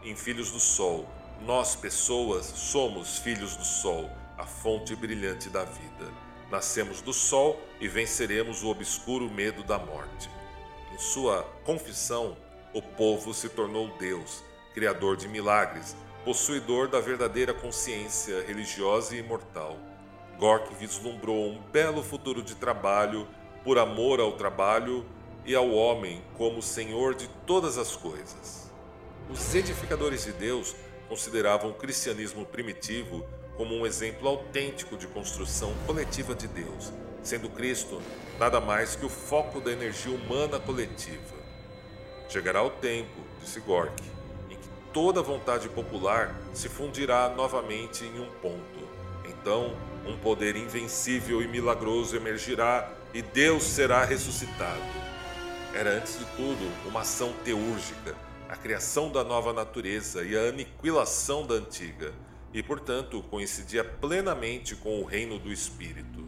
em 0.01 0.15
Filhos 0.15 0.49
do 0.49 0.59
Sol: 0.59 1.07
Nós, 1.41 1.75
pessoas, 1.75 2.45
somos 2.45 3.19
filhos 3.19 3.57
do 3.57 3.65
Sol, 3.65 4.09
a 4.37 4.45
fonte 4.45 4.95
brilhante 4.95 5.49
da 5.49 5.65
vida. 5.65 6.11
Nascemos 6.49 7.01
do 7.01 7.13
Sol 7.13 7.61
e 7.81 7.87
venceremos 7.87 8.63
o 8.63 8.69
obscuro 8.69 9.29
medo 9.29 9.61
da 9.61 9.77
morte. 9.77 10.29
Em 10.93 10.97
sua 10.97 11.43
confissão, 11.65 12.35
o 12.73 12.81
povo 12.81 13.33
se 13.33 13.49
tornou 13.49 13.89
Deus 13.97 14.48
criador 14.73 15.17
de 15.17 15.27
milagres, 15.27 15.95
possuidor 16.23 16.87
da 16.87 16.99
verdadeira 16.99 17.53
consciência 17.53 18.43
religiosa 18.45 19.15
e 19.15 19.19
imortal. 19.19 19.77
Gork 20.37 20.73
vislumbrou 20.75 21.49
um 21.49 21.61
belo 21.71 22.03
futuro 22.03 22.41
de 22.41 22.55
trabalho 22.55 23.27
por 23.63 23.77
amor 23.77 24.19
ao 24.19 24.33
trabalho 24.33 25.05
e 25.45 25.55
ao 25.55 25.69
homem 25.69 26.21
como 26.37 26.61
senhor 26.61 27.13
de 27.13 27.27
todas 27.45 27.77
as 27.77 27.95
coisas. 27.95 28.69
Os 29.29 29.53
edificadores 29.53 30.25
de 30.25 30.31
Deus 30.31 30.75
consideravam 31.07 31.71
o 31.71 31.73
cristianismo 31.73 32.45
primitivo 32.45 33.25
como 33.57 33.75
um 33.75 33.85
exemplo 33.85 34.27
autêntico 34.27 34.95
de 34.95 35.07
construção 35.07 35.73
coletiva 35.85 36.33
de 36.33 36.47
Deus, 36.47 36.93
sendo 37.21 37.49
Cristo 37.49 38.01
nada 38.39 38.61
mais 38.61 38.95
que 38.95 39.05
o 39.05 39.09
foco 39.09 39.59
da 39.59 39.71
energia 39.71 40.15
humana 40.15 40.59
coletiva. 40.59 41.37
Chegará 42.29 42.63
o 42.63 42.69
tempo, 42.69 43.19
disse 43.41 43.59
que 43.59 43.69
toda 44.93 45.21
vontade 45.21 45.69
popular 45.69 46.35
se 46.53 46.67
fundirá 46.67 47.29
novamente 47.29 48.03
em 48.05 48.19
um 48.19 48.29
ponto. 48.41 48.87
Então, 49.25 49.75
um 50.05 50.17
poder 50.17 50.55
invencível 50.55 51.41
e 51.41 51.47
milagroso 51.47 52.15
emergirá 52.15 52.91
e 53.13 53.21
Deus 53.21 53.63
será 53.63 54.03
ressuscitado. 54.03 54.81
Era 55.73 55.91
antes 55.91 56.17
de 56.17 56.25
tudo 56.35 56.87
uma 56.87 57.01
ação 57.01 57.33
teúrgica, 57.43 58.15
a 58.47 58.55
criação 58.55 59.11
da 59.11 59.23
nova 59.23 59.53
natureza 59.53 60.23
e 60.23 60.35
a 60.35 60.49
aniquilação 60.49 61.45
da 61.45 61.55
antiga, 61.55 62.11
e 62.51 62.63
portanto 62.63 63.23
coincidia 63.29 63.83
plenamente 63.83 64.75
com 64.75 64.99
o 64.99 65.05
reino 65.05 65.37
do 65.37 65.51
Espírito. 65.51 66.27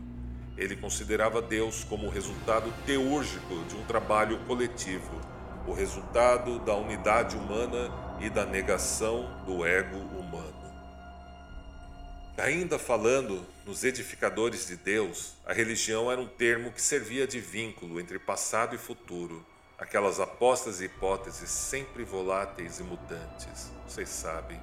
Ele 0.56 0.76
considerava 0.76 1.42
Deus 1.42 1.84
como 1.84 2.06
o 2.06 2.10
resultado 2.12 2.72
teúrgico 2.86 3.64
de 3.68 3.76
um 3.76 3.84
trabalho 3.86 4.38
coletivo, 4.46 5.20
o 5.68 5.74
resultado 5.74 6.60
da 6.60 6.76
unidade 6.76 7.36
humana 7.36 7.92
e 8.20 8.30
da 8.30 8.46
negação 8.46 9.30
do 9.46 9.66
ego 9.66 9.98
humano. 9.98 10.62
Ainda 12.38 12.80
falando 12.80 13.46
nos 13.66 13.84
edificadores 13.84 14.66
de 14.68 14.76
Deus, 14.76 15.34
a 15.46 15.54
religião 15.54 16.12
era 16.12 16.20
um 16.20 16.28
termo 16.28 16.72
que 16.72 16.82
servia 16.82 17.28
de 17.28 17.40
vínculo 17.40 18.00
entre 18.00 18.18
passado 18.18 18.74
e 18.74 18.80
futuro, 18.80 19.46
aquelas 19.78 20.20
apostas 20.20 20.82
e 20.82 20.86
hipóteses 20.86 21.50
sempre 21.50 22.04
voláteis 22.04 22.80
e 22.80 22.84
mutantes, 22.84 23.72
vocês 23.88 24.10
sabem. 24.10 24.60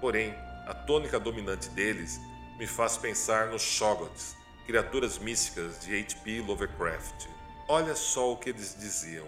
Porém, 0.00 0.32
a 0.66 0.74
tônica 0.74 1.18
dominante 1.18 1.68
deles 1.70 2.20
me 2.58 2.66
faz 2.66 2.96
pensar 2.96 3.48
nos 3.48 3.62
Shoggoths, 3.62 4.36
criaturas 4.66 5.18
místicas 5.18 5.80
de 5.80 5.98
H.P. 5.98 6.40
Lovecraft. 6.42 7.26
Olha 7.66 7.94
só 7.94 8.32
o 8.32 8.36
que 8.36 8.50
eles 8.50 8.76
diziam. 8.78 9.26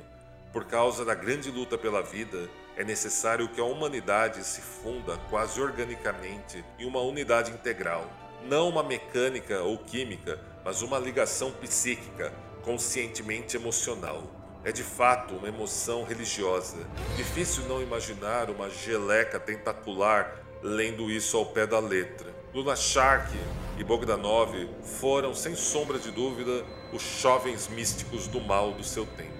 Por 0.53 0.65
causa 0.65 1.05
da 1.05 1.15
grande 1.15 1.49
luta 1.49 1.79
pela 1.79 2.03
vida, 2.03 2.51
é 2.77 2.83
necessário 2.83 3.49
que 3.49 3.61
a 3.61 3.65
humanidade 3.65 4.43
se 4.45 4.61
funda 4.61 5.17
quase 5.29 5.61
organicamente 5.61 6.65
em 6.77 6.87
uma 6.87 7.01
unidade 7.01 7.53
integral, 7.53 8.05
não 8.43 8.69
uma 8.69 8.83
mecânica 8.83 9.61
ou 9.61 9.79
química, 9.79 10.41
mas 10.65 10.83
uma 10.83 10.99
ligação 10.99 11.53
psíquica, 11.53 12.33
conscientemente 12.63 13.57
emocional. 13.57 14.25
É 14.65 14.73
de 14.73 14.83
fato 14.83 15.37
uma 15.37 15.49
emoção 15.49 16.03
religiosa. 16.03 16.79
Difícil 17.17 17.65
não 17.65 17.81
imaginar 17.81 18.51
uma 18.51 18.69
geleca 18.69 19.39
tentacular 19.39 20.37
lendo 20.63 21.11
isso 21.11 21.37
ao 21.37 21.47
pé 21.47 21.65
da 21.67 21.79
letra. 21.79 22.35
Luna 22.53 22.75
Shark 22.75 23.33
e 23.79 23.85
Bogdanov 23.85 24.53
foram, 24.83 25.33
sem 25.33 25.55
sombra 25.55 25.99
de 25.99 26.11
dúvida, 26.11 26.65
os 26.93 27.03
jovens 27.21 27.69
místicos 27.69 28.27
do 28.27 28.41
mal 28.41 28.73
do 28.73 28.83
seu 28.83 29.07
tempo. 29.07 29.39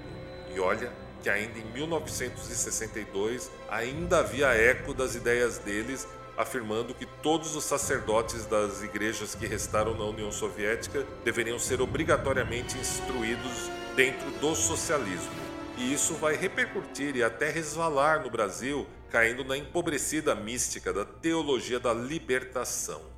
E 0.55 0.61
olha, 0.61 0.91
que 1.23 1.29
ainda 1.29 1.59
em 1.59 1.65
1962 1.73 3.51
ainda 3.69 4.21
havia 4.21 4.49
eco 4.49 4.95
das 4.95 5.15
ideias 5.15 5.59
deles 5.59 6.07
afirmando 6.37 6.95
que 6.95 7.05
todos 7.05 7.55
os 7.55 7.65
sacerdotes 7.65 8.47
das 8.47 8.83
igrejas 8.83 9.35
que 9.35 9.47
restaram 9.47 9.95
na 9.95 10.05
União 10.05 10.33
Soviética 10.33 11.07
deveriam 11.23 11.59
ser 11.59 11.83
obrigatoriamente 11.83 12.79
instruídos 12.79 13.71
dentro 13.95 14.31
do 14.41 14.55
socialismo. 14.55 15.31
E 15.77 15.93
isso 15.93 16.15
vai 16.15 16.37
repercutir 16.37 17.15
e 17.15 17.23
até 17.23 17.51
resvalar 17.51 18.23
no 18.23 18.31
Brasil, 18.31 18.87
caindo 19.11 19.45
na 19.45 19.57
empobrecida 19.57 20.35
mística 20.35 20.93
da 20.93 21.05
teologia 21.05 21.79
da 21.79 21.93
libertação. 21.93 23.10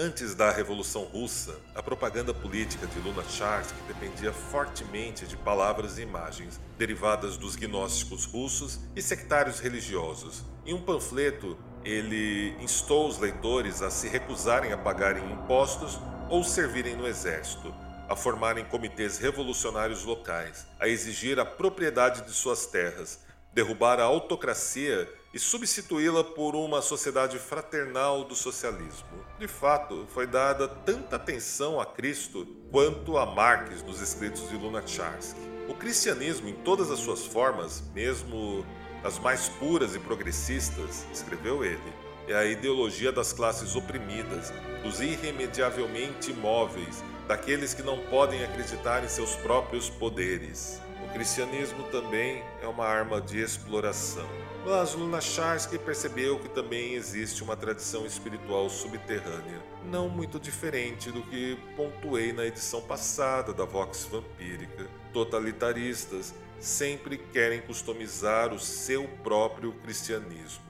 Antes 0.00 0.32
da 0.32 0.52
Revolução 0.52 1.02
Russa, 1.02 1.58
a 1.74 1.82
propaganda 1.82 2.32
política 2.32 2.86
de 2.86 3.00
Lunacharsky 3.00 3.82
dependia 3.88 4.32
fortemente 4.32 5.26
de 5.26 5.36
palavras 5.36 5.98
e 5.98 6.02
imagens 6.02 6.60
derivadas 6.78 7.36
dos 7.36 7.56
gnósticos 7.56 8.24
russos 8.24 8.78
e 8.94 9.02
sectários 9.02 9.58
religiosos. 9.58 10.44
Em 10.64 10.72
um 10.72 10.80
panfleto, 10.80 11.58
ele 11.84 12.54
instou 12.60 13.08
os 13.08 13.18
leitores 13.18 13.82
a 13.82 13.90
se 13.90 14.06
recusarem 14.06 14.72
a 14.72 14.78
pagarem 14.78 15.32
impostos 15.32 15.98
ou 16.30 16.44
servirem 16.44 16.94
no 16.94 17.04
exército, 17.04 17.74
a 18.08 18.14
formarem 18.14 18.64
comitês 18.66 19.18
revolucionários 19.18 20.04
locais, 20.04 20.64
a 20.78 20.86
exigir 20.86 21.40
a 21.40 21.44
propriedade 21.44 22.22
de 22.22 22.30
suas 22.30 22.66
terras, 22.66 23.18
derrubar 23.52 23.98
a 23.98 24.04
autocracia 24.04 25.12
e 25.32 25.38
substituí-la 25.38 26.24
por 26.24 26.54
uma 26.54 26.80
sociedade 26.80 27.38
fraternal 27.38 28.24
do 28.24 28.34
socialismo. 28.34 29.06
De 29.38 29.46
fato, 29.46 30.06
foi 30.08 30.26
dada 30.26 30.66
tanta 30.66 31.16
atenção 31.16 31.80
a 31.80 31.86
Cristo 31.86 32.46
quanto 32.70 33.18
a 33.18 33.26
Marx 33.26 33.82
nos 33.82 34.00
escritos 34.00 34.48
de 34.48 34.56
Lunacharsky. 34.56 35.40
O 35.68 35.74
cristianismo, 35.74 36.48
em 36.48 36.54
todas 36.54 36.90
as 36.90 36.98
suas 36.98 37.26
formas, 37.26 37.82
mesmo 37.94 38.64
as 39.04 39.18
mais 39.18 39.48
puras 39.48 39.94
e 39.94 39.98
progressistas, 39.98 41.06
escreveu 41.12 41.64
ele, 41.64 41.92
é 42.26 42.34
a 42.34 42.44
ideologia 42.44 43.12
das 43.12 43.32
classes 43.32 43.76
oprimidas, 43.76 44.52
dos 44.82 45.00
irremediavelmente 45.00 46.30
imóveis, 46.30 47.02
daqueles 47.26 47.74
que 47.74 47.82
não 47.82 47.98
podem 48.06 48.42
acreditar 48.44 49.04
em 49.04 49.08
seus 49.08 49.34
próprios 49.36 49.88
poderes. 49.90 50.80
O 51.04 51.12
cristianismo 51.12 51.84
também 51.84 52.42
é 52.62 52.66
uma 52.66 52.86
arma 52.86 53.20
de 53.20 53.40
exploração. 53.40 54.28
Mas 54.64 54.94
Lunacharsky 54.94 55.78
percebeu 55.78 56.38
que 56.38 56.48
também 56.48 56.94
existe 56.94 57.42
uma 57.42 57.56
tradição 57.56 58.04
espiritual 58.04 58.68
subterrânea, 58.68 59.62
não 59.84 60.08
muito 60.08 60.38
diferente 60.38 61.10
do 61.10 61.22
que 61.22 61.56
pontuei 61.76 62.32
na 62.32 62.44
edição 62.44 62.80
passada 62.82 63.54
da 63.54 63.64
Vox 63.64 64.04
Vampírica. 64.04 64.86
Totalitaristas 65.12 66.34
sempre 66.60 67.16
querem 67.16 67.60
customizar 67.60 68.52
o 68.52 68.58
seu 68.58 69.08
próprio 69.22 69.72
cristianismo. 69.72 70.66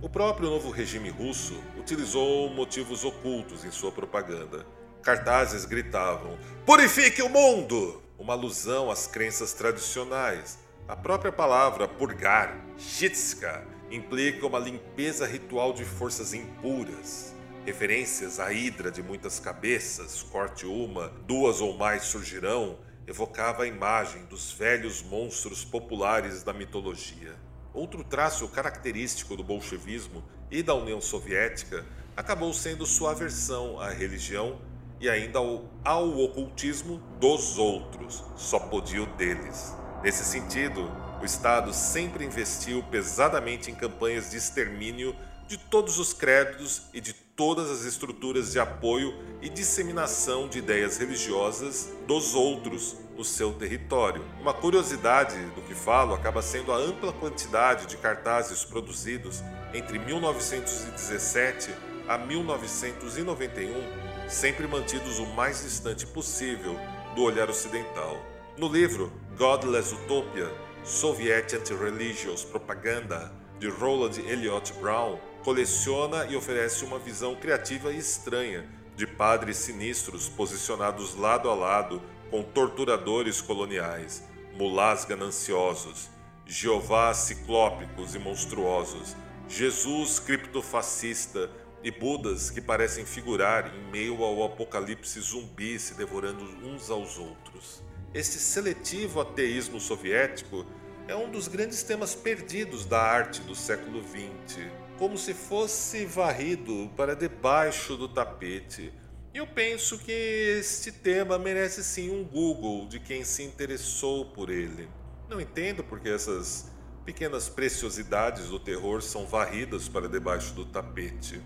O 0.00 0.08
próprio 0.08 0.48
novo 0.48 0.70
regime 0.70 1.10
russo 1.10 1.60
utilizou 1.76 2.48
motivos 2.50 3.04
ocultos 3.04 3.64
em 3.64 3.70
sua 3.70 3.90
propaganda. 3.90 4.64
Cartazes 5.02 5.64
gritavam: 5.64 6.38
Purifique 6.64 7.22
o 7.22 7.28
mundo! 7.28 8.02
Uma 8.18 8.32
alusão 8.32 8.90
às 8.90 9.06
crenças 9.06 9.52
tradicionais 9.52 10.58
a 10.88 10.94
própria 10.94 11.32
palavra 11.32 11.88
purgar, 11.88 12.56
shitska, 12.78 13.66
implica 13.90 14.46
uma 14.46 14.58
limpeza 14.58 15.26
ritual 15.26 15.72
de 15.72 15.84
forças 15.84 16.34
impuras. 16.34 17.34
Referências 17.64 18.38
à 18.38 18.52
hidra 18.52 18.90
de 18.90 19.02
muitas 19.02 19.40
cabeças, 19.40 20.22
corte 20.22 20.66
uma, 20.66 21.08
duas 21.26 21.60
ou 21.60 21.76
mais 21.76 22.04
surgirão, 22.04 22.78
evocava 23.06 23.62
a 23.62 23.66
imagem 23.66 24.24
dos 24.26 24.52
velhos 24.52 25.02
monstros 25.02 25.64
populares 25.64 26.42
da 26.42 26.52
mitologia. 26.52 27.34
Outro 27.72 28.04
traço 28.04 28.48
característico 28.48 29.36
do 29.36 29.44
bolchevismo 29.44 30.24
e 30.50 30.62
da 30.62 30.74
União 30.74 31.00
Soviética 31.00 31.84
acabou 32.16 32.52
sendo 32.52 32.86
sua 32.86 33.10
aversão 33.12 33.80
à 33.80 33.90
religião 33.90 34.60
e 35.00 35.08
ainda 35.08 35.38
ao, 35.38 35.64
ao 35.84 36.18
ocultismo 36.18 36.98
dos 37.20 37.58
outros, 37.58 38.24
só 38.36 38.58
podia 38.58 39.02
o 39.02 39.06
deles. 39.16 39.74
Nesse 40.02 40.24
sentido, 40.24 40.90
o 41.20 41.24
Estado 41.24 41.72
sempre 41.72 42.24
investiu 42.24 42.82
pesadamente 42.90 43.70
em 43.70 43.74
campanhas 43.74 44.30
de 44.30 44.36
extermínio 44.36 45.14
de 45.46 45.56
todos 45.56 45.98
os 45.98 46.12
créditos 46.12 46.88
e 46.92 47.00
de 47.00 47.12
todas 47.12 47.70
as 47.70 47.84
estruturas 47.84 48.52
de 48.52 48.58
apoio 48.58 49.14
e 49.40 49.48
disseminação 49.48 50.48
de 50.48 50.58
ideias 50.58 50.98
religiosas 50.98 51.88
dos 52.06 52.34
outros 52.34 52.96
no 53.16 53.24
seu 53.24 53.52
território. 53.52 54.24
Uma 54.40 54.52
curiosidade 54.52 55.36
do 55.54 55.62
que 55.62 55.74
falo 55.74 56.14
acaba 56.14 56.42
sendo 56.42 56.72
a 56.72 56.76
ampla 56.76 57.12
quantidade 57.12 57.86
de 57.86 57.96
cartazes 57.96 58.64
produzidos 58.64 59.42
entre 59.72 59.98
1917 59.98 61.72
a 62.08 62.18
1991, 62.18 64.28
sempre 64.28 64.66
mantidos 64.66 65.18
o 65.18 65.26
mais 65.26 65.62
distante 65.62 66.06
possível 66.06 66.78
do 67.14 67.22
olhar 67.22 67.48
ocidental. 67.48 68.20
No 68.56 68.68
livro 68.68 69.12
Godless 69.36 69.94
Utopia, 69.94 70.65
Soviet 70.86 71.52
Anti-Religious 71.52 72.44
Propaganda, 72.44 73.32
de 73.58 73.68
Roland 73.68 74.20
Elliott 74.20 74.72
Brown, 74.74 75.18
coleciona 75.42 76.26
e 76.26 76.36
oferece 76.36 76.84
uma 76.84 76.96
visão 76.96 77.34
criativa 77.34 77.92
e 77.92 77.98
estranha 77.98 78.64
de 78.94 79.04
padres 79.04 79.56
sinistros 79.56 80.28
posicionados 80.28 81.16
lado 81.16 81.50
a 81.50 81.56
lado 81.56 82.00
com 82.30 82.40
torturadores 82.44 83.40
coloniais, 83.40 84.22
mulás 84.54 85.04
gananciosos, 85.04 86.08
Jeová 86.46 87.12
ciclópicos 87.14 88.14
e 88.14 88.20
monstruosos, 88.20 89.16
Jesus 89.48 90.20
criptofascista 90.20 91.50
e 91.82 91.90
Budas 91.90 92.48
que 92.48 92.60
parecem 92.60 93.04
figurar 93.04 93.74
em 93.74 93.90
meio 93.90 94.22
ao 94.22 94.44
apocalipse 94.44 95.18
zumbi 95.18 95.80
se 95.80 95.94
devorando 95.94 96.44
uns 96.64 96.90
aos 96.90 97.18
outros. 97.18 97.82
Esse 98.16 98.38
seletivo 98.38 99.20
ateísmo 99.20 99.78
soviético 99.78 100.64
é 101.06 101.14
um 101.14 101.30
dos 101.30 101.48
grandes 101.48 101.82
temas 101.82 102.14
perdidos 102.14 102.86
da 102.86 102.98
arte 102.98 103.42
do 103.42 103.54
século 103.54 104.02
XX, 104.02 104.70
como 104.96 105.18
se 105.18 105.34
fosse 105.34 106.06
varrido 106.06 106.90
para 106.96 107.14
debaixo 107.14 107.94
do 107.94 108.08
tapete. 108.08 108.90
E 109.34 109.36
eu 109.36 109.46
penso 109.46 109.98
que 109.98 110.10
este 110.10 110.90
tema 110.90 111.38
merece 111.38 111.84
sim 111.84 112.08
um 112.08 112.24
Google 112.24 112.88
de 112.88 112.98
quem 112.98 113.22
se 113.22 113.42
interessou 113.42 114.24
por 114.24 114.48
ele. 114.48 114.88
Não 115.28 115.38
entendo 115.38 115.84
porque 115.84 116.08
essas 116.08 116.72
pequenas 117.04 117.50
preciosidades 117.50 118.48
do 118.48 118.58
terror 118.58 119.02
são 119.02 119.26
varridas 119.26 119.90
para 119.90 120.08
debaixo 120.08 120.54
do 120.54 120.64
tapete. 120.64 121.38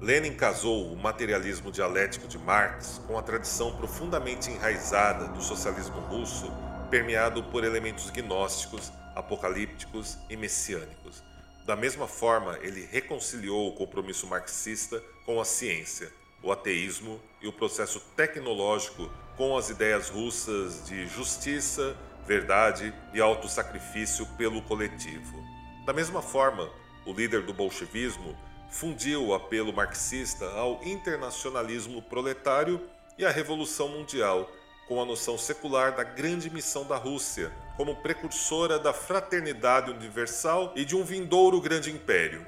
Lenin 0.00 0.34
casou 0.34 0.92
o 0.92 0.96
materialismo 0.96 1.72
dialético 1.72 2.28
de 2.28 2.38
Marx 2.38 3.00
com 3.06 3.18
a 3.18 3.22
tradição 3.22 3.74
profundamente 3.76 4.50
enraizada 4.50 5.28
do 5.28 5.42
socialismo 5.42 5.98
russo, 6.00 6.52
permeado 6.90 7.42
por 7.44 7.64
elementos 7.64 8.10
gnósticos, 8.10 8.92
apocalípticos 9.14 10.18
e 10.28 10.36
messiânicos. 10.36 11.24
Da 11.64 11.74
mesma 11.74 12.06
forma, 12.06 12.58
ele 12.60 12.86
reconciliou 12.92 13.68
o 13.68 13.72
compromisso 13.72 14.26
marxista 14.26 15.02
com 15.24 15.40
a 15.40 15.46
ciência, 15.46 16.12
o 16.42 16.52
ateísmo 16.52 17.18
e 17.40 17.48
o 17.48 17.52
processo 17.52 17.98
tecnológico 18.14 19.10
com 19.34 19.56
as 19.56 19.70
ideias 19.70 20.10
russas 20.10 20.84
de 20.86 21.06
justiça, 21.06 21.96
verdade 22.26 22.92
e 23.14 23.20
autossacrifício 23.20 24.26
pelo 24.36 24.60
coletivo. 24.60 25.42
Da 25.86 25.94
mesma 25.94 26.20
forma, 26.20 26.70
o 27.06 27.12
líder 27.12 27.42
do 27.42 27.54
bolchevismo 27.54 28.36
fundiu 28.76 29.28
o 29.28 29.34
apelo 29.34 29.72
marxista 29.72 30.44
ao 30.50 30.84
internacionalismo 30.84 32.02
proletário 32.02 32.78
e 33.16 33.24
à 33.24 33.30
Revolução 33.30 33.88
Mundial, 33.88 34.50
com 34.86 35.00
a 35.00 35.04
noção 35.04 35.38
secular 35.38 35.96
da 35.96 36.04
grande 36.04 36.50
missão 36.50 36.84
da 36.84 36.96
Rússia, 36.96 37.50
como 37.78 37.96
precursora 37.96 38.78
da 38.78 38.92
fraternidade 38.92 39.90
universal 39.90 40.74
e 40.76 40.84
de 40.84 40.94
um 40.94 41.02
vindouro 41.02 41.58
grande 41.58 41.90
império, 41.90 42.46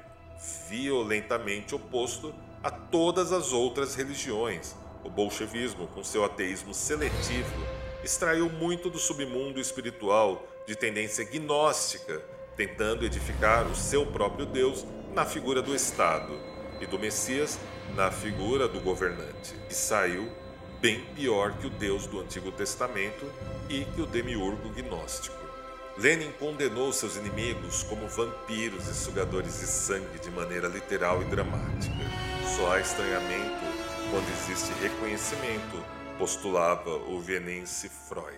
violentamente 0.69 1.73
oposto 1.73 2.31
a 2.63 2.69
todas 2.69 3.33
as 3.33 3.51
outras 3.51 3.95
religiões. 3.95 4.75
O 5.03 5.09
bolchevismo, 5.09 5.87
com 5.87 6.03
seu 6.03 6.23
ateísmo 6.23 6.75
seletivo, 6.75 7.65
extraiu 8.03 8.51
muito 8.51 8.87
do 8.87 8.99
submundo 8.99 9.59
espiritual 9.59 10.47
de 10.67 10.75
tendência 10.75 11.25
gnóstica, 11.25 12.21
tentando 12.59 13.05
edificar 13.05 13.65
o 13.67 13.73
seu 13.73 14.05
próprio 14.05 14.45
Deus 14.45 14.85
na 15.13 15.25
figura 15.25 15.61
do 15.61 15.73
Estado 15.73 16.37
e 16.81 16.85
do 16.85 16.99
Messias 16.99 17.57
na 17.95 18.11
figura 18.11 18.67
do 18.67 18.81
governante, 18.81 19.55
que 19.69 19.73
saiu 19.73 20.29
bem 20.81 20.99
pior 21.15 21.53
que 21.53 21.67
o 21.67 21.69
Deus 21.69 22.05
do 22.05 22.19
Antigo 22.19 22.51
Testamento 22.51 23.25
e 23.69 23.85
que 23.85 24.01
o 24.01 24.05
demiurgo 24.05 24.67
gnóstico. 24.73 25.37
Lenin 25.97 26.33
condenou 26.33 26.91
seus 26.91 27.15
inimigos 27.15 27.83
como 27.83 28.09
vampiros 28.09 28.89
e 28.89 28.93
sugadores 28.93 29.61
de 29.61 29.65
sangue 29.65 30.19
de 30.19 30.29
maneira 30.29 30.67
literal 30.67 31.21
e 31.21 31.25
dramática. 31.25 31.95
Só 32.57 32.73
há 32.73 32.81
estranhamento 32.81 33.63
quando 34.11 34.29
existe 34.33 34.73
reconhecimento, 34.81 35.81
postulava 36.17 36.89
o 36.89 37.21
vienense 37.21 37.87
Freud. 37.87 38.35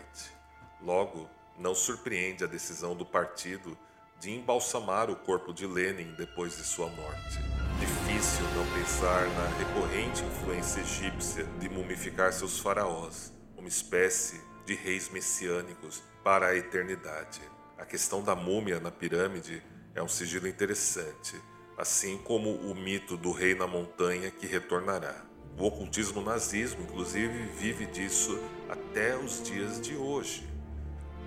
Logo, 0.80 1.28
não 1.58 1.74
surpreende 1.74 2.44
a 2.44 2.48
decisão 2.48 2.96
do 2.96 3.06
partido 3.06 3.76
de 4.22 4.30
embalsamar 4.30 5.10
o 5.10 5.16
corpo 5.16 5.52
de 5.52 5.66
Lenin 5.66 6.14
depois 6.16 6.56
de 6.56 6.64
sua 6.64 6.88
morte. 6.90 7.40
Difícil 7.80 8.46
não 8.56 8.72
pensar 8.72 9.28
na 9.30 9.48
recorrente 9.58 10.24
influência 10.24 10.82
egípcia 10.82 11.44
de 11.60 11.68
mumificar 11.68 12.32
seus 12.32 12.60
faraós, 12.60 13.34
uma 13.58 13.68
espécie 13.68 14.40
de 14.64 14.76
reis 14.76 15.10
messiânicos 15.10 16.04
para 16.24 16.50
a 16.50 16.56
eternidade. 16.56 17.42
A 17.80 17.84
questão 17.84 18.24
da 18.24 18.36
múmia 18.36 18.80
na 18.80 18.92
pirâmide 18.92 19.64
é 19.96 20.04
um 20.04 20.08
sigilo 20.08 20.48
interessante, 20.48 21.36
assim 21.76 22.20
como 22.20 22.52
o 22.52 22.76
mito 22.76 23.18
do 23.18 23.32
rei 23.32 23.56
na 23.56 23.66
montanha 23.66 24.30
que 24.30 24.46
retornará. 24.46 25.26
O 25.58 25.66
ocultismo 25.66 26.22
nazismo, 26.22 26.84
inclusive, 26.84 27.48
vive 27.58 27.88
disso 27.88 28.40
até 28.70 29.18
os 29.18 29.42
dias 29.42 29.82
de 29.82 29.96
hoje. 29.96 30.51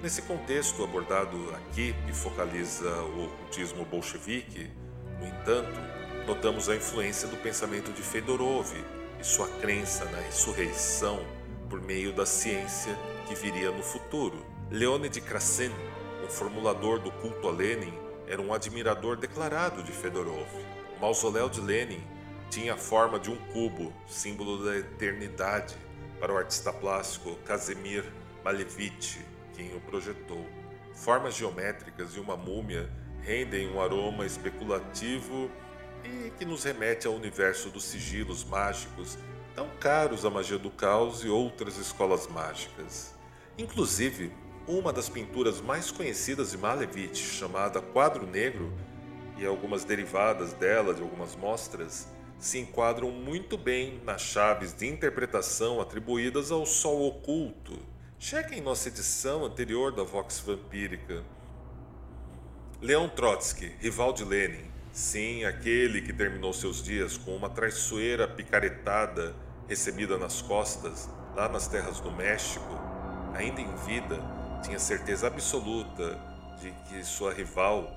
Nesse 0.04 0.20
contexto 0.20 0.84
abordado 0.84 1.34
aqui, 1.54 1.94
que 2.06 2.12
focaliza 2.12 2.90
o 3.04 3.24
ocultismo 3.24 3.86
bolchevique, 3.86 4.70
no 5.18 5.26
entanto, 5.26 5.80
notamos 6.26 6.68
a 6.68 6.76
influência 6.76 7.26
do 7.26 7.38
pensamento 7.38 7.90
de 7.90 8.02
Fedorov 8.02 8.70
e 9.18 9.24
sua 9.24 9.48
crença 9.62 10.04
na 10.04 10.18
ressurreição 10.18 11.24
por 11.70 11.80
meio 11.80 12.12
da 12.12 12.26
ciência 12.26 12.94
que 13.26 13.34
viria 13.34 13.70
no 13.70 13.82
futuro. 13.82 14.44
Leonid 14.70 15.18
Krasen, 15.22 15.72
o 16.22 16.28
formulador 16.28 16.98
do 16.98 17.10
culto 17.10 17.48
a 17.48 17.50
Lenin, 17.50 17.94
era 18.28 18.42
um 18.42 18.52
admirador 18.52 19.16
declarado 19.16 19.82
de 19.82 19.90
Fedorov. 19.90 20.48
O 20.98 21.00
mausoléu 21.00 21.48
de 21.48 21.62
Lenin 21.62 22.04
tinha 22.50 22.74
a 22.74 22.76
forma 22.76 23.18
de 23.18 23.30
um 23.30 23.36
cubo, 23.54 23.90
símbolo 24.06 24.66
da 24.66 24.76
eternidade, 24.76 25.74
para 26.20 26.30
o 26.30 26.36
artista 26.36 26.74
plástico 26.74 27.36
Kazimir 27.46 28.04
Malevich 28.44 29.32
quem 29.54 29.74
o 29.74 29.80
projetou. 29.80 30.44
Formas 30.92 31.34
geométricas 31.34 32.14
e 32.16 32.20
uma 32.20 32.36
múmia 32.36 32.90
rendem 33.20 33.68
um 33.68 33.80
aroma 33.80 34.26
especulativo 34.26 35.50
e 36.04 36.30
que 36.38 36.44
nos 36.44 36.64
remete 36.64 37.06
ao 37.06 37.14
universo 37.14 37.70
dos 37.70 37.84
sigilos 37.84 38.44
mágicos, 38.44 39.16
tão 39.54 39.68
caros 39.80 40.24
à 40.24 40.30
magia 40.30 40.58
do 40.58 40.70
caos 40.70 41.24
e 41.24 41.28
outras 41.28 41.78
escolas 41.78 42.26
mágicas. 42.26 43.14
Inclusive, 43.56 44.30
uma 44.66 44.92
das 44.92 45.08
pinturas 45.08 45.60
mais 45.60 45.90
conhecidas 45.90 46.50
de 46.50 46.58
Malevich, 46.58 47.16
chamada 47.16 47.80
Quadro 47.80 48.26
Negro, 48.26 48.72
e 49.36 49.44
algumas 49.44 49.84
derivadas 49.84 50.52
dela 50.52 50.94
de 50.94 51.02
algumas 51.02 51.34
mostras, 51.34 52.06
se 52.38 52.58
enquadram 52.58 53.10
muito 53.10 53.56
bem 53.56 54.00
nas 54.04 54.20
chaves 54.20 54.72
de 54.72 54.86
interpretação 54.86 55.80
atribuídas 55.80 56.50
ao 56.52 56.66
Sol 56.66 57.06
oculto 57.06 57.93
Chequem 58.26 58.62
nossa 58.62 58.88
edição 58.88 59.44
anterior 59.44 59.92
da 59.92 60.02
Vox 60.02 60.40
Vampírica. 60.40 61.22
Leon 62.80 63.06
Trotsky, 63.10 63.66
rival 63.78 64.14
de 64.14 64.24
Lenin, 64.24 64.64
sim, 64.94 65.44
aquele 65.44 66.00
que 66.00 66.10
terminou 66.10 66.50
seus 66.54 66.82
dias 66.82 67.18
com 67.18 67.36
uma 67.36 67.50
traiçoeira 67.50 68.26
picaretada 68.26 69.36
recebida 69.68 70.16
nas 70.16 70.40
costas, 70.40 71.06
lá 71.36 71.50
nas 71.50 71.68
terras 71.68 72.00
do 72.00 72.10
México, 72.10 72.64
ainda 73.34 73.60
em 73.60 73.76
vida, 73.84 74.18
tinha 74.62 74.78
certeza 74.78 75.26
absoluta 75.26 76.18
de 76.62 76.70
que 76.88 77.04
sua 77.04 77.30
rival, 77.30 77.94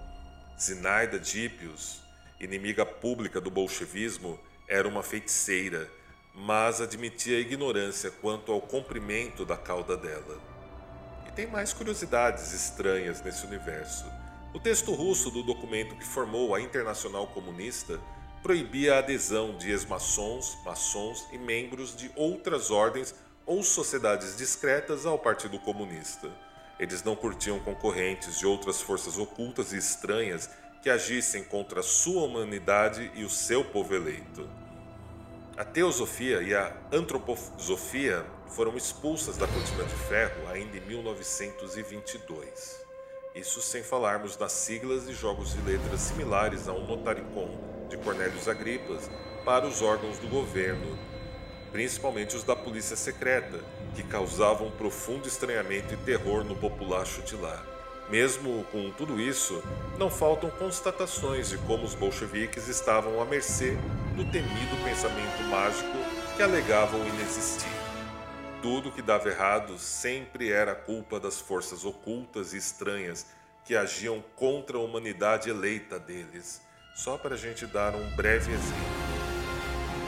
Zinaida 0.60 1.18
Dípios, 1.18 2.02
inimiga 2.38 2.86
pública 2.86 3.40
do 3.40 3.50
bolchevismo, 3.50 4.38
era 4.68 4.90
uma 4.90 5.04
feiticeira 5.04 5.90
mas 6.40 6.80
admitia 6.80 7.40
ignorância 7.40 8.12
quanto 8.12 8.52
ao 8.52 8.62
comprimento 8.62 9.44
da 9.44 9.58
cauda 9.58 9.98
dela. 9.98 10.40
E 11.28 11.32
tem 11.32 11.48
mais 11.48 11.74
curiosidades 11.74 12.54
estranhas 12.54 13.24
nesse 13.24 13.44
universo. 13.48 14.06
O 14.54 14.60
texto 14.60 14.94
russo 14.94 15.32
do 15.32 15.42
documento 15.42 15.96
que 15.96 16.06
formou 16.06 16.54
a 16.54 16.62
Internacional 16.62 17.26
Comunista 17.26 18.00
proibia 18.44 18.94
a 18.94 19.00
adesão 19.00 19.58
de 19.58 19.72
ex-maçons, 19.72 20.56
maçons 20.64 21.28
e 21.32 21.40
membros 21.40 21.96
de 21.96 22.12
outras 22.16 22.70
ordens 22.70 23.16
ou 23.44 23.64
sociedades 23.64 24.38
discretas 24.38 25.08
ao 25.08 25.18
Partido 25.18 25.58
Comunista. 25.58 26.30
Eles 26.80 27.02
não 27.04 27.16
curtiam 27.16 27.60
concorrentes 27.60 28.38
de 28.38 28.46
outras 28.46 28.80
forças 28.80 29.18
ocultas 29.18 29.74
e 29.74 29.78
estranhas 29.78 30.52
que 30.84 30.90
agissem 30.90 31.44
contra 31.44 31.80
a 31.80 31.84
sua 31.84 32.22
humanidade 32.22 33.12
e 33.16 33.24
o 33.24 33.30
seu 33.30 33.66
povo 33.66 33.96
eleito. 33.96 34.48
A 35.58 35.66
teosofia 35.66 36.44
e 36.44 36.54
a 36.54 36.72
antroposofia 36.94 38.24
foram 38.46 38.78
expulsas 38.78 39.38
da 39.38 39.48
cortina 39.48 39.84
de 39.86 39.96
ferro 40.08 40.48
ainda 40.52 40.78
em 40.78 40.82
1922. 40.82 42.86
Isso 43.34 43.60
sem 43.60 43.82
falarmos 43.82 44.36
das 44.36 44.52
siglas 44.52 45.08
e 45.08 45.14
jogos 45.14 45.56
de 45.56 45.62
letras 45.62 46.02
similares 46.02 46.68
ao 46.68 46.80
Notaricon 46.82 47.50
de 47.90 47.98
Cornélios 47.98 48.48
Agripas 48.48 49.10
para 49.44 49.66
os 49.66 49.82
órgãos 49.82 50.20
do 50.20 50.28
governo, 50.28 50.96
principalmente 51.72 52.36
os 52.36 52.44
da 52.44 52.56
polícia 52.56 52.96
secreta, 52.96 53.60
que 53.96 54.04
causavam 54.04 54.70
profundo 54.70 55.28
estranhamento 55.28 55.92
e 55.92 55.98
terror 55.98 56.44
no 56.44 56.56
populacho 56.56 57.24
de 57.24 57.36
lá. 57.36 57.77
Mesmo 58.10 58.64
com 58.72 58.90
tudo 58.92 59.20
isso, 59.20 59.62
não 59.98 60.10
faltam 60.10 60.50
constatações 60.50 61.50
de 61.50 61.58
como 61.58 61.84
os 61.84 61.94
bolcheviques 61.94 62.70
estavam 62.70 63.22
à 63.22 63.26
mercê 63.26 63.78
do 64.16 64.24
temido 64.32 64.82
pensamento 64.82 65.44
mágico 65.50 65.98
que 66.38 66.42
alegavam 66.42 67.06
inexistir. 67.06 67.70
Tudo 68.62 68.94
que 68.94 69.02
dava 69.02 69.28
errado 69.28 69.78
sempre 69.78 70.50
era 70.50 70.74
culpa 70.74 71.20
das 71.20 71.42
forças 71.42 71.84
ocultas 71.84 72.54
e 72.54 72.58
estranhas 72.58 73.28
que 73.66 73.76
agiam 73.76 74.24
contra 74.38 74.78
a 74.78 74.82
humanidade 74.82 75.50
eleita 75.50 76.00
deles, 76.00 76.62
só 76.96 77.18
para 77.18 77.36
a 77.36 77.38
gente 77.38 77.66
dar 77.66 77.94
um 77.94 78.16
breve 78.16 78.54
exemplo. 78.54 79.08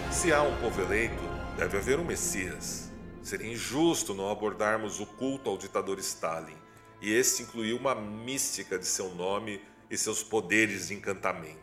Se 0.10 0.32
há 0.32 0.42
um 0.42 0.56
povo 0.62 0.82
eleito, 0.82 1.22
deve 1.58 1.78
haver 1.78 2.00
um 2.00 2.06
Messias. 2.06 2.90
Seria 3.22 3.52
injusto 3.52 4.14
não 4.14 4.32
abordarmos 4.32 5.02
o 5.02 5.06
culto 5.06 5.50
ao 5.50 5.58
ditador 5.58 6.00
Stalin 6.00 6.69
e 7.02 7.14
este 7.14 7.44
incluía 7.44 7.76
uma 7.76 7.96
mística 7.96 8.78
de 8.78 8.86
seu 8.86 9.10
nome 9.16 9.62
e 9.90 9.98
seus 9.98 10.24
poderes 10.24 10.88
de 10.88 10.94
encantamento. 10.94 11.60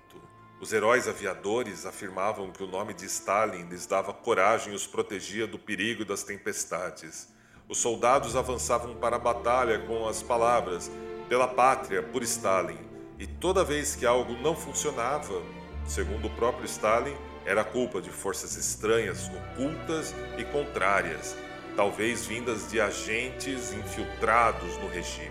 Os 0.60 0.72
heróis 0.72 1.06
aviadores 1.06 1.84
afirmavam 1.84 2.50
que 2.50 2.62
o 2.62 2.66
nome 2.66 2.94
de 2.94 3.04
Stalin 3.04 3.68
lhes 3.68 3.86
dava 3.86 4.12
coragem 4.12 4.72
e 4.72 4.76
os 4.76 4.86
protegia 4.86 5.46
do 5.46 5.58
perigo 5.58 6.04
das 6.04 6.22
tempestades. 6.22 7.28
Os 7.68 7.78
soldados 7.78 8.34
avançavam 8.34 8.94
para 8.96 9.16
a 9.16 9.18
batalha 9.18 9.78
com 9.80 10.08
as 10.08 10.22
palavras 10.22 10.90
pela 11.28 11.46
pátria, 11.46 12.02
por 12.02 12.22
Stalin, 12.22 12.78
e 13.18 13.26
toda 13.26 13.64
vez 13.64 13.94
que 13.94 14.06
algo 14.06 14.32
não 14.34 14.56
funcionava, 14.56 15.42
segundo 15.86 16.28
o 16.28 16.34
próprio 16.36 16.64
Stalin, 16.64 17.16
era 17.44 17.62
culpa 17.62 18.00
de 18.00 18.10
forças 18.10 18.56
estranhas, 18.56 19.28
ocultas 19.28 20.14
e 20.38 20.44
contrárias, 20.44 21.36
talvez 21.76 22.26
vindas 22.26 22.70
de 22.70 22.80
agentes 22.80 23.72
infiltrados 23.74 24.78
no 24.78 24.88
regime. 24.88 25.30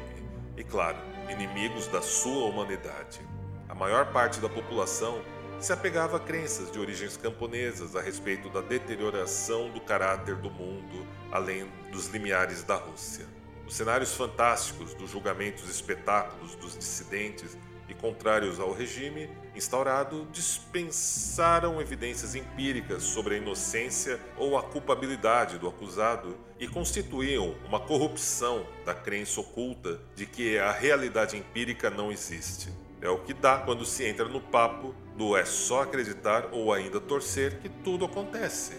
E 0.55 0.63
claro, 0.63 0.97
inimigos 1.29 1.87
da 1.87 2.01
sua 2.01 2.45
humanidade. 2.45 3.19
A 3.67 3.73
maior 3.73 4.11
parte 4.13 4.39
da 4.39 4.47
população 4.47 5.21
se 5.59 5.73
apegava 5.73 6.17
a 6.17 6.19
crenças 6.19 6.71
de 6.71 6.79
origens 6.79 7.17
camponesas 7.17 7.95
a 7.95 8.01
respeito 8.01 8.47
da 8.49 8.61
deterioração 8.61 9.71
do 9.71 9.81
caráter 9.81 10.35
do 10.35 10.51
mundo, 10.51 11.07
além 11.31 11.65
dos 11.91 12.07
limiares 12.09 12.61
da 12.63 12.75
Rússia. 12.75 13.25
Os 13.65 13.75
cenários 13.75 14.13
fantásticos 14.13 14.93
dos 14.93 15.09
julgamentos 15.09 15.67
espetáculos 15.67 16.53
dos 16.55 16.77
dissidentes 16.77 17.57
e 17.87 17.93
contrários 17.93 18.59
ao 18.59 18.73
regime 18.73 19.29
instaurado 19.55 20.27
dispensaram 20.31 21.79
evidências 21.79 22.35
empíricas 22.35 23.03
sobre 23.03 23.35
a 23.35 23.37
inocência 23.37 24.19
ou 24.37 24.57
a 24.57 24.63
culpabilidade 24.63 25.57
do 25.57 25.67
acusado 25.67 26.37
e 26.59 26.67
constituíam 26.67 27.55
uma 27.67 27.79
corrupção 27.79 28.65
da 28.85 28.93
crença 28.93 29.39
oculta 29.39 29.99
de 30.15 30.25
que 30.25 30.57
a 30.57 30.71
realidade 30.71 31.37
empírica 31.37 31.89
não 31.89 32.11
existe. 32.11 32.69
É 33.01 33.09
o 33.09 33.19
que 33.19 33.33
dá 33.33 33.59
quando 33.59 33.85
se 33.85 34.03
entra 34.05 34.25
no 34.25 34.41
papo 34.41 34.95
do 35.15 35.37
é 35.37 35.45
só 35.45 35.83
acreditar 35.83 36.49
ou 36.51 36.73
ainda 36.73 36.99
torcer 36.99 37.59
que 37.59 37.69
tudo 37.69 38.05
acontece. 38.05 38.73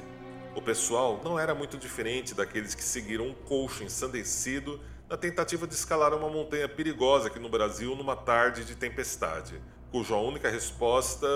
O 0.55 0.63
pessoal 0.63 1.21
não 1.23 1.39
era 1.39 1.55
muito 1.55 1.77
diferente 1.77 2.35
daqueles 2.35 2.75
que 2.75 2.83
seguiram 2.83 3.27
um 3.27 3.35
coxo 3.35 3.85
ensandecido 3.85 4.81
na 5.09 5.17
tentativa 5.17 5.67
de 5.67 5.75
escalar 5.75 6.13
uma 6.13 6.29
montanha 6.29 6.69
perigosa 6.69 7.29
aqui 7.29 7.39
no 7.39 7.49
Brasil 7.49 7.95
numa 7.95 8.17
tarde 8.17 8.65
de 8.65 8.75
tempestade, 8.75 9.61
cuja 9.93 10.17
única 10.17 10.51
resposta 10.51 11.27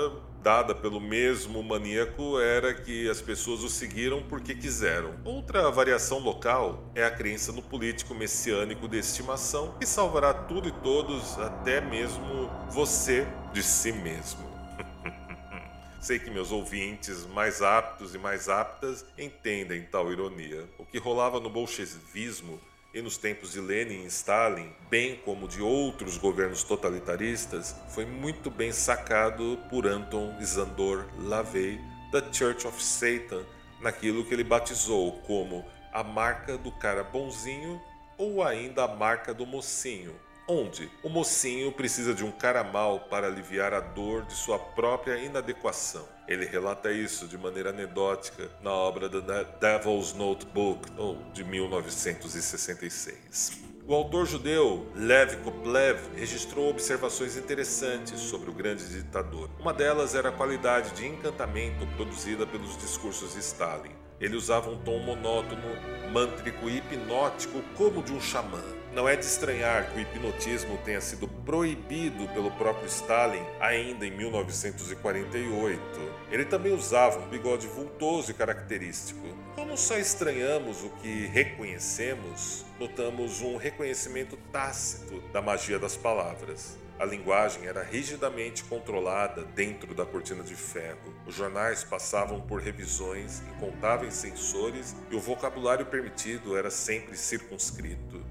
dada 0.42 0.74
pelo 0.74 1.00
mesmo 1.00 1.62
maníaco 1.62 2.40
era 2.40 2.74
que 2.74 3.08
as 3.08 3.20
pessoas 3.20 3.62
o 3.62 3.68
seguiram 3.68 4.22
porque 4.22 4.54
quiseram. 4.54 5.14
Outra 5.24 5.70
variação 5.70 6.18
local 6.18 6.90
é 6.94 7.04
a 7.04 7.10
crença 7.10 7.52
no 7.52 7.62
político 7.62 8.14
messiânico 8.14 8.88
de 8.88 8.98
estimação 8.98 9.76
que 9.78 9.86
salvará 9.86 10.34
tudo 10.34 10.68
e 10.68 10.72
todos, 10.72 11.38
até 11.38 11.80
mesmo 11.80 12.50
você 12.68 13.26
de 13.52 13.62
si 13.62 13.92
mesmo. 13.92 14.50
Sei 16.00 16.18
que 16.18 16.30
meus 16.30 16.50
ouvintes 16.50 17.26
mais 17.26 17.62
aptos 17.62 18.14
e 18.14 18.18
mais 18.18 18.48
aptas 18.48 19.04
entendem 19.16 19.82
tal 19.82 20.10
ironia. 20.10 20.68
O 20.76 20.84
que 20.84 20.98
rolava 20.98 21.38
no 21.38 21.50
bolchevismo 21.50 22.58
e 22.92 23.00
nos 23.00 23.16
tempos 23.16 23.52
de 23.52 23.60
Lenin 23.60 24.02
e 24.02 24.06
Stalin, 24.06 24.72
bem 24.88 25.16
como 25.24 25.46
de 25.46 25.62
outros 25.62 26.18
governos 26.18 26.64
totalitaristas, 26.64 27.74
foi 27.88 28.04
muito 28.04 28.50
bem 28.50 28.72
sacado 28.72 29.58
por 29.70 29.86
Anton 29.86 30.36
Isador 30.40 31.06
Lavey 31.18 31.80
da 32.10 32.20
Church 32.32 32.66
of 32.66 32.82
Satan, 32.82 33.44
naquilo 33.80 34.24
que 34.24 34.34
ele 34.34 34.42
batizou 34.42 35.20
como 35.22 35.64
a 35.92 36.02
marca 36.02 36.58
do 36.58 36.72
cara 36.72 37.04
bonzinho 37.04 37.80
ou 38.18 38.42
ainda 38.42 38.84
a 38.84 38.88
marca 38.88 39.32
do 39.32 39.46
mocinho, 39.46 40.14
onde 40.50 40.90
o 41.00 41.08
mocinho 41.08 41.70
precisa 41.70 42.12
de 42.12 42.24
um 42.24 42.32
cara 42.32 42.64
mal 42.64 42.98
para 43.00 43.28
aliviar 43.28 43.72
a 43.72 43.78
dor 43.78 44.26
de 44.26 44.34
sua 44.34 44.58
própria 44.58 45.16
inadequação. 45.16 46.04
Ele 46.26 46.44
relata 46.44 46.90
isso 46.90 47.28
de 47.28 47.38
maneira 47.38 47.70
anedótica 47.70 48.50
na 48.60 48.72
obra 48.72 49.08
The 49.08 49.20
Devil's 49.60 50.12
Notebook, 50.12 50.90
de 51.32 51.44
1966. 51.44 53.70
O 53.86 53.94
autor 53.94 54.26
judeu 54.26 54.90
Lev 54.94 55.36
Koplev 55.42 55.98
registrou 56.16 56.68
observações 56.68 57.36
interessantes 57.36 58.18
sobre 58.20 58.50
o 58.50 58.52
grande 58.52 58.88
ditador. 58.88 59.48
Uma 59.58 59.72
delas 59.72 60.16
era 60.16 60.30
a 60.30 60.32
qualidade 60.32 60.94
de 60.94 61.06
encantamento 61.06 61.86
produzida 61.96 62.44
pelos 62.46 62.76
discursos 62.76 63.34
de 63.34 63.40
Stalin. 63.40 63.94
Ele 64.20 64.36
usava 64.36 64.68
um 64.68 64.78
tom 64.78 64.98
monótono, 64.98 65.76
mântrico 66.12 66.68
e 66.68 66.78
hipnótico 66.78 67.62
como 67.76 68.02
de 68.02 68.12
um 68.12 68.20
xamã. 68.20 68.79
Não 68.92 69.08
é 69.08 69.14
de 69.14 69.24
estranhar 69.24 69.88
que 69.88 69.98
o 69.98 70.00
hipnotismo 70.00 70.76
tenha 70.78 71.00
sido 71.00 71.28
proibido 71.28 72.26
pelo 72.34 72.50
próprio 72.50 72.88
Stalin 72.88 73.42
ainda 73.60 74.04
em 74.04 74.10
1948. 74.10 75.80
Ele 76.28 76.44
também 76.44 76.74
usava 76.74 77.20
um 77.20 77.28
bigode 77.28 77.68
vultoso 77.68 78.32
e 78.32 78.34
característico. 78.34 79.20
Como 79.54 79.76
só 79.76 79.96
estranhamos 79.96 80.82
o 80.82 80.88
que 81.00 81.26
reconhecemos, 81.26 82.64
notamos 82.80 83.40
um 83.40 83.56
reconhecimento 83.56 84.36
tácito 84.50 85.20
da 85.32 85.40
magia 85.40 85.78
das 85.78 85.96
palavras. 85.96 86.76
A 87.00 87.04
linguagem 87.06 87.66
era 87.66 87.82
rigidamente 87.82 88.62
controlada 88.64 89.42
dentro 89.54 89.94
da 89.94 90.04
cortina 90.04 90.42
de 90.42 90.54
ferro. 90.54 91.14
Os 91.26 91.34
jornais 91.34 91.82
passavam 91.82 92.42
por 92.42 92.60
revisões, 92.60 93.40
incontáveis 93.56 94.12
censores 94.12 94.94
e 95.10 95.16
o 95.16 95.20
vocabulário 95.20 95.86
permitido 95.86 96.58
era 96.58 96.70
sempre 96.70 97.16
circunscrito, 97.16 98.22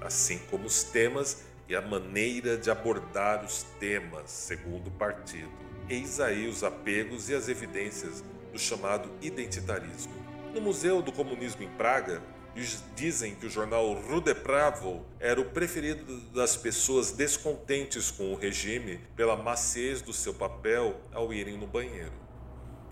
assim 0.00 0.38
como 0.50 0.66
os 0.66 0.82
temas 0.82 1.44
e 1.68 1.76
a 1.76 1.82
maneira 1.82 2.56
de 2.56 2.70
abordar 2.70 3.44
os 3.44 3.64
temas, 3.78 4.30
segundo 4.30 4.88
o 4.88 4.92
partido. 4.92 5.50
Eis 5.88 6.20
aí 6.20 6.46
os 6.46 6.64
apegos 6.64 7.28
e 7.28 7.34
as 7.34 7.48
evidências 7.48 8.22
do 8.52 8.58
chamado 8.58 9.10
identitarismo. 9.20 10.12
No 10.54 10.60
Museu 10.60 11.02
do 11.02 11.12
Comunismo 11.12 11.62
em 11.62 11.68
Praga, 11.68 12.22
dizem 12.96 13.34
que 13.34 13.46
o 13.46 13.50
jornal 13.50 13.92
Rude 13.92 14.34
Pravo 14.34 15.04
era 15.20 15.40
o 15.40 15.44
preferido 15.44 16.20
das 16.32 16.56
pessoas 16.56 17.12
descontentes 17.12 18.10
com 18.10 18.32
o 18.32 18.36
regime 18.36 19.00
pela 19.14 19.36
maciez 19.36 20.02
do 20.02 20.12
seu 20.12 20.34
papel 20.34 21.00
ao 21.12 21.32
irem 21.32 21.56
no 21.56 21.66
banheiro. 21.66 22.27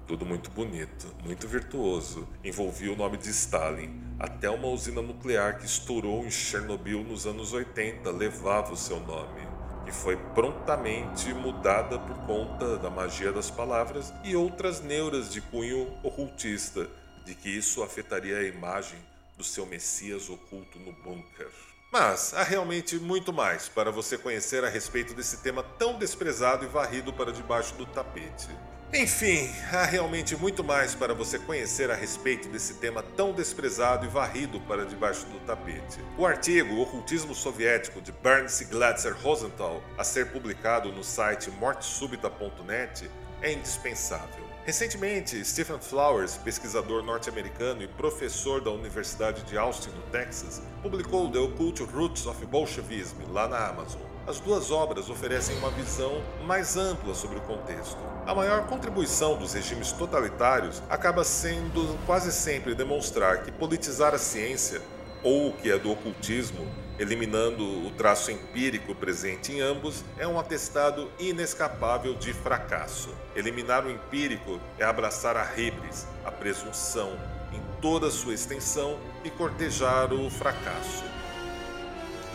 Tudo 0.07 0.25
muito 0.25 0.53
bonito, 0.53 1.13
muito 1.25 1.49
virtuoso. 1.49 2.29
Envolvia 2.45 2.93
o 2.93 2.97
nome 2.97 3.17
de 3.17 3.29
Stalin. 3.29 4.01
Até 4.21 4.49
uma 4.49 4.69
usina 4.69 5.03
nuclear 5.03 5.59
que 5.59 5.67
estourou 5.67 6.25
em 6.25 6.31
Chernobyl 6.31 7.03
nos 7.03 7.27
anos 7.27 7.53
80 7.53 8.09
levava 8.13 8.73
o 8.73 8.77
seu 8.77 9.01
nome, 9.01 9.41
que 9.85 9.91
foi 9.91 10.17
prontamente 10.33 11.35
mudada 11.35 11.99
por 11.99 12.17
conta 12.25 12.79
da 12.79 12.89
magia 12.89 13.33
das 13.33 13.51
palavras 13.51 14.15
e 14.23 14.37
outras 14.37 14.81
neuras 14.81 15.33
de 15.33 15.41
cunho 15.41 15.93
ocultista, 16.05 16.89
de 17.25 17.35
que 17.35 17.49
isso 17.49 17.83
afetaria 17.83 18.39
a 18.39 18.45
imagem 18.45 19.01
do 19.37 19.43
seu 19.43 19.67
Messias 19.67 20.31
oculto 20.31 20.79
no 20.79 20.93
bunker. 20.93 21.51
Mas 21.93 22.33
há 22.33 22.45
realmente 22.45 22.97
muito 22.97 23.33
mais 23.33 23.69
para 23.69 23.91
você 23.91 24.17
conhecer 24.17 24.63
a 24.63 24.69
respeito 24.69 25.15
desse 25.15 25.39
tema 25.39 25.65
tão 25.65 25.99
desprezado 25.99 26.65
e 26.65 26.69
varrido 26.69 27.13
para 27.13 27.33
debaixo 27.33 27.75
do 27.75 27.87
tapete. 27.87 28.49
Enfim, 28.93 29.51
há 29.73 29.85
realmente 29.85 30.37
muito 30.37 30.63
mais 30.63 30.95
para 30.95 31.13
você 31.13 31.39
conhecer 31.41 31.91
a 31.91 31.95
respeito 31.95 32.49
desse 32.49 32.75
tema 32.75 33.03
tão 33.03 33.33
desprezado 33.33 34.07
e 34.07 34.09
varrido 34.09 34.61
para 34.61 34.87
debaixo 34.87 35.27
do 35.27 35.41
tapete. 35.41 35.99
O 36.17 36.25
artigo 36.25 36.81
Ocultismo 36.81 37.35
Soviético 37.35 38.01
de 38.01 38.13
Bernd 38.13 38.49
Glatzer 38.71 39.17
Rosenthal, 39.21 39.83
a 39.99 40.05
ser 40.05 40.31
publicado 40.31 40.93
no 40.93 41.03
site 41.03 41.51
mortesubita.net, 41.51 43.11
é 43.43 43.53
indispensável. 43.53 44.47
Recentemente, 44.65 45.45
Stephen 45.45 45.79
Flowers, 45.79 46.37
pesquisador 46.39 47.03
norte-americano 47.03 47.83
e 47.83 47.89
professor 47.89 48.61
da 48.61 48.71
Universidade 48.71 49.43
de 49.45 49.59
Austin, 49.59 49.91
no 49.91 50.03
Texas, 50.11 50.63
publicou 50.83 51.31
The 51.31 51.39
Occult 51.39 51.83
Roots 51.83 52.27
of 52.27 52.45
Bolshevism 52.47 53.17
lá 53.31 53.47
na 53.47 53.69
Amazon. 53.69 54.06
As 54.27 54.41
duas 54.41 54.73
obras 54.73 55.09
oferecem 55.09 55.57
uma 55.59 55.71
visão 55.71 56.21
mais 56.45 56.77
ampla 56.77 57.15
sobre 57.15 57.39
o 57.39 57.43
contexto. 57.43 57.97
A 58.27 58.35
maior 58.35 58.67
contribuição 58.67 59.37
dos 59.37 59.53
regimes 59.53 59.93
totalitários 59.93 60.83
acaba 60.91 61.23
sendo 61.23 61.97
quase 62.07 62.33
sempre 62.33 62.75
demonstrar 62.75 63.45
que 63.45 63.53
politizar 63.53 64.15
a 64.17 64.19
ciência, 64.19 64.83
ou 65.23 65.51
o 65.51 65.53
que 65.53 65.71
é 65.71 65.79
do 65.79 65.93
ocultismo, 65.93 66.67
eliminando 66.99 67.63
o 67.87 67.93
traço 67.93 68.33
empírico 68.33 68.97
presente 68.97 69.53
em 69.53 69.61
ambos, 69.61 70.05
é 70.19 70.27
um 70.27 70.41
atestado 70.41 71.09
inescapável 71.21 72.15
de 72.15 72.33
fracasso. 72.33 73.11
Eliminar 73.37 73.87
o 73.87 73.91
empírico 73.91 74.59
é 74.77 74.85
abraçar 74.85 75.37
a 75.37 75.45
ribres, 75.45 76.05
a 76.25 76.33
presunção, 76.33 77.17
em 77.53 77.63
toda 77.81 78.11
sua 78.11 78.35
extensão 78.35 78.99
e 79.23 79.31
cortejar 79.31 80.13
o 80.13 80.29
fracasso. 80.29 81.16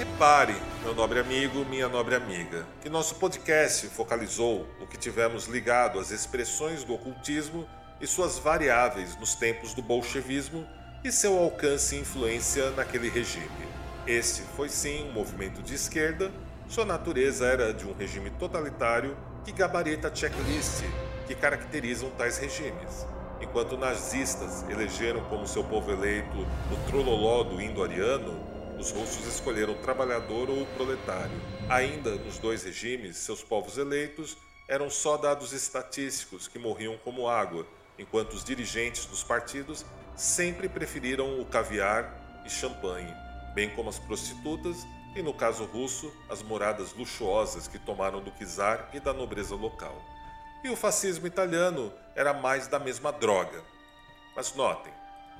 Repare, 0.01 0.55
meu 0.81 0.95
nobre 0.95 1.19
amigo, 1.19 1.63
minha 1.63 1.87
nobre 1.87 2.15
amiga, 2.15 2.65
que 2.81 2.89
nosso 2.89 3.13
podcast 3.17 3.85
focalizou 3.85 4.65
o 4.81 4.87
que 4.87 4.97
tivemos 4.97 5.45
ligado 5.45 5.99
às 5.99 6.09
expressões 6.09 6.83
do 6.83 6.95
ocultismo 6.95 7.67
e 8.01 8.07
suas 8.07 8.39
variáveis 8.39 9.15
nos 9.17 9.35
tempos 9.35 9.75
do 9.75 9.81
bolchevismo 9.83 10.65
e 11.03 11.11
seu 11.11 11.37
alcance 11.37 11.95
e 11.95 11.99
influência 11.99 12.71
naquele 12.71 13.09
regime. 13.09 13.45
Este 14.07 14.41
foi 14.55 14.69
sim 14.69 15.07
um 15.07 15.11
movimento 15.11 15.61
de 15.61 15.75
esquerda, 15.75 16.31
sua 16.67 16.83
natureza 16.83 17.45
era 17.45 17.71
de 17.71 17.85
um 17.85 17.93
regime 17.93 18.31
totalitário 18.31 19.15
que 19.45 19.51
gabarita 19.51 20.07
a 20.07 20.15
checklist 20.15 20.81
que 21.27 21.35
caracterizam 21.35 22.09
tais 22.17 22.39
regimes. 22.39 23.05
Enquanto 23.39 23.77
nazistas 23.77 24.67
elegeram 24.67 25.21
como 25.25 25.45
seu 25.45 25.63
povo 25.63 25.91
eleito 25.91 26.39
o 26.39 26.89
trololó 26.89 27.43
do 27.43 27.61
indo-ariano, 27.61 28.50
os 28.81 28.89
russos 28.89 29.27
escolheram 29.27 29.73
o 29.73 29.77
trabalhador 29.77 30.49
ou 30.49 30.63
o 30.63 30.65
proletário. 30.65 31.39
Ainda 31.69 32.15
nos 32.15 32.39
dois 32.39 32.63
regimes, 32.63 33.15
seus 33.17 33.43
povos 33.43 33.77
eleitos 33.77 34.35
eram 34.67 34.89
só 34.89 35.17
dados 35.17 35.53
estatísticos 35.53 36.47
que 36.47 36.57
morriam 36.57 36.97
como 37.03 37.27
água, 37.27 37.67
enquanto 37.99 38.33
os 38.33 38.43
dirigentes 38.43 39.05
dos 39.05 39.23
partidos 39.23 39.85
sempre 40.15 40.67
preferiram 40.67 41.39
o 41.39 41.45
caviar 41.45 42.41
e 42.43 42.49
champanhe, 42.49 43.13
bem 43.53 43.69
como 43.69 43.87
as 43.87 43.99
prostitutas 43.99 44.77
e, 45.15 45.21
no 45.21 45.33
caso 45.33 45.63
russo, 45.65 46.11
as 46.27 46.41
moradas 46.41 46.91
luxuosas 46.93 47.67
que 47.67 47.77
tomaram 47.77 48.19
do 48.19 48.31
czar 48.31 48.89
e 48.93 48.99
da 48.99 49.13
nobreza 49.13 49.53
local. 49.53 50.01
E 50.63 50.69
o 50.69 50.75
fascismo 50.75 51.27
italiano 51.27 51.93
era 52.15 52.33
mais 52.33 52.65
da 52.67 52.79
mesma 52.79 53.11
droga. 53.11 53.61
Mas 54.35 54.55
notem 54.55 54.93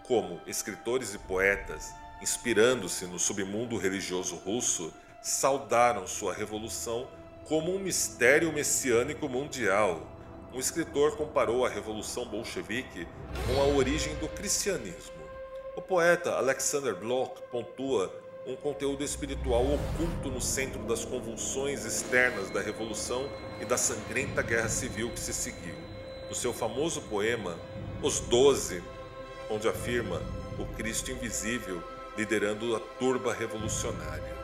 como 0.08 0.40
escritores 0.46 1.14
e 1.16 1.18
poetas, 1.20 1.94
inspirando-se 2.22 3.06
no 3.06 3.18
submundo 3.18 3.78
religioso 3.78 4.36
russo, 4.36 4.94
saudaram 5.22 6.08
sua 6.08 6.34
revolução 6.34 7.08
como 7.46 7.76
um 7.76 7.80
mistério 7.80 8.52
messiânico 8.54 9.28
mundial. 9.28 10.08
Um 10.54 10.60
escritor 10.60 11.16
comparou 11.16 11.66
a 11.66 11.70
revolução 11.70 12.26
bolchevique 12.26 13.08
com 13.48 13.62
a 13.62 13.66
origem 13.66 14.14
do 14.16 14.28
cristianismo. 14.28 15.22
O 15.76 15.82
poeta 15.82 16.32
Alexander 16.34 16.96
Bloch 16.96 17.42
pontua 17.50 18.14
um 18.46 18.56
conteúdo 18.56 19.04
espiritual 19.04 19.64
oculto 19.66 20.30
no 20.30 20.42
centro 20.42 20.82
das 20.84 21.06
convulsões 21.06 21.86
externas 21.86 22.50
da 22.50 22.60
Revolução 22.60 23.30
e 23.60 23.66
da 23.66 23.78
sangrenta 23.78 24.42
guerra 24.42 24.68
civil 24.68 25.12
que 25.12 25.20
se 25.20 25.34
seguiu. 25.34 25.76
No 26.28 26.36
seu 26.36 26.52
famoso 26.52 27.02
poema 27.04 27.58
Os 28.02 28.20
Doze, 28.20 28.84
onde 29.50 29.68
afirma 29.68 30.22
o 30.58 30.66
Cristo 30.76 31.12
invisível 31.12 31.84
liderando 32.18 32.76
a 32.76 32.80
turba 32.80 33.34
revolucionária. 33.34 34.36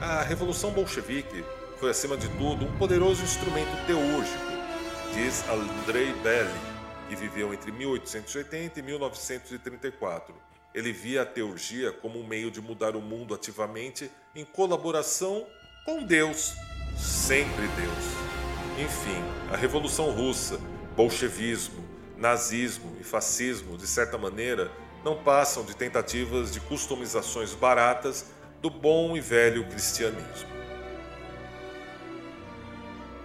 A 0.00 0.22
Revolução 0.22 0.70
Bolchevique 0.70 1.44
foi, 1.78 1.90
acima 1.90 2.16
de 2.16 2.28
tudo, 2.38 2.64
um 2.64 2.78
poderoso 2.78 3.22
instrumento 3.22 3.86
teúrgico, 3.86 4.44
diz 5.12 5.44
Andrei 5.48 6.12
Belli, 6.22 6.60
que 7.08 7.16
viveu 7.16 7.52
entre 7.52 7.70
1880 7.70 8.80
e 8.80 8.82
1934 8.82 10.34
ele 10.74 10.92
via 10.92 11.22
a 11.22 11.26
teurgia 11.26 11.92
como 11.92 12.18
um 12.18 12.26
meio 12.26 12.50
de 12.50 12.60
mudar 12.60 12.96
o 12.96 13.00
mundo 13.00 13.32
ativamente 13.32 14.10
em 14.34 14.44
colaboração 14.44 15.46
com 15.84 16.02
Deus, 16.02 16.54
sempre 16.98 17.68
Deus. 17.68 18.84
Enfim, 18.84 19.22
a 19.52 19.56
Revolução 19.56 20.10
Russa, 20.10 20.58
bolchevismo, 20.96 21.84
nazismo 22.18 22.96
e 23.00 23.04
fascismo, 23.04 23.78
de 23.78 23.86
certa 23.86 24.18
maneira, 24.18 24.70
não 25.04 25.16
passam 25.16 25.64
de 25.64 25.76
tentativas 25.76 26.50
de 26.50 26.60
customizações 26.60 27.54
baratas 27.54 28.26
do 28.60 28.70
bom 28.70 29.16
e 29.16 29.20
velho 29.20 29.68
cristianismo. 29.68 30.48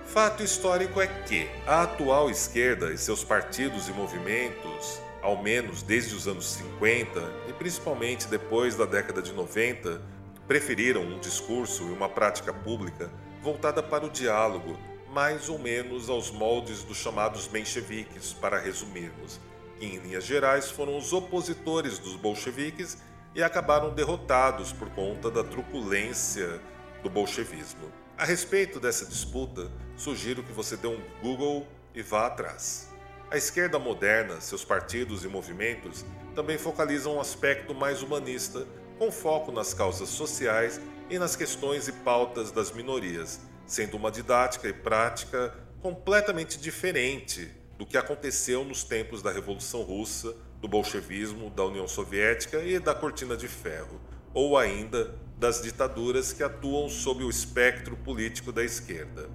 Fato 0.05 0.43
histórico 0.43 0.99
é 0.99 1.07
que 1.07 1.49
a 1.65 1.83
atual 1.83 2.29
esquerda 2.29 2.91
e 2.91 2.97
seus 2.97 3.23
partidos 3.23 3.87
e 3.87 3.91
movimentos 3.91 4.99
ao 5.21 5.41
menos 5.41 5.81
desde 5.83 6.15
os 6.15 6.27
anos 6.27 6.45
50 6.53 7.21
e 7.47 7.53
principalmente 7.53 8.27
depois 8.27 8.75
da 8.75 8.85
década 8.85 9.21
de 9.21 9.33
90, 9.33 10.01
preferiram 10.47 11.01
um 11.01 11.19
discurso 11.19 11.83
e 11.83 11.91
uma 11.91 12.09
prática 12.09 12.53
pública 12.53 13.11
voltada 13.41 13.83
para 13.83 14.05
o 14.05 14.09
diálogo, 14.09 14.77
mais 15.11 15.49
ou 15.49 15.59
menos 15.59 16.09
aos 16.09 16.31
moldes 16.31 16.83
dos 16.83 16.97
chamados 16.97 17.47
mencheviques, 17.47 18.33
para 18.33 18.59
resumirmos, 18.59 19.39
que 19.79 19.85
em 19.85 19.97
linhas 19.97 20.25
gerais 20.25 20.69
foram 20.69 20.97
os 20.97 21.13
opositores 21.13 21.97
dos 21.97 22.15
bolcheviques 22.15 22.97
e 23.33 23.41
acabaram 23.41 23.93
derrotados 23.93 24.73
por 24.73 24.89
conta 24.89 25.31
da 25.31 25.43
truculência 25.43 26.59
do 27.01 27.09
bolchevismo. 27.09 27.91
A 28.17 28.25
respeito 28.25 28.79
dessa 28.79 29.05
disputa, 29.05 29.71
sugiro 29.95 30.43
que 30.43 30.51
você 30.51 30.75
dê 30.75 30.87
um 30.87 31.01
Google 31.21 31.65
e 31.95 32.01
vá 32.01 32.27
atrás. 32.27 32.89
A 33.31 33.37
esquerda 33.37 33.79
moderna, 33.79 34.41
seus 34.41 34.65
partidos 34.65 35.23
e 35.23 35.27
movimentos 35.27 36.03
também 36.35 36.57
focalizam 36.57 37.15
um 37.15 37.21
aspecto 37.21 37.73
mais 37.73 38.01
humanista, 38.01 38.67
com 38.97 39.11
foco 39.11 39.51
nas 39.51 39.73
causas 39.73 40.09
sociais 40.09 40.81
e 41.09 41.17
nas 41.17 41.35
questões 41.35 41.87
e 41.87 41.91
pautas 41.91 42.51
das 42.51 42.71
minorias, 42.71 43.39
sendo 43.65 43.95
uma 43.95 44.11
didática 44.11 44.67
e 44.67 44.73
prática 44.73 45.55
completamente 45.81 46.59
diferente 46.59 47.58
do 47.79 47.85
que 47.85 47.97
aconteceu 47.97 48.65
nos 48.65 48.83
tempos 48.83 49.21
da 49.21 49.31
Revolução 49.31 49.83
Russa, 49.83 50.35
do 50.59 50.67
bolchevismo, 50.67 51.49
da 51.49 51.63
União 51.63 51.87
Soviética 51.87 52.59
e 52.59 52.77
da 52.77 52.93
Cortina 52.93 53.37
de 53.37 53.47
Ferro, 53.47 54.01
ou 54.33 54.57
ainda 54.57 55.15
das 55.37 55.61
ditaduras 55.61 56.33
que 56.33 56.43
atuam 56.43 56.89
sob 56.89 57.23
o 57.23 57.29
espectro 57.29 57.95
político 57.95 58.51
da 58.51 58.65
esquerda. 58.65 59.29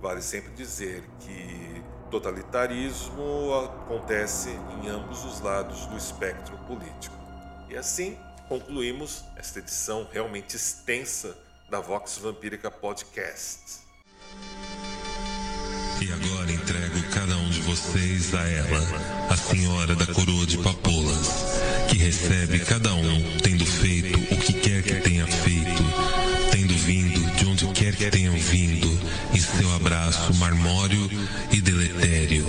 Vale 0.00 0.20
sempre 0.20 0.52
dizer 0.54 1.04
que 1.20 1.80
totalitarismo 2.10 3.54
acontece 3.64 4.50
em 4.50 4.88
ambos 4.88 5.24
os 5.24 5.40
lados 5.40 5.86
do 5.86 5.96
espectro 5.96 6.58
político. 6.66 7.16
E 7.70 7.76
assim 7.76 8.18
concluímos 8.48 9.24
esta 9.36 9.60
edição 9.60 10.08
realmente 10.10 10.56
extensa 10.56 11.38
da 11.70 11.78
Vox 11.78 12.18
Vampírica 12.18 12.72
Podcast. 12.72 13.84
E 16.00 16.12
agora 16.12 16.52
entrego 16.52 17.02
cada 17.12 17.36
um 17.36 17.48
de 17.48 17.60
vocês 17.60 18.34
a 18.34 18.48
ela, 18.48 19.28
a 19.30 19.36
senhora 19.36 19.94
da 19.94 20.06
coroa 20.06 20.46
de 20.46 20.58
papoulas, 20.58 21.28
que 21.88 21.96
recebe 21.96 22.58
cada 22.60 22.92
um 22.94 23.22
tendo 23.42 23.64
feito 23.64 24.18
o 24.34 24.36
que 24.36 24.52
quer 24.52 24.82
que 24.82 24.94
tenha 24.96 25.26
feito, 25.26 25.82
tendo 26.50 26.74
vindo 26.74 27.36
de 27.36 27.46
onde 27.46 27.66
quer 27.68 27.94
que 27.94 28.10
tenham 28.10 28.34
vindo, 28.34 29.00
e 29.32 29.40
seu 29.40 29.74
abraço 29.76 30.34
marmório 30.34 31.10
e 31.50 31.60
deletério. 31.60 32.46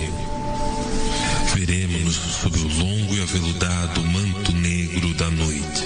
Veremos-nos 1.53 2.15
sob 2.15 2.59
o 2.59 2.67
longo 2.67 3.15
e 3.15 3.21
aveludado 3.21 4.03
manto 4.03 4.51
negro 4.53 5.13
da 5.13 5.29
noite. 5.29 5.83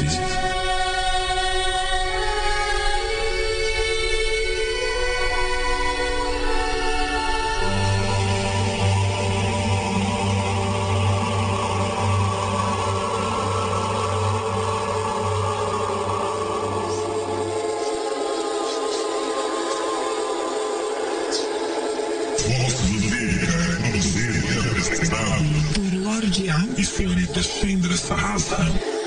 Por 26.29 26.37
Lorde 26.37 26.49
A 26.51 26.63
e 26.77 26.85
senhorita 26.85 27.41
Sindra 27.41 27.97
Sarrasa. 27.97 28.98